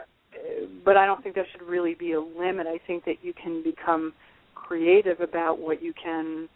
but 0.85 0.97
I 0.97 1.05
don't 1.05 1.21
think 1.21 1.35
there 1.35 1.47
should 1.51 1.67
really 1.67 1.95
be 1.95 2.13
a 2.13 2.21
limit. 2.21 2.69
I 2.69 2.79
think 2.87 3.05
that 3.07 3.17
you 3.23 3.33
can 3.33 3.65
become 3.65 4.13
creative 4.55 5.21
about 5.21 5.59
what 5.59 5.83
you 5.83 5.93
can 6.01 6.49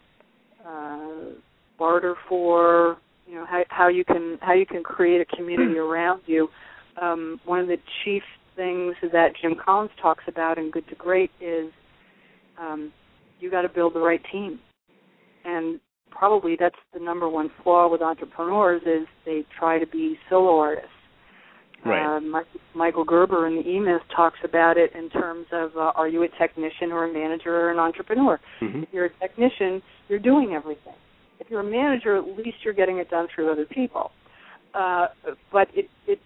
uh, 0.65 1.35
barter 1.77 2.15
for, 2.29 2.97
you 3.29 3.35
know, 3.35 3.45
how, 3.45 3.63
how 3.69 3.87
you 3.87 4.03
can 4.03 4.37
how 4.41 4.53
you 4.53 4.65
can 4.65 4.83
create 4.83 5.21
a 5.21 5.35
community 5.35 5.77
around 5.77 6.21
you. 6.25 6.47
Um, 6.99 7.39
one 7.45 7.59
of 7.59 7.67
the 7.67 7.77
chief 8.03 8.23
things 8.55 8.95
that 9.13 9.29
Jim 9.41 9.55
Collins 9.63 9.91
talks 10.01 10.23
about 10.27 10.57
in 10.57 10.71
Good 10.71 10.87
to 10.89 10.95
Great 10.95 11.31
is 11.39 11.71
um, 12.59 12.91
you 13.39 13.51
got 13.51 13.61
to 13.61 13.69
build 13.69 13.93
the 13.93 13.99
right 13.99 14.21
team, 14.31 14.59
and 15.45 15.79
probably 16.09 16.57
that's 16.59 16.75
the 16.93 16.99
number 16.99 17.29
one 17.29 17.51
flaw 17.63 17.89
with 17.89 18.01
entrepreneurs 18.01 18.81
is 18.85 19.07
they 19.25 19.45
try 19.57 19.79
to 19.79 19.87
be 19.87 20.17
solo 20.29 20.57
artists. 20.57 20.89
Right. 21.85 22.17
Uh, 22.17 22.41
Michael 22.75 23.05
Gerber 23.05 23.47
in 23.47 23.55
the 23.55 23.61
E-Myth 23.61 24.01
talks 24.13 24.39
about 24.43 24.75
it 24.75 24.91
in 24.93 25.09
terms 25.09 25.45
of 25.53 25.71
uh, 25.77 25.93
are 25.95 26.09
you 26.09 26.23
a 26.23 26.27
technician 26.37 26.91
or 26.91 27.05
a 27.05 27.13
manager 27.13 27.55
or 27.55 27.71
an 27.71 27.79
entrepreneur? 27.79 28.37
Mm-hmm. 28.61 28.83
If 28.83 28.89
you're 28.91 29.05
a 29.05 29.19
technician, 29.21 29.81
you're 30.09 30.19
doing 30.19 30.53
everything. 30.53 30.95
If 31.39 31.49
you're 31.49 31.61
a 31.61 31.63
manager, 31.63 32.17
at 32.17 32.25
least 32.37 32.57
you're 32.63 32.73
getting 32.73 32.97
it 32.97 33.09
done 33.09 33.27
through 33.33 33.51
other 33.51 33.65
people. 33.65 34.11
Uh, 34.73 35.07
but 35.51 35.67
it, 35.73 35.85
it, 36.07 36.19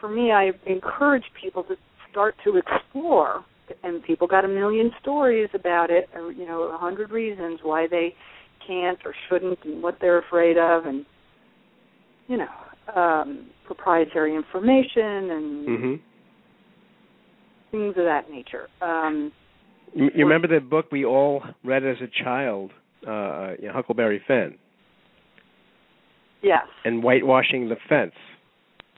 for 0.00 0.08
me, 0.08 0.30
I 0.32 0.50
encourage 0.66 1.24
people 1.40 1.62
to 1.64 1.74
start 2.10 2.34
to 2.44 2.56
explore, 2.58 3.44
and 3.82 4.02
people 4.02 4.26
got 4.26 4.44
a 4.44 4.48
million 4.48 4.90
stories 5.00 5.48
about 5.54 5.90
it, 5.90 6.08
or 6.14 6.32
you 6.32 6.46
know, 6.46 6.62
a 6.74 6.78
hundred 6.78 7.10
reasons 7.10 7.60
why 7.62 7.86
they 7.90 8.14
can't 8.66 8.98
or 9.04 9.14
shouldn't, 9.28 9.58
and 9.64 9.82
what 9.82 9.96
they're 10.00 10.18
afraid 10.18 10.58
of, 10.58 10.86
and 10.86 11.06
you 12.28 12.36
know, 12.36 13.00
um, 13.00 13.48
proprietary 13.66 14.34
information 14.34 15.30
and 15.30 15.68
Mm-hmm. 15.68 15.94
things 17.70 17.94
of 17.96 18.04
that 18.04 18.30
nature. 18.30 18.68
Um, 18.80 19.32
You, 19.94 20.10
you 20.14 20.24
remember 20.24 20.48
the 20.48 20.60
book 20.60 20.86
we 20.90 21.04
all 21.04 21.42
read 21.64 21.84
as 21.84 21.96
a 22.00 22.24
child, 22.24 22.70
uh, 23.06 23.52
you 23.60 23.68
know, 23.68 23.72
Huckleberry 23.74 24.20
Finn, 24.26 24.56
yes, 26.42 26.64
and 26.84 27.02
whitewashing 27.02 27.68
the 27.68 27.76
fence. 27.88 28.14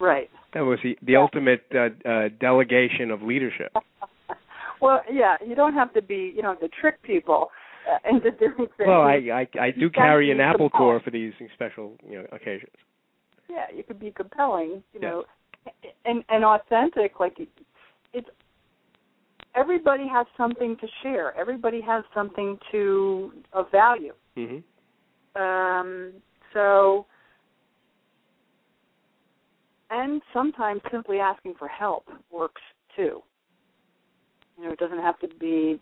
right. 0.00 0.30
That 0.54 0.61
was 0.61 0.78
the 0.82 0.96
the 1.02 1.16
ultimate 1.16 1.62
uh, 1.74 1.88
uh, 2.09 2.28
delegation 2.40 3.11
of 3.11 3.20
leadership. 3.22 3.70
well, 4.80 5.02
yeah, 5.12 5.36
you 5.46 5.54
don't 5.54 5.74
have 5.74 5.92
to 5.92 6.00
be, 6.02 6.32
you 6.34 6.42
know, 6.42 6.54
to 6.54 6.68
trick 6.80 7.02
people 7.02 7.50
uh, 7.90 7.98
into 8.11 8.30
doing 8.30 8.56
things. 8.76 8.86
Well, 8.86 9.02
I 9.02 9.46
I, 9.56 9.61
I 9.61 9.70
do 9.70 9.90
carry 9.90 10.30
an 10.30 10.40
apple 10.40 10.70
core 10.70 11.00
for 11.00 11.11
these 11.11 11.32
special 11.54 11.96
you 12.09 12.16
know 12.18 12.26
occasions. 12.32 12.72
yeah, 13.50 13.64
you 13.74 13.82
could 13.82 14.00
be 14.00 14.11
compelling, 14.11 14.82
you 14.94 15.00
Yes. 15.00 15.02
know, 15.02 15.24
and 16.06 16.24
and 16.30 16.44
authentic. 16.44 17.20
Like 17.20 17.38
it's 17.38 18.28
everybody 19.59 20.06
has 20.06 20.26
something 20.36 20.76
to 20.80 20.86
share. 21.02 21.36
Everybody 21.36 21.80
has 21.80 22.04
something 22.14 22.59
to 22.70 23.32
of 23.52 23.70
value. 23.70 24.14
Mm-hmm. 24.36 25.40
Um, 25.40 26.12
so, 26.54 27.06
and 29.90 30.22
sometimes 30.32 30.80
simply 30.90 31.18
asking 31.18 31.54
for 31.59 31.68
help 31.68 32.04
works 32.30 32.62
too. 32.96 33.22
You 34.56 34.64
know, 34.64 34.72
it 34.72 34.78
doesn't 34.78 34.98
have 34.98 35.18
to 35.20 35.28
be 35.40 35.80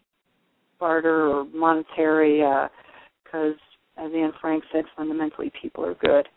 barter 0.79 1.29
or 1.29 1.45
monetary, 1.55 2.43
because 3.25 3.55
as 3.97 4.11
Anne 4.15 4.33
Frank 4.41 4.65
said, 4.73 4.85
fundamentally 4.97 5.51
people 5.61 5.85
are 5.85 5.95
good. 5.95 6.29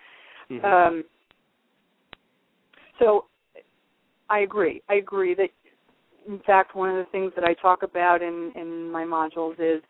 Mm-hmm. 0.49 0.65
Um, 0.65 1.03
so 2.99 3.25
I 4.29 4.39
agree. 4.39 4.81
I 4.89 4.95
agree 4.95 5.35
that 5.35 5.49
in 6.29 6.39
fact 6.45 6.75
one 6.75 6.89
of 6.89 6.95
the 6.95 7.11
things 7.11 7.33
that 7.35 7.43
I 7.43 7.53
talk 7.55 7.83
about 7.83 8.21
in, 8.21 8.53
in 8.55 8.89
my 8.89 9.03
modules 9.03 9.55
is 9.59 9.81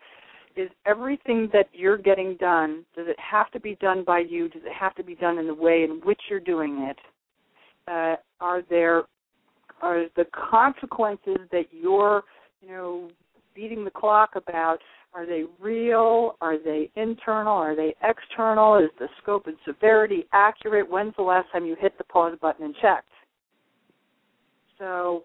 is 0.56 0.68
everything 0.84 1.48
that 1.52 1.68
you're 1.72 1.96
getting 1.96 2.36
done, 2.40 2.84
does 2.96 3.06
it 3.06 3.16
have 3.18 3.52
to 3.52 3.60
be 3.60 3.76
done 3.76 4.02
by 4.04 4.18
you? 4.18 4.48
Does 4.48 4.62
it 4.64 4.72
have 4.72 4.96
to 4.96 5.04
be 5.04 5.14
done 5.14 5.38
in 5.38 5.46
the 5.46 5.54
way 5.54 5.84
in 5.84 6.00
which 6.02 6.20
you're 6.28 6.40
doing 6.40 6.90
it? 6.90 6.98
Uh, 7.86 8.16
are 8.40 8.62
there 8.68 9.04
are 9.80 10.06
the 10.16 10.24
consequences 10.50 11.38
that 11.52 11.66
you're, 11.70 12.24
you 12.60 12.68
know, 12.68 13.10
beating 13.54 13.84
the 13.84 13.90
clock 13.90 14.30
about 14.34 14.78
are 15.12 15.26
they 15.26 15.44
real? 15.58 16.36
Are 16.40 16.56
they 16.58 16.90
internal? 16.94 17.56
Are 17.56 17.74
they 17.74 17.94
external? 18.02 18.78
Is 18.78 18.90
the 18.98 19.08
scope 19.22 19.46
and 19.46 19.56
severity 19.66 20.26
accurate? 20.32 20.88
When's 20.88 21.14
the 21.16 21.22
last 21.22 21.50
time 21.52 21.64
you 21.64 21.76
hit 21.80 21.96
the 21.98 22.04
pause 22.04 22.36
button 22.40 22.64
and 22.64 22.74
checked? 22.80 23.08
So 24.78 25.24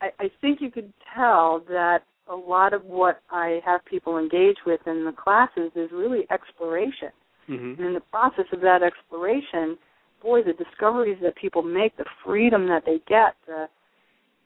I, 0.00 0.10
I 0.20 0.30
think 0.40 0.60
you 0.60 0.70
could 0.70 0.92
tell 1.14 1.62
that 1.68 2.00
a 2.28 2.34
lot 2.34 2.72
of 2.72 2.84
what 2.84 3.20
I 3.30 3.60
have 3.64 3.84
people 3.84 4.18
engage 4.18 4.56
with 4.66 4.80
in 4.86 5.04
the 5.04 5.12
classes 5.12 5.70
is 5.76 5.90
really 5.92 6.26
exploration. 6.30 7.10
Mm-hmm. 7.48 7.80
And 7.80 7.88
in 7.88 7.94
the 7.94 8.00
process 8.10 8.46
of 8.52 8.60
that 8.62 8.82
exploration, 8.82 9.76
boy, 10.22 10.42
the 10.42 10.54
discoveries 10.54 11.18
that 11.22 11.36
people 11.36 11.62
make, 11.62 11.96
the 11.96 12.06
freedom 12.24 12.66
that 12.68 12.84
they 12.86 13.00
get, 13.06 13.34
the, 13.46 13.68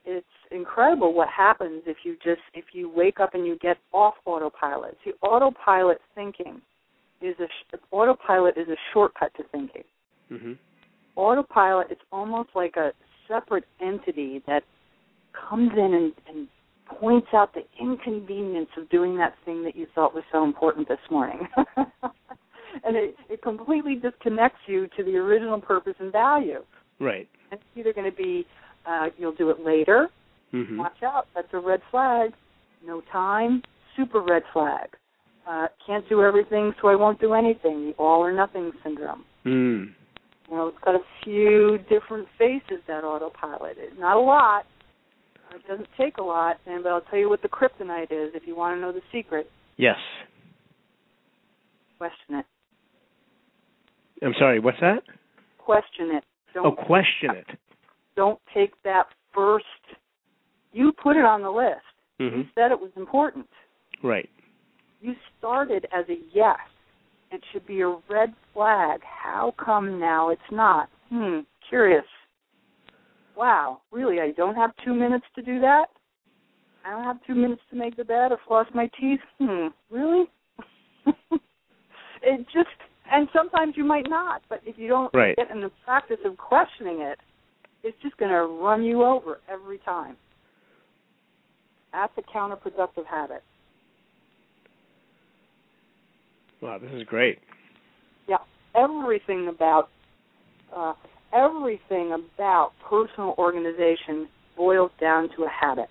it's 0.05 0.27
incredible 0.51 1.13
what 1.15 1.29
happens 1.29 1.83
if 1.87 1.99
you 2.03 2.17
just 2.25 2.41
if 2.55 2.65
you 2.73 2.91
wake 2.91 3.21
up 3.21 3.35
and 3.35 3.47
you 3.47 3.59
get 3.59 3.77
off 3.93 4.15
autopilot. 4.25 4.97
See, 5.05 5.13
autopilot 5.23 5.99
thinking 6.15 6.61
is 7.21 7.35
a 7.39 7.47
sh- 7.47 7.79
autopilot 7.93 8.57
is 8.57 8.69
a 8.69 8.77
shortcut 8.93 9.33
to 9.37 9.43
thinking. 9.53 9.85
Mm-hmm. 10.33 10.53
Autopilot 11.17 11.89
it's 11.91 12.01
almost 12.11 12.49
like 12.55 12.77
a 12.77 12.93
separate 13.29 13.65
entity 13.81 14.43
that 14.47 14.63
comes 15.49 15.71
in 15.77 15.95
and, 15.95 16.13
and 16.29 16.49
points 17.01 17.29
out 17.35 17.55
the 17.55 17.63
inconvenience 17.81 18.69
of 18.77 18.89
doing 18.91 19.17
that 19.19 19.35
thing 19.45 19.63
that 19.65 19.77
you 19.77 19.87
thought 19.95 20.15
was 20.15 20.25
so 20.33 20.45
important 20.45 20.89
this 20.89 20.99
morning. 21.11 21.47
and 21.77 22.97
it, 22.97 23.15
it 23.29 23.43
completely 23.43 23.95
disconnects 23.95 24.61
you 24.67 24.89
to 24.97 25.05
the 25.05 25.17
original 25.17 25.61
purpose 25.61 25.95
and 25.99 26.13
value. 26.13 26.63
Right. 27.01 27.29
It's 27.53 27.63
either 27.77 27.93
going 27.93 28.11
to 28.11 28.17
be 28.17 28.47
uh, 28.87 29.07
you'll 29.19 29.35
do 29.35 29.51
it 29.51 29.65
later. 29.65 30.09
Mm-hmm. 30.53 30.79
Watch 30.79 31.03
out, 31.03 31.27
that's 31.35 31.49
a 31.53 31.59
red 31.59 31.81
flag. 31.91 32.33
No 32.85 33.03
time, 33.13 33.63
super 33.97 34.23
red 34.23 34.43
flag. 34.53 34.89
Uh, 35.49 35.67
can't 35.87 36.09
do 36.09 36.23
everything, 36.23 36.73
so 36.81 36.89
I 36.89 36.95
won't 36.95 37.21
do 37.21 37.35
anything. 37.35 37.87
The 37.87 37.93
all 37.99 38.21
or 38.21 38.33
nothing 38.33 38.71
syndrome. 38.83 39.25
Mm. 39.47 39.95
You 40.51 40.57
know, 40.57 40.69
it's 40.69 40.79
got 40.85 40.95
a 40.95 41.01
few 41.25 41.79
different 41.91 42.29
faces 42.39 42.83
that 42.87 43.05
autopilot. 43.05 43.77
Not 43.99 44.17
a 44.17 44.21
lot. 44.21 44.65
It 45.55 45.67
doesn't 45.67 45.89
take 45.99 46.19
a 46.19 46.23
lot, 46.23 46.57
and 46.67 46.83
but 46.83 46.91
I'll 46.91 47.01
tell 47.03 47.19
you 47.19 47.29
what 47.29 47.43
the 47.43 47.49
kryptonite 47.49 48.11
is 48.13 48.31
if 48.35 48.43
you 48.47 48.57
want 48.57 48.77
to 48.77 48.81
know 48.81 48.93
the 48.93 49.01
secret. 49.13 49.51
Yes. 49.77 49.97
Question 51.99 52.37
it. 52.37 52.47
I'm 54.23 54.35
sorry. 54.39 54.61
What's 54.61 54.79
that? 54.81 55.03
Question 55.59 56.11
it. 56.17 56.25
Don't 56.55 56.67
Oh, 56.67 56.73
question 56.73 57.31
it. 57.31 57.47
don't 58.17 58.39
take 58.55 58.73
that 58.85 59.05
first. 59.35 59.65
You 60.73 60.93
put 60.93 61.17
it 61.17 61.25
on 61.25 61.43
the 61.43 61.51
list. 61.51 61.83
Mm-hmm. 62.21 62.39
You 62.39 62.45
said 62.55 62.73
it 62.73 62.81
was 62.81 62.91
important. 62.97 63.47
Right. 64.03 64.29
You 65.01 65.15
started 65.39 65.87
as 65.97 66.05
a 66.09 66.17
yes. 66.33 66.57
It 67.31 67.43
should 67.53 67.67
be 67.67 67.81
a 67.83 67.97
red 68.09 68.35
flag. 68.55 69.01
How 69.05 69.55
come 69.63 70.01
now 70.01 70.31
it's 70.31 70.41
not? 70.51 70.89
Hmm, 71.11 71.41
curious. 71.69 72.05
Wow, 73.39 73.83
really? 73.93 74.21
I 74.21 74.33
don't 74.33 74.57
have 74.57 74.73
two 74.85 74.93
minutes 74.93 75.25
to 75.37 75.43
do 75.43 75.61
that? 75.61 75.87
I 76.85 76.91
don't 76.91 77.05
have 77.05 77.19
two 77.25 77.37
minutes 77.37 77.63
to 77.71 77.77
make 77.77 77.97
the 77.97 78.05
bed 78.05 78.33
or 78.33 78.39
floss 78.49 78.67
my 78.75 78.91
teeth? 79.01 79.21
Hmm, 79.39 79.69
really? 79.91 80.25
it 82.21 82.47
just, 82.53 82.69
and 83.13 83.29
sometimes 83.33 83.75
you 83.77 83.85
might 83.85 84.09
not, 84.09 84.43
but 84.49 84.61
if 84.67 84.77
you 84.77 84.89
don't 84.89 85.15
Right. 85.15 85.37
get 85.37 85.53
in 85.53 85.61
the 85.61 85.71
practice 85.85 86.19
of 86.25 86.37
questioning 86.37 87.01
it, 87.03 87.21
it's 87.85 87.97
just 88.03 88.17
going 88.17 88.33
to 88.33 88.43
run 88.61 88.83
you 88.83 89.05
over 89.05 89.39
every 89.49 89.79
time. 89.79 90.17
That's 91.93 92.13
a 92.19 92.23
counterproductive 92.23 93.07
habit. 93.09 93.45
Wow, 96.61 96.79
this 96.79 96.91
is 96.91 97.05
great. 97.05 97.39
Yeah, 98.27 98.39
everything 98.75 99.47
about 99.47 99.91
uh, 100.75 100.95
everything 101.33 102.13
about 102.13 102.73
personal 102.89 103.35
organization 103.39 104.29
boils 104.57 104.91
down 105.01 105.29
to 105.37 105.45
a 105.45 105.49
habit. 105.49 105.89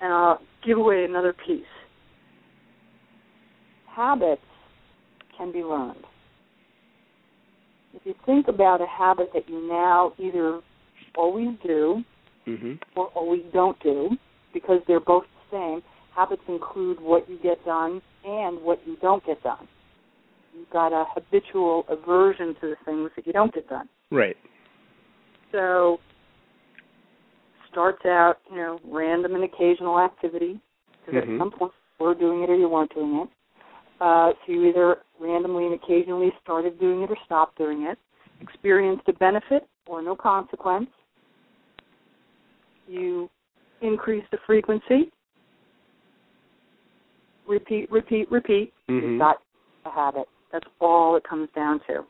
And 0.00 0.12
I'll 0.12 0.40
give 0.66 0.78
away 0.78 1.04
another 1.04 1.34
piece. 1.46 1.62
Habits 3.94 4.42
can 5.36 5.52
be 5.52 5.60
learned. 5.60 6.04
If 7.94 8.02
you 8.04 8.14
think 8.24 8.48
about 8.48 8.80
a 8.80 8.86
habit 8.86 9.30
that 9.34 9.48
you 9.48 9.68
now 9.68 10.12
either 10.18 10.60
always 11.16 11.56
do 11.66 12.04
Mm-hmm. 12.46 12.72
or 12.96 13.08
always 13.08 13.42
don't 13.52 13.80
do, 13.82 14.10
because 14.52 14.80
they're 14.88 14.98
both 14.98 15.24
the 15.50 15.56
same, 15.56 15.82
habits 16.16 16.42
include 16.48 17.00
what 17.00 17.28
you 17.28 17.38
get 17.42 17.64
done 17.64 18.00
and 18.24 18.60
what 18.62 18.80
you 18.86 18.96
don't 19.00 19.24
get 19.24 19.42
done. 19.42 19.68
You've 20.56 20.70
got 20.70 20.92
a 20.92 21.04
habitual 21.14 21.84
aversion 21.88 22.54
to 22.60 22.68
the 22.68 22.76
things 22.84 23.10
that 23.16 23.26
you 23.26 23.32
don't 23.32 23.54
get 23.54 23.68
done. 23.68 23.88
Right. 24.10 24.36
So 25.52 26.00
starts 27.70 28.04
out, 28.04 28.38
you 28.50 28.56
know, 28.56 28.80
random 28.84 29.34
and 29.34 29.44
occasional 29.44 30.00
activity, 30.00 30.60
because 31.06 31.24
Mhm. 31.24 31.34
at 31.34 31.38
some 31.38 31.50
point 31.52 31.72
you 31.98 32.06
were 32.06 32.14
doing 32.14 32.42
it 32.42 32.50
or 32.50 32.56
you 32.56 32.68
weren't 32.68 32.92
doing 32.94 33.20
it. 33.20 33.28
Uh, 34.00 34.32
so 34.32 34.52
you 34.52 34.64
either 34.64 35.02
randomly 35.18 35.66
and 35.66 35.74
occasionally 35.74 36.32
started 36.42 36.78
doing 36.80 37.02
it 37.02 37.10
or 37.10 37.16
stopped 37.24 37.56
doing 37.58 37.82
it, 37.82 37.98
experienced 38.40 39.08
a 39.08 39.12
benefit 39.12 39.68
or 39.86 40.02
no 40.02 40.16
consequence. 40.16 40.90
You 42.88 43.30
increase 43.82 44.24
the 44.30 44.38
frequency. 44.46 45.12
Repeat, 47.46 47.90
repeat, 47.90 48.30
repeat. 48.30 48.72
Mm-hmm. 48.88 49.10
You've 49.10 49.18
got 49.18 49.42
a 49.84 49.90
habit. 49.90 50.28
That's 50.52 50.66
all 50.80 51.16
it 51.16 51.24
comes 51.24 51.48
down 51.54 51.80
to. 51.86 52.04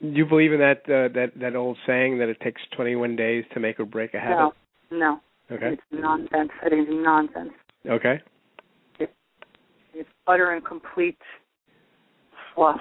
Do 0.00 0.16
you 0.16 0.26
believe 0.26 0.52
in 0.52 0.60
that 0.60 0.82
uh, 0.84 1.12
that 1.14 1.32
that 1.40 1.56
old 1.56 1.76
saying 1.86 2.18
that 2.18 2.28
it 2.28 2.40
takes 2.40 2.60
21 2.76 3.16
days 3.16 3.44
to 3.54 3.60
make 3.60 3.80
or 3.80 3.84
break 3.84 4.14
a 4.14 4.20
habit? 4.20 4.52
No, 4.90 4.98
no. 4.98 5.20
Okay. 5.50 5.72
It's 5.72 5.82
nonsense. 5.90 6.50
It's 6.62 6.90
nonsense. 6.90 7.50
Okay. 7.86 8.20
It's 9.94 10.08
utter 10.28 10.52
and 10.52 10.64
complete 10.64 11.18
fluff. 12.54 12.78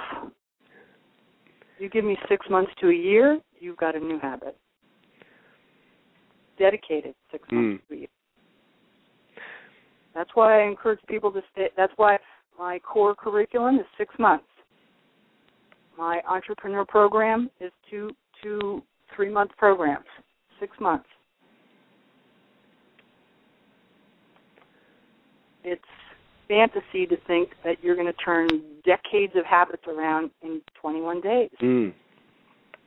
You 1.79 1.89
give 1.89 2.05
me 2.05 2.15
six 2.29 2.45
months 2.49 2.71
to 2.81 2.89
a 2.89 2.93
year, 2.93 3.39
you've 3.59 3.77
got 3.77 3.95
a 3.95 3.99
new 3.99 4.19
habit. 4.19 4.55
Dedicated 6.59 7.15
six 7.31 7.49
months 7.51 7.83
Mm. 7.83 7.87
to 7.87 7.93
a 7.93 7.97
year. 7.97 8.07
That's 10.13 10.35
why 10.35 10.61
I 10.61 10.63
encourage 10.67 10.99
people 11.07 11.31
to 11.31 11.43
stay. 11.51 11.69
That's 11.75 11.93
why 11.95 12.19
my 12.57 12.79
core 12.79 13.15
curriculum 13.15 13.75
is 13.79 13.85
six 13.97 14.13
months. 14.19 14.45
My 15.97 16.21
entrepreneur 16.29 16.85
program 16.85 17.49
is 17.59 17.71
two, 17.89 18.11
two, 18.43 18.83
three 19.15 19.31
month 19.31 19.51
programs. 19.57 20.05
Six 20.59 20.75
months. 20.79 21.07
It's 25.63 25.81
fantasy 26.47 27.05
to 27.05 27.17
think 27.27 27.49
that 27.63 27.77
you're 27.83 27.95
going 27.95 28.07
to 28.07 28.13
turn 28.13 28.47
decades 28.85 29.33
of 29.35 29.45
habits 29.45 29.83
around 29.87 30.31
in 30.41 30.61
21 30.81 31.21
days. 31.21 31.49
Mm. 31.61 31.93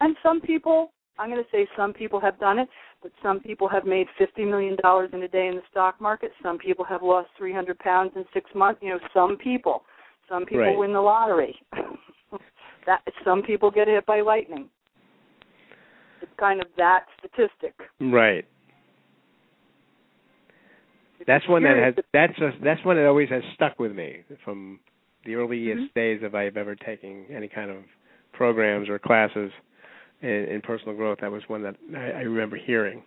And 0.00 0.16
some 0.22 0.40
people, 0.40 0.92
I'm 1.20 1.28
going 1.28 1.42
to 1.42 1.50
say 1.52 1.68
some 1.76 1.92
people 1.92 2.18
have 2.18 2.40
done 2.40 2.58
it, 2.58 2.68
but 3.02 3.12
some 3.22 3.40
people 3.40 3.68
have 3.68 3.84
made 3.84 4.06
$50 4.18 4.48
million 4.48 4.74
in 5.12 5.22
a 5.22 5.28
day 5.28 5.48
in 5.48 5.56
the 5.56 5.62
stock 5.70 6.00
market. 6.00 6.32
Some 6.42 6.56
people 6.56 6.82
have 6.86 7.02
lost 7.02 7.28
300 7.36 7.78
pounds 7.78 8.12
in 8.16 8.24
six 8.32 8.48
months. 8.54 8.80
You 8.82 8.90
know, 8.90 9.00
some 9.12 9.36
people. 9.36 9.82
Some 10.30 10.46
people 10.46 10.60
Right. 10.60 10.78
win 10.78 10.94
the 10.94 11.00
lottery. 11.00 11.60
that 12.86 13.02
some 13.22 13.42
people 13.42 13.70
get 13.70 13.86
hit 13.86 14.06
by 14.06 14.22
lightning. 14.22 14.70
It's 16.22 16.32
kind 16.38 16.60
of 16.62 16.68
that 16.78 17.04
statistic. 17.18 17.74
Right. 18.00 18.46
If 21.18 21.26
That's 21.26 21.46
one 21.48 21.62
that 21.64 21.76
has 21.76 21.94
that's 22.14 22.38
a, 22.38 22.52
that's 22.64 22.82
one 22.82 22.96
that 22.96 23.06
always 23.06 23.28
has 23.28 23.42
stuck 23.54 23.78
with 23.78 23.92
me 23.92 24.22
from 24.42 24.80
the 25.26 25.34
earliest 25.34 25.82
Mhm. 25.82 25.94
days 25.94 26.22
of 26.22 26.34
I've 26.34 26.56
ever 26.56 26.74
taken 26.74 27.26
any 27.28 27.46
kind 27.48 27.70
of 27.70 27.84
programs 28.32 28.88
or 28.88 28.98
classes 28.98 29.52
in, 30.22 30.28
in 30.28 30.60
personal 30.60 30.94
growth. 30.94 31.18
That 31.20 31.30
was 31.30 31.42
one 31.48 31.62
that 31.62 31.76
I, 31.96 32.10
I 32.10 32.20
remember 32.22 32.56
hearing. 32.56 33.02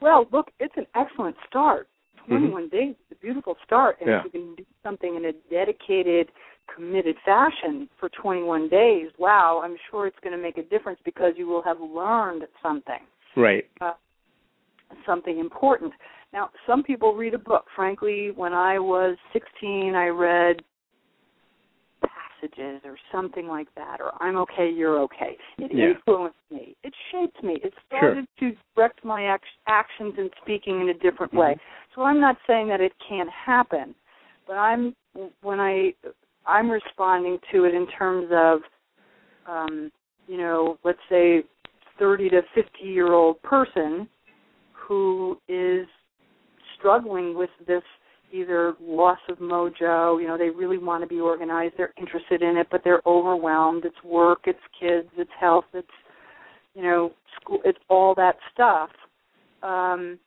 Well, 0.00 0.26
look, 0.32 0.50
it's 0.58 0.74
an 0.76 0.86
excellent 0.94 1.36
start. 1.48 1.88
Mhm. 2.28 2.38
21 2.50 2.68
days 2.68 2.94
is 3.10 3.16
a 3.16 3.20
beautiful 3.20 3.56
start. 3.64 3.98
And 4.00 4.08
Yeah. 4.08 4.18
if 4.18 4.24
you 4.26 4.30
can 4.30 4.54
do 4.56 4.64
something 4.82 5.16
in 5.16 5.24
a 5.26 5.32
dedicated, 5.50 6.30
committed 6.72 7.16
fashion 7.24 7.88
for 7.98 8.08
21 8.10 8.68
days, 8.68 9.10
wow, 9.18 9.60
I'm 9.62 9.76
sure 9.90 10.06
it's 10.06 10.18
going 10.20 10.36
to 10.36 10.42
make 10.42 10.58
a 10.58 10.62
difference 10.62 11.00
because 11.04 11.34
you 11.36 11.46
will 11.46 11.62
have 11.62 11.80
learned 11.80 12.46
something, 12.62 13.00
Right. 13.36 13.66
something 15.06 15.38
important. 15.38 15.92
Now, 16.32 16.50
some 16.66 16.82
people 16.82 17.14
read 17.14 17.34
a 17.34 17.38
book. 17.38 17.66
Frankly, 17.74 18.30
when 18.30 18.52
I 18.52 18.78
was 18.78 19.16
16, 19.32 19.94
I 19.94 20.08
read 20.08 20.62
passages 22.42 22.80
or 22.84 22.96
something 23.10 23.46
like 23.48 23.68
that, 23.76 24.00
or 24.00 24.12
I'm 24.20 24.36
okay, 24.38 24.70
you're 24.70 24.98
okay. 25.00 25.36
It 25.58 25.72
Yeah. 25.72 25.90
influenced 25.90 26.38
me. 26.50 26.76
It 26.82 26.94
shaped 27.10 27.42
me. 27.42 27.54
It 27.56 27.74
started 27.86 28.26
to 28.40 28.56
direct 28.74 29.04
my 29.04 29.34
ac- 29.34 29.44
actions 29.66 30.18
and 30.18 30.32
speaking 30.42 30.80
in 30.80 30.88
a 30.90 30.94
different 30.94 31.32
way. 31.32 31.56
So 31.94 32.02
I'm 32.02 32.20
not 32.20 32.36
saying 32.46 32.68
that 32.68 32.80
it 32.80 32.92
can't 32.98 33.30
happen, 33.30 33.94
but 34.46 34.56
I'm 34.56 34.94
when 35.42 35.60
I 35.60 35.94
I'm 36.46 36.70
responding 36.70 37.38
to 37.52 37.64
it 37.64 37.74
in 37.74 37.86
terms 37.86 38.28
of, 38.32 38.62
um, 39.46 39.92
you 40.26 40.36
know, 40.38 40.78
let's 40.82 40.98
say 41.08 41.44
30 41.98 42.30
to 42.30 42.42
50 42.54 42.82
year 42.82 43.12
old 43.12 43.40
person 43.42 44.08
who 44.72 45.38
is 45.48 45.86
struggling 46.76 47.34
with 47.34 47.50
this 47.66 47.84
either 48.32 48.74
loss 48.80 49.18
of 49.28 49.38
mojo, 49.38 50.20
you 50.20 50.26
know, 50.26 50.38
they 50.38 50.50
really 50.50 50.78
want 50.78 51.02
to 51.02 51.06
be 51.06 51.20
organized, 51.20 51.74
they're 51.76 51.94
interested 51.98 52.42
in 52.42 52.56
it, 52.56 52.66
but 52.70 52.82
they're 52.84 53.02
overwhelmed. 53.06 53.84
It's 53.84 54.02
work, 54.04 54.40
it's 54.44 54.58
kids, 54.78 55.08
it's 55.16 55.30
health, 55.38 55.66
it's 55.74 55.86
you 56.74 56.82
know, 56.82 57.12
school, 57.40 57.58
it's 57.64 57.78
all 57.90 58.14
that 58.14 58.36
stuff. 58.52 58.90
Um, 59.62 60.18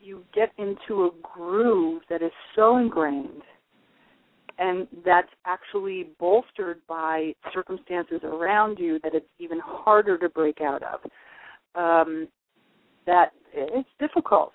you 0.00 0.24
get 0.34 0.50
into 0.58 1.04
a 1.04 1.10
groove 1.22 2.02
that 2.08 2.22
is 2.22 2.32
so 2.56 2.78
ingrained 2.78 3.42
and 4.58 4.86
that's 5.04 5.28
actually 5.44 6.08
bolstered 6.18 6.78
by 6.88 7.34
circumstances 7.52 8.20
around 8.22 8.78
you 8.78 8.98
that 9.02 9.14
it's 9.14 9.26
even 9.38 9.58
harder 9.62 10.18
to 10.18 10.28
break 10.28 10.60
out 10.60 10.82
of. 10.82 11.00
Um, 11.74 12.28
that 13.06 13.32
it's 13.52 13.88
difficult. 13.98 14.52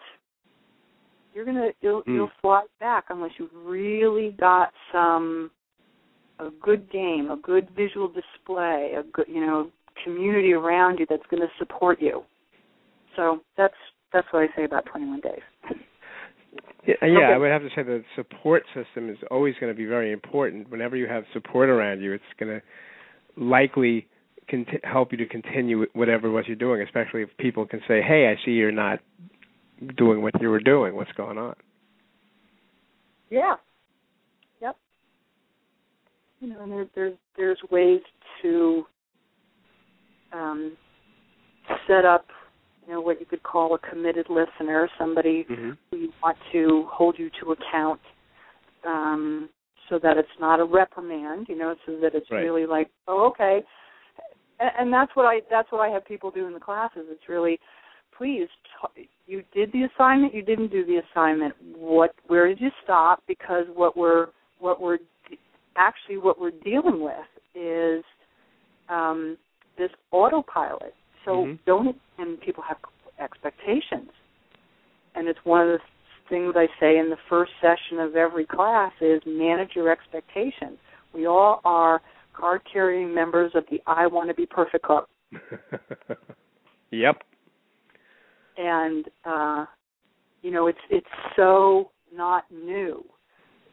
You're 1.37 1.45
gonna 1.45 1.69
you'll 1.81 2.01
Mm. 2.01 2.15
you'll 2.15 2.31
slide 2.41 2.65
back 2.79 3.05
unless 3.09 3.29
you've 3.37 3.53
really 3.53 4.31
got 4.39 4.73
some 4.91 5.51
a 6.39 6.49
good 6.49 6.89
game, 6.91 7.29
a 7.29 7.35
good 7.37 7.69
visual 7.75 8.07
display, 8.07 8.93
a 8.97 9.03
good 9.03 9.27
you 9.27 9.41
know 9.45 9.69
community 10.03 10.53
around 10.53 10.97
you 10.97 11.05
that's 11.07 11.25
going 11.29 11.41
to 11.41 11.49
support 11.59 12.01
you. 12.01 12.23
So 13.15 13.41
that's 13.55 13.75
that's 14.11 14.25
what 14.31 14.49
I 14.49 14.55
say 14.55 14.63
about 14.63 14.87
21 14.87 15.19
days. 15.19 15.41
Yeah, 16.87 16.95
yeah, 17.03 17.17
Okay. 17.17 17.25
I 17.25 17.37
would 17.37 17.51
have 17.51 17.61
to 17.61 17.69
say 17.75 17.83
the 17.83 18.03
support 18.15 18.63
system 18.73 19.07
is 19.07 19.17
always 19.29 19.53
going 19.59 19.71
to 19.71 19.77
be 19.77 19.85
very 19.85 20.11
important. 20.11 20.71
Whenever 20.71 20.95
you 20.95 21.05
have 21.05 21.23
support 21.33 21.69
around 21.69 22.01
you, 22.01 22.13
it's 22.13 22.23
going 22.39 22.59
to 22.59 22.61
likely 23.39 24.07
conti- 24.49 24.79
help 24.83 25.11
you 25.11 25.19
to 25.19 25.27
continue 25.27 25.85
whatever 25.93 26.31
what 26.31 26.47
you're 26.47 26.55
doing, 26.55 26.81
especially 26.81 27.21
if 27.21 27.29
people 27.37 27.63
can 27.67 27.81
say, 27.87 28.01
"Hey, 28.01 28.27
I 28.27 28.43
see 28.43 28.51
you're 28.51 28.71
not 28.71 29.01
doing 29.97 30.21
what 30.21 30.39
you 30.41 30.49
were 30.49 30.59
doing. 30.59 30.95
What's 30.95 31.11
going 31.13 31.37
on?" 31.37 31.55
Yeah. 33.29 33.55
Yep. 34.61 34.75
You 36.39 36.49
know, 36.49 36.63
and 36.63 36.71
there, 36.71 36.85
there's 36.95 37.17
there's 37.35 37.59
ways 37.71 38.01
to 38.41 38.85
um, 40.33 40.77
set 41.87 42.05
up, 42.05 42.25
you 42.85 42.93
know, 42.93 43.01
what 43.01 43.19
you 43.19 43.25
could 43.25 43.43
call 43.43 43.75
a 43.75 43.79
committed 43.79 44.27
listener, 44.29 44.89
somebody 44.97 45.45
Mm-hmm. 45.49 45.71
who 45.91 45.97
you 45.97 46.13
want 46.21 46.37
to 46.51 46.85
hold 46.91 47.17
you 47.17 47.29
to 47.41 47.51
account, 47.51 47.99
um, 48.85 49.49
so 49.89 49.99
that 49.99 50.17
it's 50.17 50.27
not 50.39 50.59
a 50.59 50.65
reprimand, 50.65 51.47
you 51.49 51.57
know, 51.57 51.75
so 51.85 51.97
that 52.01 52.13
it's 52.13 52.29
Right. 52.29 52.43
really 52.43 52.65
like, 52.65 52.89
oh, 53.07 53.25
okay. 53.27 53.63
And, 54.59 54.71
and 54.79 54.93
that's 54.93 55.15
what 55.15 55.25
I 55.25 55.41
that's 55.49 55.71
what 55.71 55.81
I 55.81 55.89
have 55.89 56.05
people 56.05 56.31
do 56.31 56.45
in 56.45 56.53
the 56.53 56.59
classes. 56.59 57.05
It's 57.09 57.29
really, 57.29 57.59
please, 58.17 58.47
t- 58.95 59.09
you 59.27 59.43
did 59.53 59.71
the 59.71 59.83
assignment, 59.83 60.33
you 60.33 60.41
didn't 60.41 60.71
do 60.71 60.85
the 60.85 61.01
assignment. 61.11 61.53
What, 61.75 62.15
where 62.27 62.47
did 62.47 62.59
you 62.59 62.69
stop? 62.83 63.21
Because 63.27 63.65
what 63.73 63.95
we're 63.95 64.27
what 64.59 64.81
we're 64.81 64.97
de- 64.97 65.39
actually 65.75 66.17
what 66.17 66.39
we're 66.39 66.51
dealing 66.63 67.01
with 67.01 67.13
is 67.53 68.03
um, 68.89 69.37
this 69.77 69.91
autopilot. 70.11 70.95
So 71.25 71.45
Mhm. 71.45 71.59
don't 71.65 72.01
and 72.17 72.39
people 72.41 72.63
have 72.63 72.77
expectations, 73.19 74.09
and 75.15 75.27
it's 75.27 75.43
one 75.43 75.61
of 75.61 75.67
the 75.67 75.81
things 76.29 76.55
I 76.55 76.67
say 76.79 76.97
in 76.97 77.09
the 77.09 77.17
first 77.29 77.51
session 77.61 77.99
of 77.99 78.15
every 78.15 78.45
class 78.45 78.93
is 79.01 79.21
manage 79.25 79.75
your 79.75 79.89
expectations. 79.89 80.77
We 81.13 81.25
all 81.25 81.61
are 81.63 82.01
card 82.33 82.61
carrying 82.71 83.13
members 83.13 83.53
of 83.55 83.65
the 83.69 83.81
I 83.87 84.07
want 84.07 84.29
to 84.29 84.33
be 84.33 84.45
perfect 84.45 84.85
club. 84.85 85.07
yep. 86.91 87.23
And 88.57 89.05
uh 89.25 89.65
you 90.41 90.51
know 90.51 90.67
it's 90.67 90.79
it's 90.89 91.05
so 91.35 91.91
not 92.13 92.43
new 92.51 93.03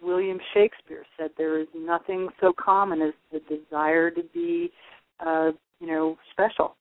william 0.03 0.39
shakespeare 0.53 1.05
said 1.17 1.31
there 1.39 1.61
is 1.61 1.69
nothing 1.75 2.29
so 2.41 2.53
common 2.59 3.01
as 3.03 3.13
the 3.33 3.41
desire 3.55 4.11
to 4.11 4.23
be 4.33 4.71
uh 5.25 5.51
you 5.81 5.87
know 5.87 6.17
special 6.33 6.77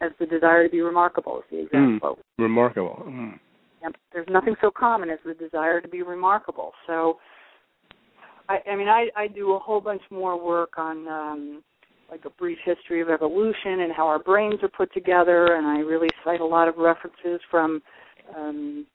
as 0.00 0.10
the 0.20 0.26
desire 0.26 0.64
to 0.64 0.70
be 0.70 0.80
remarkable 0.80 1.38
is 1.38 1.44
the 1.50 1.58
exact 1.58 1.74
Mm. 1.74 2.00
quote 2.00 2.20
Remarkable. 2.38 3.02
Mm. 3.06 3.40
Yep. 3.82 3.96
There's 4.12 4.28
nothing 4.28 4.54
so 4.60 4.70
common 4.70 5.10
as 5.10 5.18
the 5.24 5.34
desire 5.34 5.80
to 5.80 5.88
be 5.88 6.02
remarkable. 6.02 6.72
So, 6.86 7.18
I, 8.48 8.58
I 8.70 8.76
mean, 8.76 8.88
I, 8.88 9.08
I 9.16 9.26
do 9.26 9.54
a 9.54 9.58
whole 9.58 9.80
bunch 9.80 10.02
more 10.10 10.42
work 10.42 10.78
on 10.78 11.08
um, 11.08 11.64
like 12.10 12.24
a 12.24 12.30
brief 12.30 12.58
history 12.64 13.00
of 13.00 13.10
evolution 13.10 13.80
and 13.80 13.92
how 13.92 14.06
our 14.06 14.18
brains 14.18 14.62
are 14.62 14.68
put 14.68 14.92
together, 14.94 15.54
and 15.54 15.66
I 15.66 15.78
really 15.80 16.08
cite 16.24 16.40
a 16.40 16.46
lot 16.46 16.68
of 16.68 16.76
references 16.76 17.40
from 17.50 17.82
um, 18.36 18.86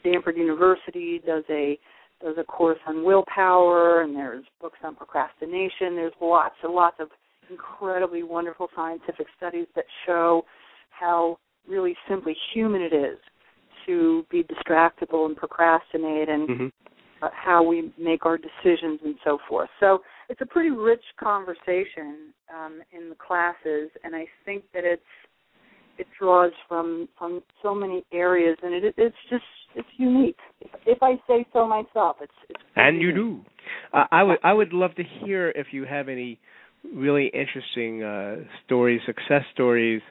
Stanford 0.00 0.36
University 0.36 1.20
does 1.24 1.44
a 1.50 1.78
does 2.22 2.36
a 2.38 2.44
course 2.44 2.78
on 2.86 3.04
willpower, 3.04 4.02
and 4.02 4.14
there's 4.14 4.44
books 4.60 4.78
on 4.84 4.94
procrastination. 4.94 5.96
There's 5.96 6.12
lots 6.20 6.54
and 6.62 6.72
lots 6.72 6.96
of 7.00 7.08
incredibly 7.50 8.22
wonderful 8.22 8.68
scientific 8.76 9.26
studies 9.36 9.66
that 9.74 9.84
show 10.06 10.44
how 10.90 11.38
really 11.68 11.96
simply 12.08 12.36
human 12.54 12.80
it 12.80 12.92
is 12.92 13.18
to 13.86 14.24
be 14.30 14.44
distractible 14.44 15.26
and 15.26 15.36
procrastinate 15.36 16.28
and 16.28 16.48
hmm 16.48 16.66
uh, 17.22 17.28
how 17.32 17.62
we 17.62 17.92
make 17.98 18.26
our 18.26 18.36
decisions 18.36 18.98
and 19.04 19.14
so 19.24 19.38
forth. 19.48 19.70
So 19.78 20.00
it's 20.28 20.40
a 20.40 20.46
pretty 20.46 20.70
rich 20.70 21.04
conversation 21.18 22.32
um, 22.54 22.80
in 22.92 23.08
the 23.08 23.14
classes, 23.14 23.90
and 24.04 24.14
I 24.14 24.26
think 24.44 24.64
that 24.74 24.84
it's 24.84 25.02
it 25.98 26.06
draws 26.18 26.52
from 26.68 27.08
from 27.18 27.42
so 27.62 27.74
many 27.74 28.04
areas, 28.12 28.56
and 28.62 28.74
it 28.74 28.94
it's 28.96 29.16
just 29.30 29.44
it's 29.74 29.88
unique. 29.96 30.38
If, 30.60 30.70
if 30.86 31.02
I 31.02 31.14
say 31.26 31.46
so 31.52 31.66
myself, 31.66 32.16
it's, 32.20 32.32
it's 32.48 32.60
And 32.76 33.00
you 33.00 33.08
unique. 33.08 33.16
do. 33.16 33.40
Uh, 33.92 34.04
I 34.10 34.22
would 34.22 34.38
I 34.42 34.52
would 34.52 34.72
love 34.72 34.94
to 34.96 35.02
hear 35.02 35.50
if 35.50 35.68
you 35.72 35.84
have 35.84 36.08
any 36.08 36.38
really 36.94 37.30
interesting 37.32 38.02
uh, 38.02 38.36
stories, 38.64 39.00
success 39.06 39.42
stories 39.52 40.02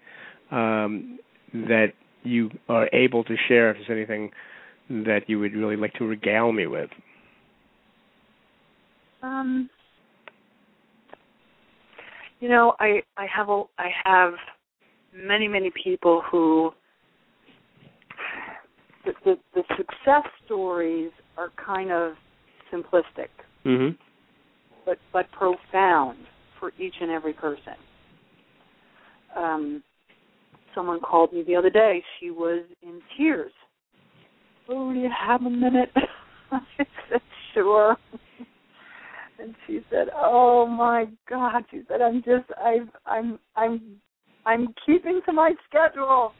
um, 0.51 1.19
that 1.53 1.87
you 2.23 2.49
are 2.69 2.87
able 2.93 3.23
to 3.23 3.35
share. 3.47 3.71
If 3.71 3.77
there's 3.77 3.97
anything 3.97 4.31
that 4.89 5.21
you 5.27 5.39
would 5.39 5.53
really 5.53 5.75
like 5.75 5.93
to 5.93 6.05
regale 6.05 6.51
me 6.51 6.67
with. 6.67 6.89
Um, 9.23 9.69
you 12.41 12.49
know, 12.49 12.73
I 12.79 13.01
I 13.15 13.27
have 13.33 13.47
a 13.49 13.63
I 13.77 13.89
have 14.03 14.33
many 15.15 15.47
many 15.47 15.71
people 15.83 16.21
who 16.29 16.71
the 19.05 19.13
the, 19.23 19.35
the 19.53 19.63
success 19.77 20.29
stories 20.45 21.11
are 21.37 21.51
kind 21.63 21.91
of 21.91 22.13
simplistic, 22.73 23.29
Mm-hmm. 23.65 23.95
but 24.85 24.97
but 25.13 25.31
profound 25.31 26.17
for 26.59 26.71
each 26.79 26.95
and 26.99 27.11
every 27.11 27.33
person. 27.33 27.73
Um, 29.37 29.83
someone 30.75 30.99
called 30.99 31.31
me 31.31 31.43
the 31.45 31.55
other 31.55 31.69
day. 31.69 32.03
She 32.19 32.31
was 32.31 32.65
in 32.81 33.01
tears. 33.17 33.51
Oh, 34.67 34.91
do 34.93 34.99
you 34.99 35.09
have 35.09 35.41
a 35.41 35.49
minute? 35.49 35.89
I 36.51 36.59
said, 37.09 37.21
sure. 37.53 37.97
And 39.41 39.55
she 39.65 39.79
said, 39.89 40.07
"Oh 40.15 40.67
my 40.67 41.05
God!" 41.29 41.63
She 41.71 41.81
said, 41.87 42.01
"I'm 42.01 42.21
just, 42.23 42.45
I've, 42.63 42.89
I'm, 43.05 43.39
I'm, 43.55 43.81
I'm 44.45 44.73
keeping 44.85 45.21
to 45.25 45.33
my 45.33 45.53
schedule." 45.67 46.33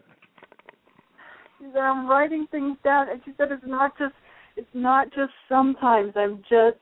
She 1.59 1.65
said, 1.73 1.81
"I'm 1.81 2.07
writing 2.07 2.45
things 2.51 2.77
down," 2.83 3.09
and 3.09 3.19
she 3.25 3.31
said, 3.35 3.51
"It's 3.51 3.63
not 3.65 3.97
just, 3.97 4.13
it's 4.55 4.67
not 4.75 5.07
just 5.07 5.31
sometimes. 5.49 6.13
I'm 6.15 6.37
just 6.47 6.77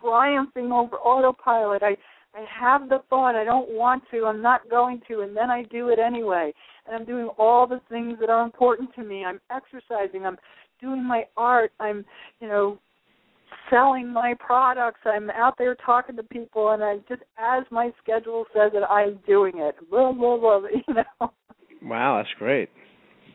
triumphing 0.00 0.72
over 0.72 0.96
autopilot. 0.96 1.82
I, 1.82 1.96
I 2.34 2.44
have 2.60 2.88
the 2.88 3.02
thought. 3.08 3.36
I 3.36 3.44
don't 3.44 3.70
want 3.70 4.02
to. 4.10 4.26
I'm 4.26 4.42
not 4.42 4.68
going 4.68 5.00
to, 5.08 5.20
and 5.20 5.36
then 5.36 5.50
I 5.50 5.62
do 5.64 5.88
it 5.88 5.98
anyway. 5.98 6.52
And 6.86 6.96
I'm 6.96 7.04
doing 7.04 7.28
all 7.38 7.66
the 7.66 7.80
things 7.88 8.18
that 8.20 8.30
are 8.30 8.44
important 8.44 8.92
to 8.96 9.04
me. 9.04 9.24
I'm 9.24 9.40
exercising. 9.50 10.26
I'm 10.26 10.38
doing 10.82 11.06
my 11.06 11.24
art. 11.36 11.72
I'm, 11.80 12.04
you 12.40 12.48
know, 12.48 12.78
selling 13.70 14.12
my 14.12 14.34
products. 14.38 15.00
I'm 15.04 15.30
out 15.30 15.54
there 15.56 15.74
talking 15.86 16.16
to 16.16 16.22
people, 16.22 16.72
and 16.72 16.84
I 16.84 16.96
just, 17.08 17.22
as 17.38 17.64
my 17.70 17.90
schedule 18.02 18.44
says 18.52 18.72
it, 18.74 18.82
I'm 18.82 19.18
doing 19.26 19.54
it. 19.56 19.76
Blah 19.90 20.12
blah 20.12 20.36
blah. 20.36 20.60
You 20.86 20.94
know." 20.94 21.32
wow, 21.82 22.18
that's 22.18 22.38
great. 22.38 22.68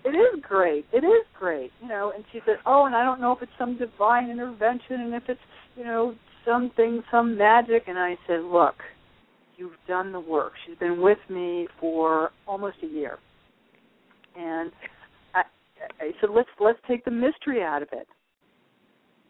It 0.07 0.09
is 0.09 0.41
great. 0.41 0.85
It 0.93 1.03
is 1.03 1.25
great. 1.37 1.71
You 1.81 1.89
know, 1.89 2.13
and 2.15 2.23
she 2.31 2.39
said, 2.45 2.55
Oh, 2.65 2.85
and 2.85 2.95
I 2.95 3.03
don't 3.03 3.19
know 3.19 3.33
if 3.33 3.41
it's 3.41 3.51
some 3.59 3.77
divine 3.77 4.29
intervention 4.29 5.01
and 5.01 5.13
if 5.13 5.23
it's, 5.27 5.39
you 5.75 5.83
know, 5.83 6.15
something, 6.45 7.03
some 7.11 7.37
magic 7.37 7.83
and 7.87 7.99
I 7.99 8.15
said, 8.25 8.41
Look, 8.43 8.75
you've 9.57 9.73
done 9.85 10.13
the 10.13 10.19
work. 10.19 10.53
She's 10.65 10.77
been 10.77 11.01
with 11.01 11.17
me 11.29 11.67
for 11.79 12.31
almost 12.47 12.77
a 12.83 12.87
year. 12.87 13.17
And 14.37 14.71
Said, 16.19 16.29
Let's 16.31 16.49
let's 16.59 16.79
take 16.87 17.05
the 17.05 17.11
mystery 17.11 17.63
out 17.63 17.81
of 17.81 17.89
it. 17.91 18.07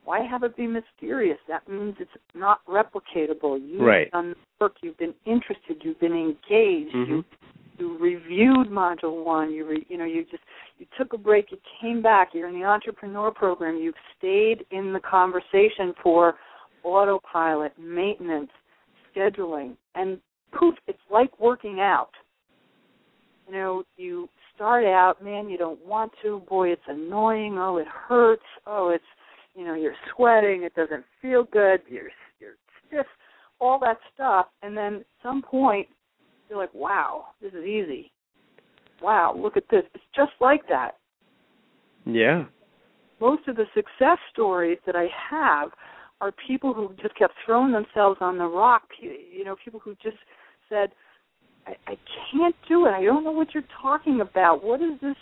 Why 0.06 0.22
have 0.22 0.44
it 0.44 0.56
be 0.56 0.68
mysterious? 0.68 1.38
That 1.50 1.68
means 1.68 1.96
it's 2.00 2.10
not 2.34 2.66
replicatable. 2.66 3.60
You've 3.62 3.82
Right. 3.82 4.10
done 4.12 4.30
the 4.30 4.36
work, 4.66 4.76
you've 4.82 4.98
been 4.98 5.14
interested, 5.26 5.84
you've 5.84 6.00
been 6.00 6.14
engaged, 6.14 6.96
Mhm. 6.96 7.08
you 7.08 7.26
you 7.78 7.98
reviewed 7.98 8.70
module 8.70 9.24
one 9.24 9.52
you 9.52 9.66
re, 9.66 9.86
you 9.90 9.98
know 9.98 10.06
you 10.06 10.24
just 10.26 10.44
you 10.80 10.86
took 10.98 11.14
a 11.14 11.18
break 11.18 11.52
you 11.52 11.60
came 11.80 12.02
back 12.02 12.34
you're 12.34 12.48
in 12.48 12.60
the 12.60 12.66
entrepreneur 12.66 13.32
program 13.32 13.78
you've 13.78 13.96
stayed 14.18 14.66
in 14.72 14.94
the 14.94 15.00
conversation 15.00 15.94
for 16.02 16.36
autopilot 16.84 17.78
maintenance 17.78 18.50
scheduling 19.16 19.76
and 19.96 20.20
poof 20.52 20.76
it's 20.88 21.00
like 21.12 21.40
working 21.40 21.80
out 21.80 22.12
you 23.48 23.54
know 23.54 23.84
you 23.98 24.28
start 24.58 24.86
out 24.86 25.24
man 25.24 25.50
you 25.50 25.58
don't 25.58 25.84
want 25.86 26.12
to 26.22 26.42
boy 26.50 26.68
it's 26.70 26.82
annoying 26.88 27.58
oh 27.58 27.78
it 27.78 27.88
hurts 27.88 28.44
oh 28.66 28.90
it's 28.90 29.04
you 29.56 29.64
know 29.64 29.74
you're 29.74 29.96
sweating 30.14 30.64
it 30.64 30.76
doesn't 30.76 31.06
feel 31.22 31.46
good 31.46 31.80
you're 31.88 32.10
you're 32.40 32.56
stiff 32.88 33.06
all 33.62 33.80
that 33.80 33.98
stuff 34.14 34.48
and 34.62 34.76
then 34.76 34.96
at 34.96 35.06
some 35.24 35.42
point 35.42 35.88
you're 36.50 36.60
like, 36.60 36.74
wow, 36.74 37.26
this 37.42 37.54
is 37.54 37.66
easy. 37.66 38.12
Wow, 39.02 39.36
look 39.38 39.58
at 39.58 39.64
this. 39.70 39.84
It's 39.94 40.04
just 40.16 40.32
like 40.40 40.68
that. 40.70 40.98
Yeah. 42.06 42.46
Most 43.20 43.48
of 43.48 43.56
the 43.56 43.66
success 43.76 44.18
stories 44.32 44.80
that 44.86 44.96
I 44.96 45.08
have 45.30 45.70
are 46.22 46.32
people 46.48 46.74
who 46.74 46.94
just 47.02 47.16
kept 47.16 47.34
throwing 47.46 47.72
themselves 47.72 48.18
on 48.22 48.38
the 48.38 48.46
rock. 48.46 48.84
You 49.02 49.44
know, 49.44 49.56
people 49.64 49.80
who 49.80 49.96
just 50.02 50.18
said, 50.70 50.90
I, 51.68 51.92
I 51.92 51.96
can't 52.32 52.56
do 52.68 52.86
it. 52.86 52.90
I 52.92 53.04
don't 53.04 53.24
know 53.24 53.32
what 53.32 53.54
you're 53.54 53.64
talking 53.82 54.22
about. 54.22 54.64
What 54.64 54.82
is 54.82 55.00
this? 55.02 55.16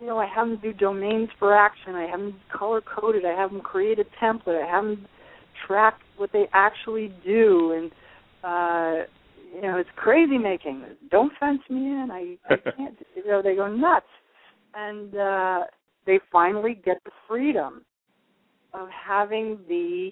You 0.00 0.06
know, 0.06 0.18
I 0.18 0.26
have 0.26 0.48
them 0.48 0.58
do 0.62 0.72
domains 0.72 1.28
for 1.38 1.54
action. 1.54 1.94
I 1.94 2.06
have 2.06 2.20
them 2.20 2.40
color 2.56 2.80
coded. 2.80 3.24
I 3.24 3.38
have 3.38 3.50
them 3.50 3.60
create 3.60 3.98
a 3.98 4.04
template. 4.24 4.62
I 4.62 4.68
have 4.68 4.84
them 4.84 5.06
track 5.66 5.98
what 6.16 6.30
they 6.32 6.46
actually 6.52 7.12
do. 7.24 7.72
And, 7.72 7.90
uh, 8.44 9.04
you 9.54 9.62
know, 9.62 9.76
it's 9.78 9.90
crazy 9.96 10.38
making. 10.38 10.84
Don't 11.10 11.32
fence 11.38 11.60
me 11.70 11.76
in. 11.76 12.08
I, 12.10 12.36
I 12.52 12.56
can't. 12.76 12.96
You 13.14 13.26
know, 13.26 13.42
they 13.42 13.54
go 13.54 13.68
nuts, 13.72 14.06
and 14.74 15.14
uh, 15.16 15.60
they 16.06 16.18
finally 16.30 16.80
get 16.84 16.98
the 17.04 17.12
freedom 17.28 17.84
of 18.74 18.88
having 18.88 19.58
the 19.68 20.10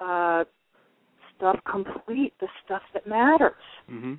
uh, 0.00 0.44
stuff 1.36 1.58
complete, 1.70 2.32
the 2.40 2.48
stuff 2.64 2.82
that 2.94 3.06
matters, 3.06 3.54
Mhm. 3.90 4.18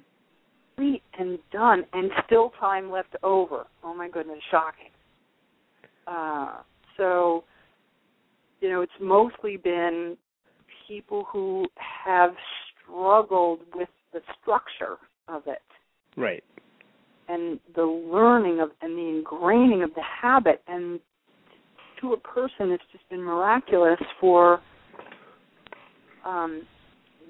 Complete 0.82 1.04
and 1.18 1.40
done, 1.52 1.84
and 1.94 2.12
still 2.26 2.52
time 2.60 2.92
left 2.92 3.16
over. 3.24 3.66
Oh 3.84 3.94
my 3.94 4.10
goodness, 4.10 4.40
shocking. 4.50 4.90
Uh, 6.08 6.62
so, 6.98 7.44
you 8.60 8.70
know, 8.70 8.82
it's 8.82 8.92
mostly 9.00 9.58
been 9.58 10.18
people 10.88 11.26
who 11.32 11.66
have 12.06 12.32
struggled 12.84 13.60
with 13.76 13.90
the 14.14 14.20
structure 14.42 14.98
of 15.28 15.44
it 15.48 15.62
Right. 16.18 16.44
and 17.30 17.60
the 17.76 17.84
learning 17.84 18.60
of 18.60 18.72
and 18.82 18.98
the 18.98 19.24
ingraining 19.24 19.84
of 19.84 19.94
the 19.94 20.02
habit 20.02 20.62
and 20.68 21.00
to 22.02 22.14
a 22.14 22.18
person 22.18 22.72
it's 22.72 22.84
just 22.92 23.08
been 23.10 23.22
miraculous 23.22 24.00
for 24.20 24.60
um, 26.26 26.64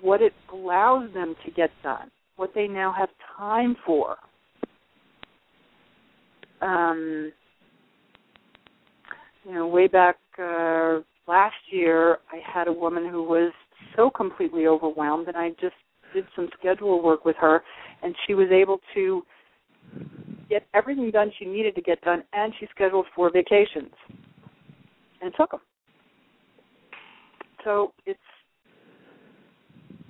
what 0.01 0.21
it 0.21 0.33
allows 0.51 1.13
them 1.13 1.35
to 1.45 1.51
get 1.51 1.69
done, 1.83 2.09
what 2.41 2.55
they 2.55 2.67
now 2.67 2.91
have 2.91 3.09
time 3.37 3.75
for. 3.85 4.15
Um, 6.59 7.31
you 9.45 9.53
know, 9.53 9.67
way 9.67 9.87
back 9.87 10.15
uh, 10.39 11.01
last 11.27 11.53
year, 11.71 12.17
I 12.31 12.39
had 12.43 12.67
a 12.67 12.73
woman 12.73 13.07
who 13.07 13.21
was 13.21 13.53
so 13.95 14.09
completely 14.09 14.65
overwhelmed, 14.65 15.27
and 15.27 15.37
I 15.37 15.49
just 15.61 15.75
did 16.15 16.25
some 16.35 16.49
schedule 16.59 17.03
work 17.03 17.25
with 17.25 17.35
her, 17.39 17.61
and 18.01 18.15
she 18.25 18.33
was 18.33 18.47
able 18.51 18.79
to 18.95 19.21
get 20.49 20.65
everything 20.73 21.11
done 21.11 21.31
she 21.37 21.45
needed 21.45 21.75
to 21.75 21.81
get 21.81 22.01
done, 22.01 22.23
and 22.33 22.51
she 22.59 22.65
scheduled 22.73 23.05
four 23.15 23.31
vacations, 23.31 23.93
and 25.21 25.31
took 25.37 25.51
them. 25.51 25.61
So 27.63 27.93
it's 28.07 28.19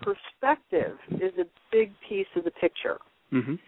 perspective 0.01 0.97
is 1.11 1.31
a 1.37 1.45
big 1.71 1.91
piece 2.07 2.27
of 2.35 2.43
the 2.43 2.51
picture. 2.51 2.99
Mhm. 3.31 3.59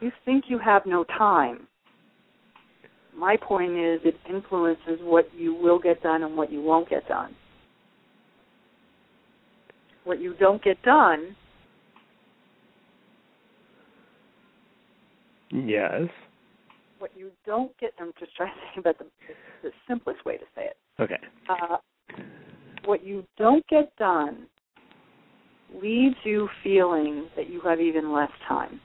You 0.00 0.12
think 0.24 0.44
you 0.48 0.58
have 0.58 0.86
no 0.86 1.04
time. 1.04 1.66
My 3.12 3.36
point 3.36 3.72
is, 3.72 4.04
it 4.04 4.16
influences 4.26 5.00
what 5.00 5.32
you 5.34 5.54
will 5.54 5.78
get 5.78 6.02
done 6.02 6.22
and 6.22 6.36
what 6.36 6.52
you 6.52 6.62
won't 6.62 6.88
get 6.88 7.06
done. 7.08 7.34
What 10.04 10.20
you 10.20 10.34
don't 10.34 10.62
get 10.62 10.80
done 10.82 11.34
Yes. 15.50 16.08
What 16.98 17.10
you 17.16 17.30
don't 17.46 17.76
get, 17.78 17.92
I'm 18.00 18.12
just 18.18 18.34
trying 18.36 18.52
to 18.52 18.60
think 18.74 18.84
about 18.84 18.98
the, 18.98 19.06
the 19.62 19.70
simplest 19.86 20.24
way 20.24 20.36
to 20.36 20.44
say 20.54 20.66
it. 20.66 20.76
Okay. 21.00 21.18
Uh, 21.48 21.76
what 22.88 23.04
you 23.04 23.22
don't 23.36 23.66
get 23.68 23.94
done 23.96 24.46
leaves 25.82 26.16
you 26.24 26.48
feeling 26.64 27.28
that 27.36 27.50
you 27.50 27.60
have 27.60 27.82
even 27.82 28.14
less 28.14 28.30
time. 28.48 28.80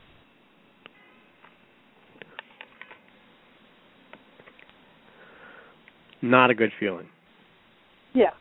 Not 6.22 6.50
a 6.50 6.54
good 6.54 6.72
feeling. 6.82 7.08
Yeah. 8.14 8.32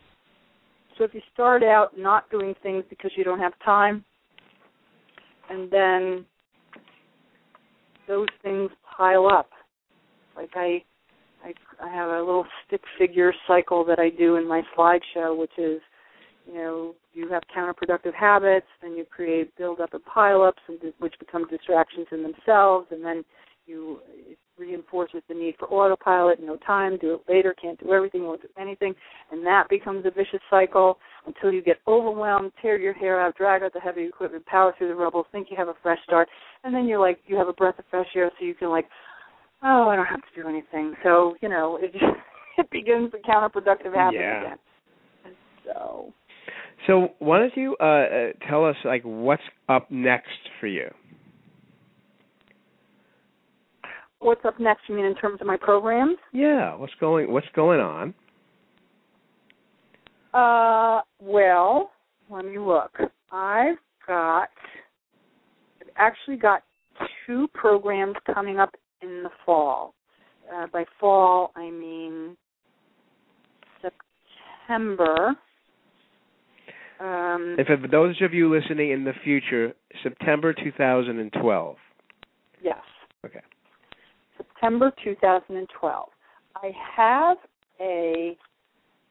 So 0.99 1.05
if 1.05 1.15
you 1.15 1.21
start 1.33 1.63
out 1.63 1.97
not 1.97 2.29
doing 2.29 2.55
things 2.61 2.83
because 2.91 3.13
you 3.17 3.23
don't 3.23 3.39
have 3.39 3.53
time, 3.65 4.05
and 5.49 5.71
then 5.71 6.27
those 8.09 8.27
things 8.43 8.69
pile 8.97 9.29
up. 9.29 9.51
Like 10.35 10.51
I, 10.57 10.83
I, 11.45 11.53
I 11.85 11.89
have 11.89 12.11
a 12.11 12.21
little 12.21 12.47
stick 12.67 12.83
figure 12.99 13.33
cycle 13.47 13.85
that 13.85 13.99
I 13.99 14.11
do 14.11 14.37
in 14.37 14.49
my 14.49 14.63
slideshow, 14.77 15.37
which 15.37 15.53
is, 15.59 15.81
you 16.47 16.55
know, 16.55 16.95
you 17.13 17.29
have 17.29 17.43
counterproductive 17.55 18.15
habits, 18.15 18.67
then 18.81 18.93
you 18.93 19.05
create 19.05 19.57
build 19.57 19.81
up 19.81 19.95
and 19.95 20.05
pile 20.05 20.43
ups, 20.43 20.63
and 20.69 20.79
which 20.99 21.15
become 21.19 21.47
distractions 21.49 22.07
in 22.11 22.23
themselves, 22.23 22.89
and 22.91 23.05
then 23.05 23.25
you 23.67 24.01
reinforces 24.59 25.23
the 25.29 25.35
need 25.35 25.55
for 25.59 25.67
autopilot, 25.69 26.39
no 26.41 26.57
time, 26.57 26.99
do 26.99 27.15
it 27.15 27.21
later, 27.29 27.55
can't 27.61 27.81
do 27.81 27.93
everything, 27.93 28.25
won't 28.25 28.43
do 28.43 28.49
anything, 28.59 28.95
and 29.31 29.45
that 29.47 29.69
becomes 29.69 30.05
a 30.05 30.11
vicious 30.11 30.41
cycle 30.51 30.99
until 31.27 31.53
you 31.53 31.63
get 31.63 31.79
overwhelmed, 31.87 32.53
tear 32.61 32.79
your 32.79 32.93
hair 32.93 33.21
out, 33.21 33.37
drag 33.37 33.63
out 33.63 33.73
the 33.73 33.81
heavy 33.81 34.05
equipment, 34.05 34.45
power 34.47 34.75
through 34.77 34.89
the 34.89 34.95
rubble, 34.95 35.27
think 35.33 35.49
you 35.51 35.57
have 35.57 35.69
a 35.69 35.75
fresh 35.83 35.99
start, 36.05 36.29
and 36.65 36.75
then 36.75 36.87
you're 36.87 37.01
like, 37.01 37.19
you 37.27 37.37
have 37.37 37.49
a 37.49 37.53
breath 37.53 37.79
of 37.79 37.85
fresh 37.91 38.07
air, 38.15 38.31
so 38.39 38.45
you 38.45 38.55
can 38.55 38.69
like, 38.69 38.87
oh, 39.63 39.89
I 39.89 39.97
don't 39.97 40.07
have 40.07 40.21
to 40.21 40.43
do 40.43 40.49
anything. 40.49 40.95
So 41.03 41.35
you 41.41 41.49
know, 41.49 41.79
it 41.81 41.93
just, 41.93 42.05
it 42.59 42.71
begins 42.71 43.13
the 43.13 43.19
counterproductive 43.19 43.95
habit 43.95 44.21
yeah. 44.21 44.45
again. 44.45 44.59
So. 45.65 46.13
So 46.87 47.11
why 47.21 47.39
don't 47.39 47.57
you 47.57 47.77
uh, 47.81 47.85
uh, 47.85 48.29
tell 48.49 48.65
us 48.65 48.75
like 48.85 49.03
what's 49.05 49.43
up 49.69 49.89
next 49.91 50.27
for 50.59 50.67
you? 50.67 50.89
What's 54.19 54.45
up 54.45 54.59
next? 54.59 54.83
You 54.89 54.97
mean 54.97 55.05
in 55.05 55.15
terms 55.15 55.41
of 55.41 55.47
my 55.47 55.57
programs? 55.57 56.17
Yeah. 56.33 56.75
What's 56.75 56.95
going 56.99 57.31
What's 57.31 57.47
going 57.55 57.81
on? 57.81 58.15
Uh, 60.35 61.03
well, 61.21 61.91
let 62.31 62.45
me 62.45 62.59
look. 62.59 62.93
I've 63.31 63.77
got, 64.07 64.49
I've 65.81 65.89
actually 65.97 66.37
got 66.37 66.63
two 67.27 67.49
programs 67.53 68.15
coming 68.33 68.59
up 68.59 68.75
in 69.03 69.23
the 69.23 69.31
fall. 69.45 69.95
Uh, 70.53 70.67
by 70.73 70.85
fall, 70.99 71.53
I 71.57 71.71
mean 71.71 72.37
September. 73.81 75.35
Um, 77.01 77.57
if 77.59 77.67
for 77.67 77.89
those 77.89 78.21
of 78.23 78.33
you 78.33 78.53
listening 78.55 78.91
in 78.91 79.05
the 79.05 79.13
future, 79.25 79.73
September 80.03 80.53
2012. 80.53 81.77
Yes. 82.63 82.77
Okay. 83.25 83.41
September 84.37 84.93
2012. 85.03 86.09
I 86.57 86.71
have 86.97 87.37
a 87.81 88.37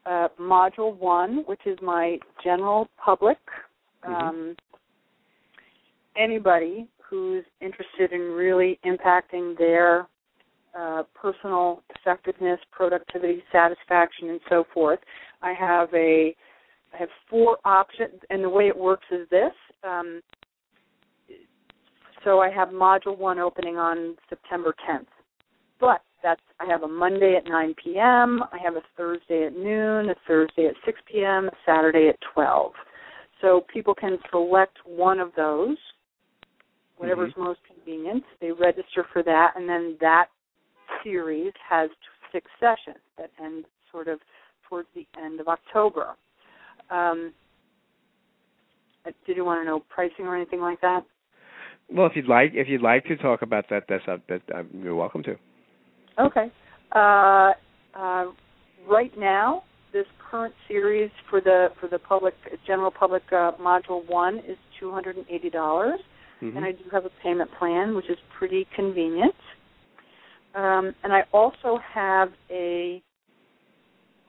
uh, 0.06 0.28
module 0.40 0.96
one, 0.96 1.44
which 1.46 1.60
is 1.66 1.78
my 1.82 2.18
general 2.42 2.88
public. 3.02 3.38
Mm-hmm. 4.04 4.14
Um, 4.14 4.56
anybody 6.16 6.88
who's 7.12 7.44
interested 7.60 8.10
in 8.12 8.20
really 8.32 8.80
impacting 8.86 9.56
their 9.58 10.06
uh, 10.74 11.02
personal 11.14 11.82
effectiveness, 11.94 12.58
productivity, 12.70 13.42
satisfaction, 13.52 14.30
and 14.30 14.40
so 14.48 14.64
forth. 14.72 14.98
I 15.42 15.52
have 15.52 15.92
a 15.92 16.34
I 16.94 16.96
have 16.96 17.10
four 17.28 17.58
options, 17.66 18.18
and 18.30 18.42
the 18.42 18.48
way 18.48 18.68
it 18.68 18.76
works 18.76 19.04
is 19.10 19.28
this. 19.28 19.52
Um, 19.84 20.22
so 22.24 22.40
I 22.40 22.48
have 22.48 22.68
module 22.68 23.18
one 23.18 23.38
opening 23.38 23.76
on 23.76 24.16
September 24.30 24.74
10th. 24.88 25.06
But 25.80 26.00
that's 26.22 26.40
I 26.60 26.64
have 26.64 26.82
a 26.82 26.88
Monday 26.88 27.36
at 27.36 27.44
9 27.44 27.74
p.m., 27.82 28.42
I 28.52 28.58
have 28.64 28.76
a 28.76 28.82
Thursday 28.96 29.44
at 29.44 29.54
noon, 29.54 30.08
a 30.08 30.14
Thursday 30.26 30.66
at 30.66 30.74
6 30.86 30.98
p.m., 31.10 31.48
a 31.48 31.56
Saturday 31.66 32.08
at 32.08 32.16
12. 32.32 32.72
So 33.42 33.66
people 33.70 33.94
can 33.94 34.16
select 34.30 34.78
one 34.86 35.18
of 35.18 35.32
those, 35.36 35.76
whatever's 37.02 37.32
mm-hmm. 37.32 37.44
most 37.44 37.60
convenient. 37.66 38.22
They 38.40 38.52
register 38.52 39.04
for 39.12 39.22
that, 39.24 39.52
and 39.56 39.68
then 39.68 39.96
that 40.00 40.26
series 41.02 41.52
has 41.68 41.90
six 42.32 42.46
sessions 42.60 43.02
that 43.18 43.30
end 43.42 43.64
sort 43.90 44.08
of 44.08 44.20
towards 44.68 44.88
the 44.94 45.06
end 45.22 45.40
of 45.40 45.48
October. 45.48 46.14
Um, 46.90 47.32
uh, 49.04 49.10
did 49.26 49.36
you 49.36 49.44
want 49.44 49.60
to 49.60 49.64
know 49.64 49.82
pricing 49.88 50.26
or 50.26 50.36
anything 50.36 50.60
like 50.60 50.80
that? 50.80 51.04
Well, 51.90 52.06
if 52.06 52.12
you'd 52.14 52.28
like, 52.28 52.52
if 52.54 52.68
you'd 52.68 52.82
like 52.82 53.04
to 53.06 53.16
talk 53.16 53.42
about 53.42 53.64
that, 53.70 53.84
that's 53.88 54.04
uh, 54.06 54.18
that 54.28 54.42
uh, 54.54 54.62
you're 54.72 54.94
welcome 54.94 55.22
to. 55.24 55.36
Okay. 56.18 56.50
Uh, 56.94 57.52
uh, 57.98 58.26
right 58.88 59.12
now, 59.18 59.64
this 59.92 60.06
current 60.30 60.54
series 60.68 61.10
for 61.28 61.40
the 61.40 61.68
for 61.80 61.88
the 61.88 61.98
public 61.98 62.34
general 62.66 62.90
public 62.90 63.22
uh, 63.32 63.52
module 63.60 64.08
one 64.08 64.38
is 64.38 64.56
two 64.78 64.90
hundred 64.90 65.16
and 65.16 65.26
eighty 65.28 65.50
dollars, 65.50 66.00
mm-hmm. 66.42 66.56
and 66.56 66.66
I 66.66 66.72
do 66.72 66.84
have 66.90 67.04
a 67.04 67.10
payment 67.22 67.50
plan 67.58 67.94
which 67.94 68.10
is 68.10 68.18
pretty 68.38 68.66
convenient. 68.74 69.34
Um, 70.54 70.94
and 71.02 71.12
I 71.12 71.22
also 71.32 71.78
have 71.94 72.28
a 72.50 73.02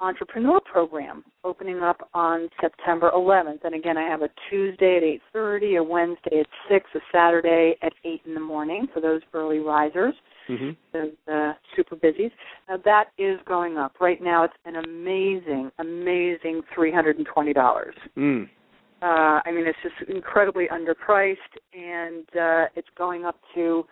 entrepreneur 0.03 0.59
program 0.59 1.23
opening 1.43 1.79
up 1.79 2.09
on 2.13 2.49
September 2.59 3.09
11th. 3.15 3.59
And 3.63 3.73
again, 3.73 3.97
I 3.97 4.03
have 4.03 4.21
a 4.21 4.29
Tuesday 4.49 4.97
at 4.97 5.03
8:30, 5.35 5.79
a 5.79 5.83
Wednesday 5.83 6.41
at 6.41 6.47
6, 6.69 6.85
a 6.95 6.99
Saturday 7.11 7.75
at 7.81 7.93
8 8.03 8.21
in 8.25 8.33
the 8.33 8.39
morning 8.39 8.87
for 8.93 8.99
those 8.99 9.21
early 9.33 9.59
risers, 9.59 10.13
mm-hmm. 10.49 10.71
those 10.91 11.11
uh, 11.31 11.53
super 11.75 11.95
busies. 11.95 12.31
Now 12.67 12.77
that 12.83 13.05
is 13.17 13.39
going 13.47 13.77
up. 13.77 13.95
Right 13.99 14.21
now, 14.21 14.43
it's 14.43 14.53
an 14.65 14.75
amazing, 14.75 15.71
amazing 15.79 16.61
$320. 16.77 17.91
Mm. 18.17 18.49
Uh, 19.03 19.41
I 19.45 19.51
mean, 19.51 19.65
it's 19.67 19.77
just 19.83 20.09
incredibly 20.09 20.67
underpriced, 20.67 21.35
and 21.73 22.23
uh, 22.39 22.69
it's 22.77 22.87
going 22.97 23.25
up 23.25 23.35
to 23.53 23.83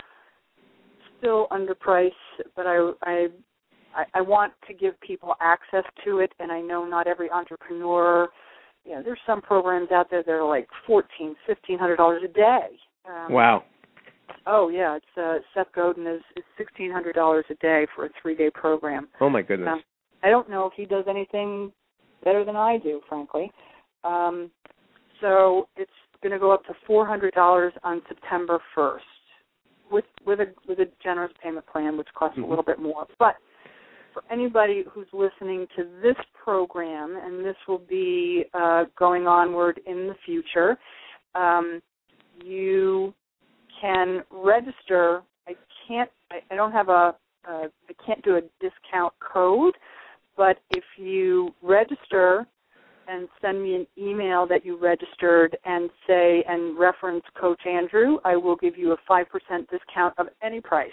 still 1.20 1.48
underpriced, 1.52 2.12
but 2.56 2.66
I, 2.66 2.92
I 3.04 3.28
I, 4.14 4.22
want 4.22 4.54
to 4.68 4.74
give 4.74 5.00
people 5.02 5.36
access 5.42 5.84
to 6.06 6.20
it, 6.20 6.32
and 6.40 6.50
I 6.50 6.62
know 6.62 6.86
not 6.86 7.08
every 7.08 7.30
entrepreneur. 7.30 8.30
You 8.86 8.96
know, 8.96 9.04
there's 9.04 9.20
some 9.26 9.42
programs 9.42 9.92
out 9.92 10.10
there 10.10 10.24
that 10.24 10.32
are 10.32 10.48
like 10.48 10.68
fourteen, 10.88 11.36
fifteen 11.46 11.78
hundred 11.78 11.98
dollars 11.98 12.22
a 12.24 12.30
day. 12.30 12.68
Um, 13.06 13.34
wow. 13.34 13.64
Oh 14.48 14.70
yeah, 14.70 14.96
it's 14.96 15.06
uh, 15.18 15.40
Seth 15.54 15.74
Godin 15.76 16.08
is, 16.08 16.22
is 16.38 16.44
sixteen 16.58 16.90
hundred 16.90 17.16
dollars 17.16 17.44
a 17.50 17.56
day 17.56 17.86
for 17.94 18.06
a 18.06 18.10
three 18.22 18.36
day 18.36 18.50
program. 18.50 19.10
Oh 19.20 19.30
my 19.30 19.42
goodness. 19.42 19.68
Um, 19.70 19.84
I 20.24 20.30
don't 20.30 20.50
know 20.50 20.68
if 20.68 20.74
he 20.78 20.86
does 20.86 21.04
anything 21.10 21.72
better 22.24 22.46
than 22.46 22.56
I 22.56 22.78
do, 22.78 23.02
frankly. 23.10 23.52
Um, 24.06 24.50
so 25.22 25.68
it's 25.78 25.92
going 26.22 26.34
to 26.34 26.40
go 26.40 26.52
up 26.52 26.66
to 26.66 26.74
four 26.86 27.06
hundred 27.06 27.34
dollars 27.34 27.74
on 27.84 28.02
September 28.08 28.60
first, 28.76 29.06
with 29.92 30.06
with 30.26 30.40
a 30.40 30.48
with 30.68 30.80
a 30.80 30.88
generous 31.04 31.32
payment 31.42 31.66
plan, 31.68 31.98
which 31.98 32.08
costs 32.16 32.38
mm-hmm. 32.38 32.46
a 32.46 32.50
little 32.50 32.66
bit 32.66 32.80
more. 32.80 33.06
But 33.20 33.36
for 34.14 34.24
anybody 34.32 34.84
who's 34.92 35.08
listening 35.14 35.68
to 35.78 35.86
this 36.02 36.16
program, 36.44 37.18
and 37.24 37.46
this 37.46 37.56
will 37.68 37.80
be 37.80 38.46
uh, 38.54 38.86
going 38.98 39.28
onward 39.28 39.80
in 39.86 40.08
the 40.08 40.16
future, 40.26 40.78
um, 41.36 41.82
you 42.44 43.14
can 43.80 44.22
register. 44.32 45.22
I 45.48 45.54
can't. 45.88 46.10
I, 46.32 46.40
I 46.52 46.56
don't 46.56 46.72
have 46.72 46.90
a. 46.90 47.16
Uh, 47.48 47.68
I 47.90 48.06
can't 48.06 48.24
do 48.24 48.36
a 48.36 48.42
discount 48.60 49.14
code, 49.20 49.74
but 50.38 50.60
if 50.70 50.84
you 50.98 51.50
register 51.64 52.46
and 53.12 53.28
send 53.42 53.62
me 53.62 53.76
an 53.76 53.88
email 53.98 54.48
that 54.48 54.66
you 54.66 54.80
registered 54.80 55.58
and 55.66 55.90
say 56.08 56.44
and 56.48 56.80
reference 56.80 57.24
Coach 57.40 57.62
Andrew, 57.68 58.18
I 58.24 58.36
will 58.36 58.56
give 58.56 58.78
you 58.78 58.94
a 58.94 58.98
five 59.08 59.28
percent 59.30 59.70
discount 59.70 60.14
of 60.18 60.28
any 60.42 60.62
price 60.62 60.90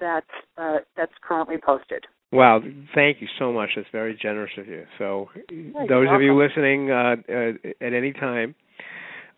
that 0.00 0.24
uh, 0.58 0.78
that's 0.96 1.12
currently 1.22 1.56
posted. 1.64 2.04
Wow, 2.32 2.60
thank 2.94 3.20
you 3.20 3.28
so 3.38 3.52
much. 3.52 3.70
That's 3.76 3.88
very 3.92 4.18
generous 4.20 4.52
of 4.56 4.66
you. 4.66 4.84
So, 4.98 5.28
You're 5.50 5.86
those 5.86 6.06
of 6.10 6.22
you 6.22 6.34
listening 6.34 6.90
uh, 6.90 7.16
uh, 7.28 7.86
at 7.86 7.92
any 7.92 8.12
time 8.14 8.54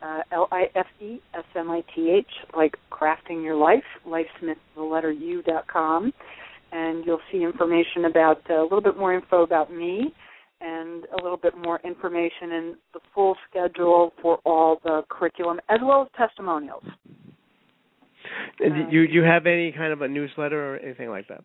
Uh, 0.00 0.20
L 0.30 0.46
I 0.52 0.70
F 0.76 0.86
E 1.00 1.20
S 1.34 1.42
M 1.56 1.68
I 1.70 1.82
T 1.94 2.10
H, 2.16 2.30
like 2.56 2.76
crafting 2.90 3.42
your 3.42 3.56
life. 3.56 3.82
Lifesmith, 4.06 4.54
the 4.76 4.82
letter 4.82 5.10
U 5.10 5.42
dot 5.42 5.66
com 5.66 6.12
and 6.72 7.04
you'll 7.06 7.20
see 7.32 7.42
information 7.42 8.04
about 8.06 8.42
uh, 8.50 8.60
a 8.60 8.62
little 8.62 8.80
bit 8.80 8.96
more 8.96 9.14
info 9.14 9.42
about 9.42 9.72
me 9.72 10.12
and 10.60 11.04
a 11.18 11.22
little 11.22 11.36
bit 11.36 11.56
more 11.56 11.80
information 11.84 12.52
and 12.52 12.76
the 12.92 13.00
full 13.14 13.36
schedule 13.48 14.12
for 14.20 14.38
all 14.44 14.80
the 14.82 15.02
curriculum 15.08 15.60
as 15.68 15.78
well 15.82 16.02
as 16.02 16.08
testimonials. 16.16 16.82
And 18.60 18.90
do 18.90 18.96
you 18.96 19.02
you 19.02 19.22
have 19.22 19.46
any 19.46 19.72
kind 19.72 19.92
of 19.92 20.02
a 20.02 20.08
newsletter 20.08 20.74
or 20.74 20.78
anything 20.78 21.10
like 21.10 21.28
that? 21.28 21.44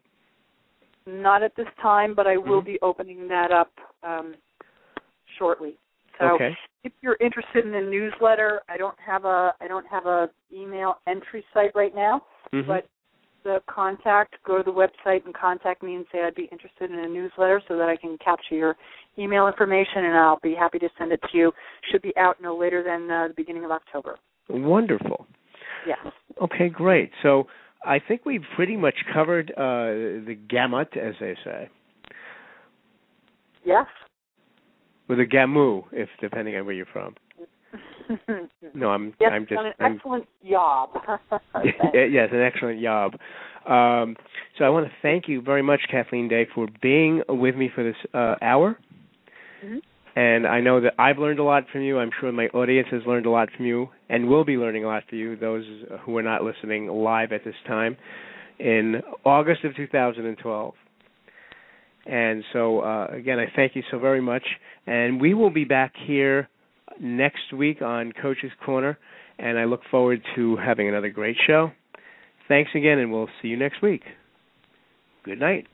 Not 1.06 1.44
at 1.44 1.56
this 1.56 1.68
time, 1.82 2.16
but 2.16 2.28
I 2.28 2.38
will 2.38 2.60
mm-hmm. 2.60 2.66
be 2.66 2.80
opening 2.82 3.28
that 3.28 3.52
up 3.52 3.72
um, 4.04 4.36
shortly. 5.38 5.78
So 6.20 6.36
okay. 6.36 6.56
if 6.84 6.94
you're 7.02 7.18
interested 7.20 7.66
in 7.66 7.74
a 7.74 7.82
newsletter, 7.82 8.62
I 8.70 8.78
don't 8.78 8.98
have 9.06 9.26
a 9.26 9.54
I 9.60 9.68
don't 9.68 9.86
have 9.88 10.06
a 10.06 10.30
email 10.54 10.96
entry 11.08 11.44
site 11.54 11.72
right 11.76 11.94
now, 11.94 12.22
mm-hmm. 12.54 12.68
but 12.68 12.88
the 13.44 13.60
contact, 13.68 14.36
go 14.46 14.58
to 14.58 14.64
the 14.64 14.72
website 14.72 15.26
and 15.26 15.34
contact 15.34 15.84
me 15.84 15.96
and 15.96 16.06
say 16.12 16.22
I'd 16.22 16.36
be 16.36 16.48
interested 16.52 16.92
in 16.92 17.00
a 17.00 17.08
newsletter 17.08 17.62
so 17.68 17.78
that 17.78 17.90
I 17.90 17.98
can 17.98 18.18
capture 18.24 18.56
your 18.56 18.76
email 19.18 19.48
information 19.48 20.06
and 20.06 20.18
I'll 20.18 20.40
be 20.42 20.56
happy 20.56 20.80
to 20.80 20.90
send 20.98 21.12
it 21.12 21.20
to 21.32 21.38
you. 21.38 21.52
Should 21.92 22.02
be 22.02 22.14
out 22.18 22.38
no 22.42 22.58
later 22.58 22.84
than 22.84 23.10
uh, 23.12 23.28
the 23.28 23.34
beginning 23.36 23.66
of 23.66 23.72
October. 23.72 24.18
Wonderful. 24.50 25.28
Yes. 25.88 26.14
Okay, 26.42 26.70
great. 26.70 27.12
So 27.22 27.48
I 27.86 28.00
think 28.00 28.26
we've 28.26 28.44
pretty 28.56 28.78
much 28.78 28.96
covered 29.14 29.52
uh, 29.52 30.26
the 30.26 30.38
gamut, 30.50 30.96
as 30.98 31.16
they 31.20 31.36
say. 31.44 31.70
Yes. 33.66 33.86
With 35.08 35.20
a 35.20 35.26
gamu, 35.26 35.84
if 35.92 36.10
depending 36.22 36.56
on 36.56 36.66
where 36.66 36.76
you're 36.76 36.86
from. 36.86 37.16
no, 38.74 38.90
I'm. 38.90 39.14
Yes, 39.20 39.32
I'm 39.34 39.44
just. 39.44 39.56
done 39.56 39.66
an 39.68 39.74
I'm, 39.80 39.96
excellent 39.96 40.28
job. 40.48 40.90
yes, 41.94 42.30
an 42.32 42.42
excellent 42.42 42.82
job. 42.82 43.14
Um, 43.68 44.16
so 44.58 44.66
I 44.66 44.70
want 44.70 44.88
to 44.88 44.92
thank 45.02 45.28
you 45.28 45.42
very 45.42 45.62
much, 45.62 45.82
Kathleen 45.90 46.28
Day, 46.28 46.48
for 46.54 46.68
being 46.82 47.22
with 47.30 47.56
me 47.56 47.70
for 47.74 47.84
this 47.84 47.96
uh, 48.14 48.36
hour. 48.42 48.78
Mm-hmm. 49.64 49.78
And 50.16 50.46
I 50.46 50.62
know 50.62 50.80
that 50.82 50.94
I've 51.00 51.18
learned 51.18 51.40
a 51.40 51.44
lot 51.44 51.64
from 51.72 51.82
you. 51.82 51.98
I'm 51.98 52.12
sure 52.20 52.32
my 52.32 52.48
audience 52.48 52.88
has 52.92 53.02
learned 53.08 53.26
a 53.26 53.32
lot 53.32 53.50
from 53.56 53.66
you, 53.66 53.90
and 54.10 54.28
will 54.28 54.46
be 54.46 54.58
learning 54.58 54.84
a 54.84 54.88
lot 54.88 55.04
from 55.10 55.18
you. 55.18 55.36
Those 55.36 55.66
who 56.02 56.16
are 56.18 56.24
not 56.24 56.44
listening 56.44 56.88
live 56.88 57.32
at 57.32 57.44
this 57.44 57.56
time, 57.68 57.98
in 58.60 59.02
August 59.26 59.64
of 59.64 59.76
2012. 59.76 60.74
And 62.06 62.44
so, 62.52 62.82
uh, 62.82 63.08
again, 63.12 63.40
I 63.40 63.46
thank 63.56 63.76
you 63.76 63.84
so 63.90 63.98
very 63.98 64.22
much. 64.22 64.44
And 64.86 65.20
we 65.20 65.34
will 65.34 65.50
be 65.50 65.64
back 65.64 65.94
here 66.06 66.50
next 67.00 67.54
week 67.56 67.82
on 67.82 68.12
Coach's 68.22 68.52
Corner, 68.66 68.98
and 69.40 69.58
I 69.58 69.64
look 69.66 69.82
forward 69.90 70.22
to 70.36 70.58
having 70.58 70.88
another 70.88 71.10
great 71.10 71.38
show. 71.48 71.72
Thanks 72.48 72.72
again, 72.76 73.00
and 73.00 73.12
we'll 73.12 73.30
see 73.42 73.48
you 73.48 73.58
next 73.58 73.82
week. 73.82 74.04
Good 75.24 75.40
night. 75.40 75.68